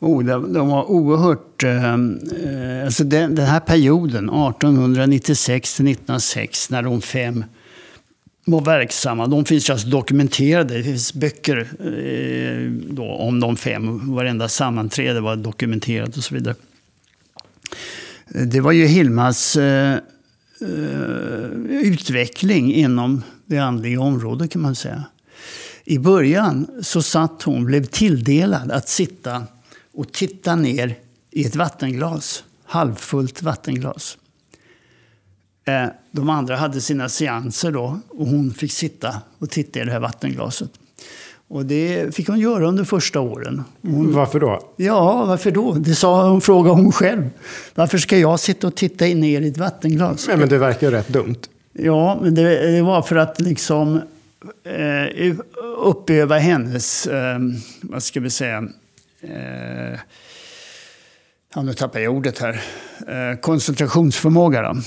Oh, 0.00 0.24
de, 0.24 0.52
de 0.52 0.68
var 0.68 0.90
oerhört... 0.90 1.64
Eh, 1.64 1.94
eh, 1.94 2.84
alltså 2.84 3.04
den, 3.04 3.34
den, 3.34 3.46
här 3.46 3.60
perioden, 3.60 4.24
1896 4.24 5.76
till 5.76 5.88
1906, 5.88 6.70
när 6.70 6.82
de 6.82 7.02
fem 7.02 7.44
var 8.46 8.60
verksamma. 8.60 9.26
De 9.26 9.44
finns 9.44 9.70
alltså 9.70 9.88
dokumenterade. 9.88 10.76
Det 10.76 10.84
finns 10.84 11.14
böcker 11.14 11.58
eh, 11.80 12.70
då, 12.94 13.04
om 13.04 13.40
de 13.40 13.56
fem. 13.56 14.14
Varenda 14.14 14.48
sammanträde 14.48 15.20
var 15.20 15.36
dokumenterat 15.36 16.16
och 16.16 16.24
så 16.24 16.34
vidare. 16.34 16.54
Det 18.28 18.60
var 18.60 18.72
ju 18.72 18.86
Hilmas 18.86 19.56
Eh, 19.56 20.68
eh 20.68 21.50
utveckling 21.68 22.74
inom 22.74 23.22
det 23.46 23.58
andliga 23.58 24.00
området 24.00 24.50
kan 24.50 24.62
man 24.62 24.74
säga. 24.74 25.04
I 25.84 25.98
början 25.98 26.66
så 26.82 27.02
satt 27.02 27.42
hon, 27.42 27.64
blev 27.64 27.84
tilldelad 27.84 28.70
att 28.70 28.88
sitta 28.88 29.42
och 29.94 30.12
titta 30.12 30.56
ner 30.56 30.98
i 31.30 31.44
ett 31.46 31.56
vattenglas, 31.56 32.44
halvfullt 32.64 33.42
vattenglas. 33.42 34.18
Eh, 35.64 35.86
de 36.10 36.30
andra 36.30 36.56
hade 36.56 36.80
sina 36.80 37.08
seanser 37.08 37.72
då 37.72 37.98
och 38.08 38.26
hon 38.26 38.54
fick 38.54 38.72
sitta 38.72 39.20
och 39.38 39.50
titta 39.50 39.80
i 39.80 39.84
det 39.84 39.92
här 39.92 40.00
vattenglaset. 40.00 40.70
Och 41.48 41.66
det 41.66 42.14
fick 42.14 42.28
hon 42.28 42.40
göra 42.40 42.68
under 42.68 42.84
första 42.84 43.20
åren. 43.20 43.64
Hon, 43.82 44.12
varför 44.12 44.40
då? 44.40 44.72
Ja, 44.76 45.24
varför 45.24 45.50
då? 45.50 45.72
Det 45.72 45.94
sa 45.94 46.28
hon, 46.28 46.40
frågade 46.40 46.76
hon 46.76 46.92
själv. 46.92 47.30
Varför 47.74 47.98
ska 47.98 48.18
jag 48.18 48.40
sitta 48.40 48.66
och 48.66 48.74
titta 48.74 49.04
ner 49.04 49.40
i 49.40 49.48
ett 49.48 49.58
vattenglas? 49.58 50.28
Nej, 50.28 50.36
men 50.36 50.48
det 50.48 50.58
verkar 50.58 50.86
ju 50.86 50.96
rätt 50.96 51.08
dumt. 51.08 51.40
Ja, 51.72 52.18
men 52.22 52.34
det, 52.34 52.72
det 52.72 52.82
var 52.82 53.02
för 53.02 53.16
att 53.16 53.40
liksom 53.40 54.00
eh, 54.64 55.36
uppöva 55.78 56.38
hennes, 56.38 57.06
eh, 57.06 57.38
vad 57.80 58.02
ska 58.02 58.20
vi 58.20 58.30
säga, 58.30 58.68
eh, 59.24 60.00
ja, 61.54 61.62
nu 61.62 61.74
tappar 61.74 62.00
jag 62.00 62.14
ordet 62.14 62.38
här, 62.38 62.60
eh, 63.08 63.38
koncentrationsförmåga. 63.40 64.62
Då. 64.62 64.80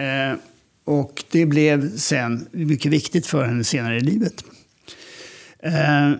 Eh, 0.00 0.34
och 0.84 1.24
det 1.30 1.46
blev 1.46 1.96
sen 1.96 2.48
mycket 2.50 2.92
viktigt 2.92 3.26
för 3.26 3.44
henne 3.44 3.64
senare 3.64 3.96
i 3.96 4.00
livet. 4.00 4.44
Eh, 5.58 6.12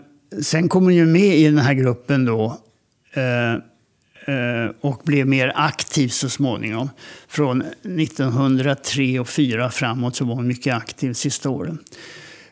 sen 0.42 0.68
kom 0.68 0.84
hon 0.84 0.94
ju 0.94 1.06
med 1.06 1.36
i 1.36 1.44
den 1.44 1.58
här 1.58 1.74
gruppen 1.74 2.24
då. 2.24 2.58
Eh, 3.12 3.52
eh 4.34 4.70
och 4.80 5.02
blev 5.04 5.26
mer 5.26 5.52
aktiv 5.54 6.08
så 6.08 6.28
småningom. 6.28 6.90
Från 7.28 7.62
1903 7.82 9.20
och 9.20 9.28
4 9.28 9.70
framåt 9.70 10.16
så 10.16 10.24
var 10.24 10.34
hon 10.34 10.46
mycket 10.46 10.74
aktiv 10.74 11.10
de 11.10 11.14
sista 11.14 11.50
åren. 11.50 11.78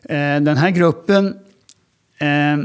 Eh, 0.03 0.41
den 0.41 0.57
här 0.57 0.69
gruppen 0.69 1.37
eh, 2.17 2.57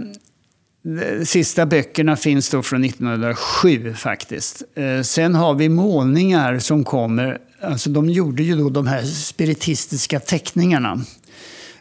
de 0.88 1.26
sista 1.26 1.66
böckerna 1.66 2.16
finns 2.16 2.50
då 2.50 2.62
från 2.62 2.84
1907 2.84 3.94
faktiskt. 3.94 4.62
Eh, 4.74 5.02
sen 5.02 5.34
har 5.34 5.54
vi 5.54 5.68
målningar 5.68 6.58
som 6.58 6.84
kommer. 6.84 7.38
Alltså 7.60 7.90
de 7.90 8.10
gjorde 8.10 8.42
ju 8.42 8.56
då 8.56 8.70
de 8.70 8.86
här 8.86 9.02
spiritistiska 9.02 10.20
teckningarna. 10.20 11.04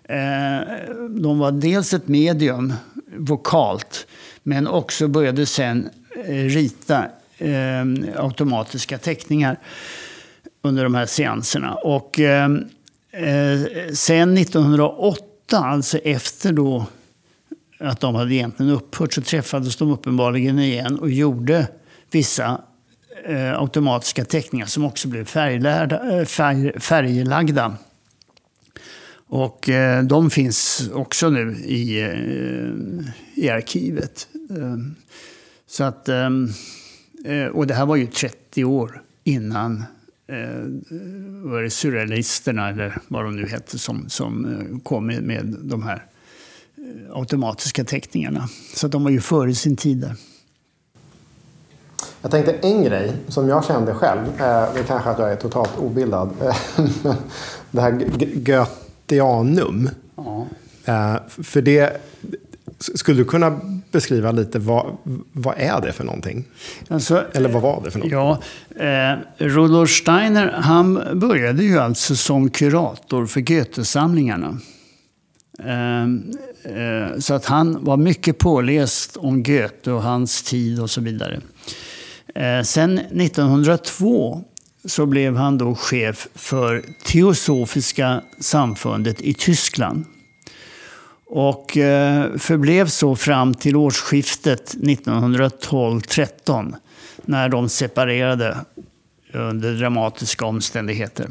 Eh, 0.03 0.59
de 1.09 1.39
var 1.39 1.51
dels 1.51 1.93
ett 1.93 2.07
medium 2.07 2.73
vokalt 3.17 4.07
men 4.43 4.67
också 4.67 5.07
började 5.07 5.45
sen 5.45 5.89
eh, 6.25 6.33
rita 6.33 7.05
automatiska 8.15 8.97
teckningar 8.97 9.59
under 10.61 10.83
de 10.83 10.95
här 10.95 11.05
seanserna. 11.05 11.73
Och 11.73 12.19
sen 13.93 14.37
1908, 14.37 15.23
alltså 15.57 15.97
efter 15.97 16.53
då 16.53 16.85
att 17.79 17.99
de 17.99 18.15
hade 18.15 18.33
egentligen 18.33 18.71
upphört, 18.71 19.13
så 19.13 19.21
träffades 19.21 19.75
de 19.75 19.91
uppenbarligen 19.91 20.59
igen 20.59 20.99
och 20.99 21.09
gjorde 21.09 21.67
vissa 22.11 22.61
eh, 23.25 23.59
automatiska 23.59 24.25
teckningar 24.25 24.65
som 24.65 24.85
också 24.85 25.07
blev 25.07 25.25
färglärda, 25.25 26.19
eh, 26.19 26.25
färg, 26.25 26.79
färglagda. 26.79 27.75
Och 29.29 29.69
eh, 29.69 30.03
de 30.03 30.29
finns 30.29 30.89
också 30.93 31.29
nu 31.29 31.55
i, 31.55 32.01
eh, 32.01 33.43
i 33.43 33.49
arkivet. 33.49 34.27
Eh, 34.49 34.77
så 35.67 35.83
att, 35.83 36.09
ehm, 36.09 36.49
eh, 37.25 37.45
och 37.45 37.67
det 37.67 37.73
här 37.73 37.85
var 37.85 37.95
ju 37.95 38.07
30 38.07 38.63
år 38.63 39.01
innan 39.23 39.83
eh, 40.27 40.61
var 41.43 41.61
det 41.61 41.69
surrealisterna, 41.69 42.69
eller 42.69 42.97
vad 43.07 43.23
de 43.23 43.35
nu 43.35 43.47
hette, 43.47 43.79
som, 43.79 44.09
som 44.09 44.45
eh, 44.45 44.79
kom 44.83 45.05
med, 45.05 45.23
med 45.23 45.55
de 45.61 45.83
här 45.83 46.05
automatiska 47.13 47.83
teckningarna. 47.83 48.49
Så 48.75 48.87
de 48.87 49.03
var 49.03 49.11
ju 49.11 49.21
före 49.21 49.55
sin 49.55 49.75
tid 49.75 49.97
där. 49.97 50.15
Jag 52.21 52.31
tänkte 52.31 52.51
en 52.61 52.83
grej 52.83 53.13
som 53.27 53.49
jag 53.49 53.65
kände 53.65 53.93
själv, 53.93 54.25
det 54.37 54.43
är 54.43 54.83
kanske 54.87 55.09
att 55.09 55.19
jag 55.19 55.31
är 55.31 55.35
totalt 55.35 55.77
obildad. 55.77 56.29
det 57.71 57.81
här 57.81 57.91
Goetheanum. 58.35 59.89
Ja. 60.15 60.47
För 61.27 61.61
det, 61.61 62.01
skulle 62.79 63.17
du 63.17 63.25
kunna 63.25 63.59
beskriva 63.91 64.31
lite 64.31 64.59
vad, 64.59 64.97
vad 65.31 65.55
är 65.57 65.81
det 65.81 65.93
för 65.93 66.03
någonting? 66.03 66.45
Alltså, 66.87 67.23
Eller 67.33 67.49
vad 67.49 67.61
var 67.61 67.81
det 67.83 67.91
för 67.91 67.99
någonting? 67.99 68.41
Ja, 68.77 69.15
eh, 69.15 69.17
Rudolf 69.37 69.89
Steiner 69.89 70.51
han 70.51 71.19
började 71.19 71.63
ju 71.63 71.79
alltså 71.79 72.15
som 72.15 72.49
kurator 72.49 73.25
för 73.25 73.41
Goethesamlingarna. 73.41 74.59
Ehm, 75.63 76.31
eh, 76.63 77.19
så 77.19 77.33
att 77.33 77.45
han 77.45 77.83
var 77.83 77.97
mycket 77.97 78.37
påläst 78.37 79.17
om 79.17 79.43
Goethe 79.43 79.91
och 79.91 80.03
hans 80.03 80.43
tid 80.43 80.79
och 80.79 80.89
så 80.89 81.01
vidare. 81.01 81.41
Eh, 82.35 82.61
sen 82.63 82.99
1902 82.99 84.43
så 84.85 85.05
blev 85.05 85.35
han 85.35 85.57
då 85.57 85.75
chef 85.75 86.27
för 86.35 86.83
Teosofiska 87.05 88.21
samfundet 88.39 89.21
i 89.21 89.33
Tyskland. 89.33 90.05
Och 91.29 91.77
eh, 91.77 92.37
förblev 92.37 92.87
så 92.87 93.15
fram 93.15 93.53
till 93.53 93.75
årsskiftet 93.75 94.75
1912-13 94.75 96.75
när 97.25 97.49
de 97.49 97.69
separerade 97.69 98.57
under 99.33 99.73
dramatiska 99.73 100.45
omständigheter. 100.45 101.29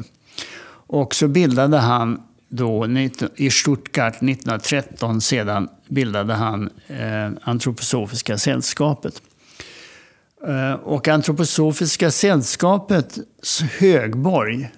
Och 0.87 1.15
så 1.15 1.27
bildade 1.27 1.77
han 1.77 2.21
då 2.49 2.87
i 3.35 3.49
Stuttgart 3.49 4.15
1913 4.15 5.21
sedan 5.21 5.69
bildade 5.87 6.33
han 6.33 6.69
eh, 6.87 7.29
Antroposofiska 7.41 8.37
sällskapet. 8.37 9.21
Eh, 10.47 10.73
och 10.73 11.07
Antroposofiska 11.07 12.11
sällskapets 12.11 13.61
högborg 13.79 14.69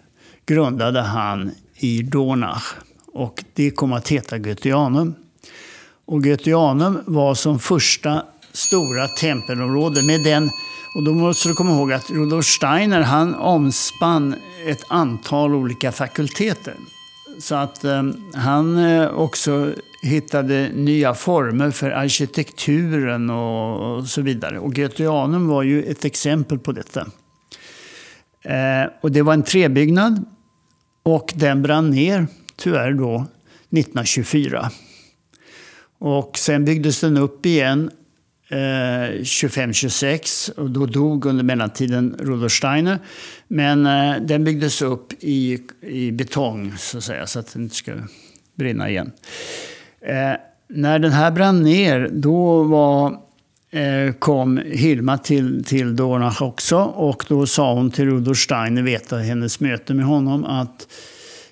grundade 0.45 1.01
han 1.01 1.51
i 1.76 2.01
Dornach. 2.01 2.76
Och 3.13 3.43
det 3.53 3.72
kom 3.72 3.93
att 3.93 4.07
heta 4.07 4.38
Goetheanum. 4.38 5.15
Och 6.05 6.24
Goetheanum 6.24 6.99
var 7.05 7.36
som 7.36 7.59
första 7.59 8.26
stora 8.53 9.07
tempelområde 9.07 10.03
med 10.03 10.24
den 10.24 10.49
och 10.95 11.03
då 11.03 11.13
måste 11.13 11.47
du 11.47 11.53
komma 11.53 11.72
ihåg 11.72 11.91
att 11.93 12.09
Rudolf 12.09 12.45
Steiner 12.45 13.01
han 13.01 13.36
omspann 13.36 14.36
ett 14.67 14.84
antal 14.89 15.55
olika 15.55 15.91
fakulteter. 15.91 16.74
Så 17.39 17.55
att 17.55 17.83
eh, 17.83 18.03
han 18.33 18.77
eh, 18.77 19.07
också 19.07 19.73
hittade 20.01 20.69
nya 20.73 21.13
former 21.13 21.71
för 21.71 21.91
arkitekturen 21.91 23.29
och, 23.29 23.97
och 23.97 24.05
så 24.07 24.21
vidare. 24.21 24.59
Och 24.59 24.77
Götianum 24.77 25.47
var 25.47 25.63
ju 25.63 25.83
ett 25.83 26.05
exempel 26.05 26.59
på 26.59 26.71
detta. 26.71 27.07
Eh, 28.41 28.89
och 29.01 29.11
det 29.11 29.21
var 29.21 29.33
en 29.33 29.43
träbyggnad 29.43 30.25
och 31.03 31.33
den 31.35 31.61
brann 31.61 31.89
ner 31.89 32.27
tyvärr 32.55 32.93
då 32.93 33.15
1924. 33.15 34.71
Och 35.99 36.37
sen 36.37 36.65
byggdes 36.65 37.01
den 37.01 37.17
upp 37.17 37.45
igen 37.45 37.91
eh, 38.49 38.55
25-26 38.55 40.51
och 40.51 40.69
då 40.69 40.85
dog 40.85 41.25
under 41.25 41.43
mellantiden 41.43 42.15
Rudolf 42.19 42.51
Steiner. 42.51 42.99
Men 43.47 43.85
eh, 43.85 44.21
den 44.21 44.43
byggdes 44.43 44.81
upp 44.81 45.13
i, 45.19 45.59
i 45.81 46.11
betong 46.11 46.73
så 46.77 46.97
att 46.97 47.03
säga 47.03 47.27
så 47.27 47.39
att 47.39 47.53
den 47.53 47.63
inte 47.63 47.75
skulle 47.75 48.03
brinna 48.55 48.89
igen. 48.89 49.11
Eh, 50.01 50.33
när 50.67 50.99
den 50.99 51.11
här 51.11 51.31
brann 51.31 51.63
ner 51.63 52.09
då 52.13 52.63
var, 52.63 53.17
eh, 53.71 54.13
kom 54.19 54.57
Hilma 54.57 55.17
till, 55.17 55.63
till 55.63 55.95
Dornach 55.95 56.41
också 56.41 56.77
och 56.77 57.25
då 57.27 57.45
sa 57.47 57.73
hon 57.73 57.91
till 57.91 58.05
Rudolf 58.05 58.37
Steiner, 58.37 58.81
veta 58.81 59.17
hennes 59.17 59.59
möte 59.59 59.93
med 59.93 60.05
honom, 60.05 60.45
att 60.45 60.87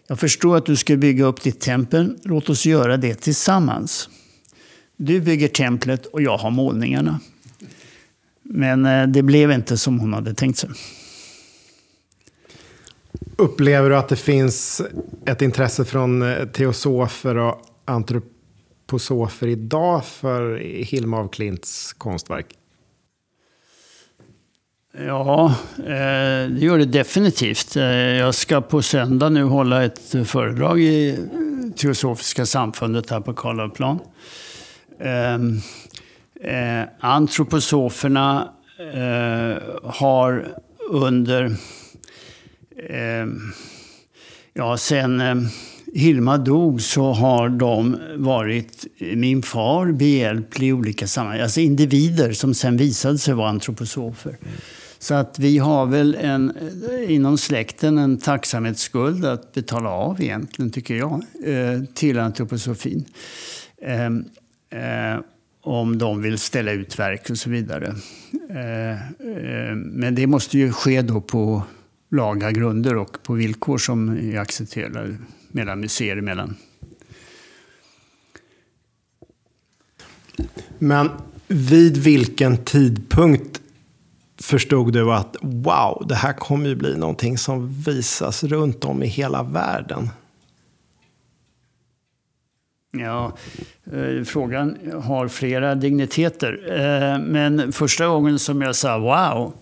jag 0.08 0.20
förstår 0.20 0.58
att 0.58 0.66
du 0.66 0.76
ska 0.76 0.96
bygga 0.96 1.26
upp 1.26 1.44
ditt 1.44 1.60
tempel. 1.60 2.18
Låt 2.24 2.50
oss 2.50 2.66
göra 2.66 2.98
det 2.98 3.16
tillsammans. 3.16 4.10
Du 4.98 5.22
bygger 5.22 5.48
templet 5.48 6.06
och 6.06 6.22
jag 6.22 6.38
har 6.38 6.52
målningarna. 6.52 7.20
Men 8.42 8.86
eh, 8.86 9.08
det 9.08 9.22
blev 9.22 9.52
inte 9.52 9.78
som 9.78 10.00
hon 10.00 10.14
hade 10.14 10.34
tänkt 10.34 10.58
sig. 10.58 10.70
Upplever 13.36 13.90
du 13.90 13.98
att 13.98 14.10
det 14.10 14.16
finns 14.16 14.82
ett 15.26 15.42
intresse 15.42 15.86
från 15.86 16.22
eh, 16.22 16.46
teosofer 16.46 17.38
och 17.38 17.62
antroposofer 17.86 19.48
idag 19.48 20.06
för 20.06 20.58
Hilma 20.84 21.20
af 21.20 21.32
Klints 21.32 21.94
konstverk? 21.94 22.46
Ja, 25.06 25.56
eh, 25.78 26.50
det 26.50 26.60
gör 26.60 26.78
det 26.78 26.86
definitivt. 26.86 27.76
Jag 27.76 28.36
ska 28.36 28.62
på 28.62 28.82
söndag 28.82 29.30
nu 29.30 29.44
hålla 29.44 29.84
ett 29.84 30.16
föredrag 30.26 30.80
i 30.80 31.20
Teosofiska 31.76 32.46
samfundet 32.46 33.10
här 33.10 33.20
på 33.20 33.34
Karlavplan. 33.34 34.00
Ehm, 35.00 35.60
eh, 36.42 36.88
antroposoferna 37.00 38.54
eh, 38.94 39.64
har 39.84 40.48
under... 40.90 41.46
Eh, 42.90 43.28
ja, 44.54 44.78
sen 44.78 45.22
eh, 45.22 45.36
Hilma 45.94 46.38
dog 46.38 46.82
så 46.82 47.12
har 47.12 47.50
de 47.50 48.00
varit 48.16 48.86
eh, 48.98 49.16
min 49.16 49.44
far 49.44 49.92
behjälplig 49.92 50.68
i 50.68 50.74
olika 50.74 51.08
sammanhang. 51.08 51.42
Alltså 51.42 51.60
individer 51.60 52.32
som 52.32 52.54
sen 52.54 52.78
visade 52.78 53.18
sig 53.18 53.34
vara 53.34 53.50
antroposofer. 53.50 54.30
Mm. 54.30 54.54
Så 55.00 55.14
att 55.14 55.40
vi 55.40 55.58
har 55.58 55.86
väl 55.86 56.16
en, 56.16 56.54
inom 57.08 57.38
släkten 57.38 57.98
en 57.98 58.18
tacksamhetsskuld 58.18 59.26
att 59.26 59.54
betala 59.54 59.90
av 59.90 60.22
egentligen, 60.22 60.72
tycker 60.72 60.96
jag, 60.96 61.24
till 61.94 62.20
antroposofin. 62.20 63.06
Ehm, 63.82 64.26
Eh, 64.70 65.20
om 65.62 65.98
de 65.98 66.22
vill 66.22 66.38
ställa 66.38 66.72
ut 66.72 67.00
verk 67.00 67.30
och 67.30 67.38
så 67.38 67.50
vidare. 67.50 67.96
Eh, 68.50 68.92
eh, 68.92 69.76
men 69.76 70.16
det 70.16 70.28
måste 70.28 70.58
ju 70.58 70.72
ske 70.72 71.02
då 71.02 71.22
på 71.22 71.64
laga 72.12 72.52
grunder 72.52 72.96
och 72.96 73.24
på 73.24 73.34
villkor 73.34 73.78
som 73.78 74.10
är 74.10 74.40
accepterade 74.40 75.18
mellan 75.52 75.80
museer 75.80 76.18
emellan. 76.18 76.56
Men 80.80 81.10
vid 81.48 81.98
vilken 81.98 82.58
tidpunkt 82.58 83.62
förstod 84.42 84.94
du 84.94 85.14
att 85.14 85.36
wow, 85.42 86.06
det 86.10 86.16
här 86.16 86.34
kommer 86.34 86.70
ju 86.70 86.76
bli 86.76 86.98
någonting 86.98 87.38
som 87.38 87.74
visas 87.82 88.44
runt 88.44 88.86
om 88.86 89.04
i 89.04 89.08
hela 89.08 89.44
världen? 89.44 90.10
Ja, 93.00 93.38
eh, 93.92 94.24
frågan 94.24 94.78
har 95.04 95.28
flera 95.28 95.76
digniteter. 95.76 96.72
Eh, 96.72 97.20
men 97.20 97.72
första 97.72 98.08
gången 98.08 98.40
som 98.40 98.62
jag 98.62 98.76
sa 98.76 99.00
wow, 99.00 99.54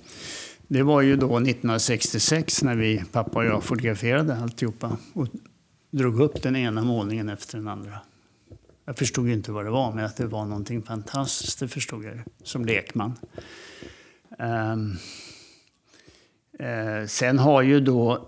det 0.67 0.83
var 0.83 1.01
ju 1.01 1.15
då 1.15 1.25
1966 1.25 2.63
när 2.63 2.75
vi, 2.75 3.03
pappa 3.11 3.39
och 3.39 3.45
jag, 3.45 3.63
fotograferade 3.63 4.37
alltihopa 4.37 4.97
och 5.13 5.27
drog 5.91 6.19
upp 6.19 6.41
den 6.41 6.55
ena 6.55 6.83
målningen 6.83 7.29
efter 7.29 7.57
den 7.57 7.67
andra. 7.67 7.99
Jag 8.85 8.97
förstod 8.97 9.29
inte 9.29 9.51
vad 9.51 9.65
det 9.65 9.71
var, 9.71 9.91
men 9.91 10.05
att 10.05 10.17
det 10.17 10.27
var 10.27 10.45
någonting 10.45 10.81
fantastiskt, 10.81 11.59
det 11.59 11.67
förstod 11.67 12.03
jag 12.03 12.19
som 12.43 12.65
lekman. 12.65 13.13
Ehm, 14.39 14.91
eh, 16.59 17.07
sen 17.07 17.39
har 17.39 17.61
ju 17.61 17.79
då 17.79 18.27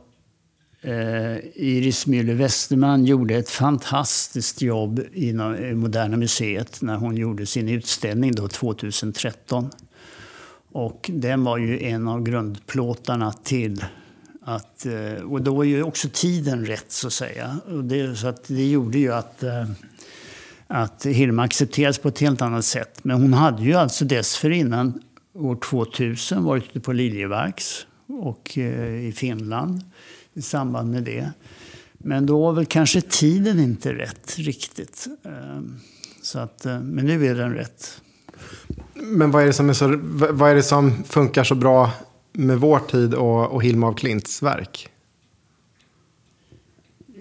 Eh, 0.81 1.37
Iris 1.55 2.07
Müller 2.07 2.33
Westerman 2.33 3.05
gjorde 3.05 3.35
ett 3.35 3.49
fantastiskt 3.49 4.61
jobb 4.61 5.01
inom 5.13 5.55
eh, 5.55 5.75
Moderna 5.75 6.17
Museet 6.17 6.81
när 6.81 6.95
hon 6.95 7.17
gjorde 7.17 7.45
sin 7.45 7.69
utställning 7.69 8.31
då 8.31 8.47
2013. 8.47 9.69
Och 10.71 11.11
den 11.13 11.43
var 11.43 11.57
ju 11.57 11.83
en 11.83 12.07
av 12.07 12.23
grundplåtarna 12.23 13.33
till 13.33 13.85
att, 14.41 14.85
eh, 14.85 15.23
och 15.23 15.41
då 15.41 15.55
var 15.55 15.63
ju 15.63 15.83
också 15.83 16.07
tiden 16.13 16.65
rätt 16.65 16.91
så 16.91 17.07
att 17.07 17.13
säga. 17.13 17.59
Och 17.67 17.83
det, 17.83 18.15
så 18.15 18.27
att 18.27 18.43
det 18.47 18.69
gjorde 18.69 18.97
ju 18.99 19.13
att 19.13 19.43
att 20.69 21.05
Hilma 21.05 21.43
accepterades 21.43 21.97
på 21.97 22.07
ett 22.07 22.19
helt 22.19 22.41
annat 22.41 22.65
sätt. 22.65 22.99
Men 23.03 23.21
hon 23.21 23.33
hade 23.33 23.63
ju 23.63 23.73
alltså 23.73 24.05
dessförinnan 24.05 25.01
år 25.33 25.55
2000 25.55 26.43
varit 26.43 26.63
ute 26.63 26.79
på 26.79 26.91
Liljevalchs 26.91 27.87
och 28.07 28.57
i 28.57 29.13
Finland 29.15 29.81
i 30.37 30.41
samband 30.41 30.91
med 30.91 31.03
det. 31.03 31.31
Men 31.97 32.25
då 32.25 32.41
var 32.41 32.53
väl 32.53 32.65
kanske 32.65 33.01
tiden 33.01 33.59
inte 33.59 33.93
rätt 33.93 34.37
riktigt. 34.37 35.07
Eh, 35.23 35.61
så 36.21 36.39
att, 36.39 36.65
eh, 36.65 36.79
men 36.79 37.05
nu 37.05 37.25
är 37.25 37.35
den 37.35 37.53
rätt. 37.53 38.01
Men 38.93 39.31
vad 39.31 39.43
är, 39.43 39.47
det 39.47 39.53
som 39.53 39.69
är 39.69 39.73
så, 39.73 39.99
vad 40.31 40.51
är 40.51 40.55
det 40.55 40.63
som 40.63 41.03
funkar 41.03 41.43
så 41.43 41.55
bra 41.55 41.91
med 42.33 42.59
vår 42.59 42.79
tid 42.79 43.13
och, 43.13 43.51
och 43.51 43.63
Hilma 43.63 43.89
af 43.89 43.97
Klints 43.97 44.41
verk? 44.43 44.89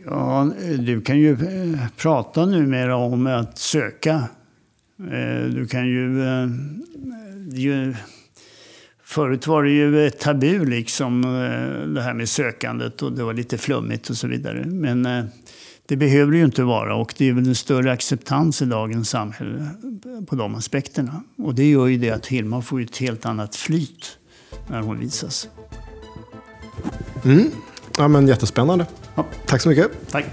Ja, 0.04 0.50
du 0.78 1.00
kan 1.00 1.18
ju 1.18 1.32
eh, 1.32 1.86
prata 1.96 2.46
numera 2.46 2.96
om 2.96 3.26
att 3.26 3.58
söka. 3.58 4.24
Eh, 4.98 5.44
du 5.50 5.66
kan 5.66 5.86
ju... 5.86 6.22
ju 7.52 7.94
förut 9.06 9.46
var 9.46 9.62
det 9.62 9.70
ju 9.70 10.06
ett 10.06 10.18
tabu, 10.18 10.64
liksom, 10.64 11.24
eh, 11.24 11.88
det 11.88 12.02
här 12.02 12.14
med 12.14 12.28
sökandet 12.28 13.02
och 13.02 13.12
det 13.12 13.24
var 13.24 13.34
lite 13.34 13.58
flummigt 13.58 14.10
och 14.10 14.16
så 14.16 14.26
vidare. 14.26 14.64
Men 14.66 15.06
eh, 15.06 15.24
det 15.86 15.96
behöver 15.96 16.32
det 16.32 16.38
ju 16.38 16.44
inte 16.44 16.62
vara 16.62 16.96
och 16.96 17.14
det 17.16 17.28
är 17.28 17.32
väl 17.32 17.48
en 17.48 17.54
större 17.54 17.92
acceptans 17.92 18.62
i 18.62 18.64
dagens 18.64 19.10
samhälle 19.10 19.68
på 20.26 20.36
de 20.36 20.54
aspekterna. 20.54 21.22
Och 21.38 21.54
det 21.54 21.70
gör 21.70 21.86
ju 21.86 21.98
det 21.98 22.10
att 22.10 22.26
Hilma 22.26 22.62
får 22.62 22.80
ett 22.80 22.96
helt 22.96 23.26
annat 23.26 23.56
flyt 23.56 24.18
när 24.70 24.80
hon 24.80 24.98
visas. 24.98 25.48
Mm. 27.24 27.50
Ja, 27.98 28.08
men 28.08 28.28
jättespännande. 28.28 28.86
Ja. 29.14 29.26
Tack 29.46 29.60
så 29.60 29.68
mycket. 29.68 30.10
Tack! 30.10 30.24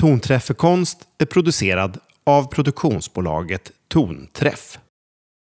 Tonträffekonst 0.00 0.98
är 1.18 1.26
producerad 1.26 1.98
av 2.26 2.44
produktionsbolaget 2.44 3.72
Tonträff. 3.88 4.78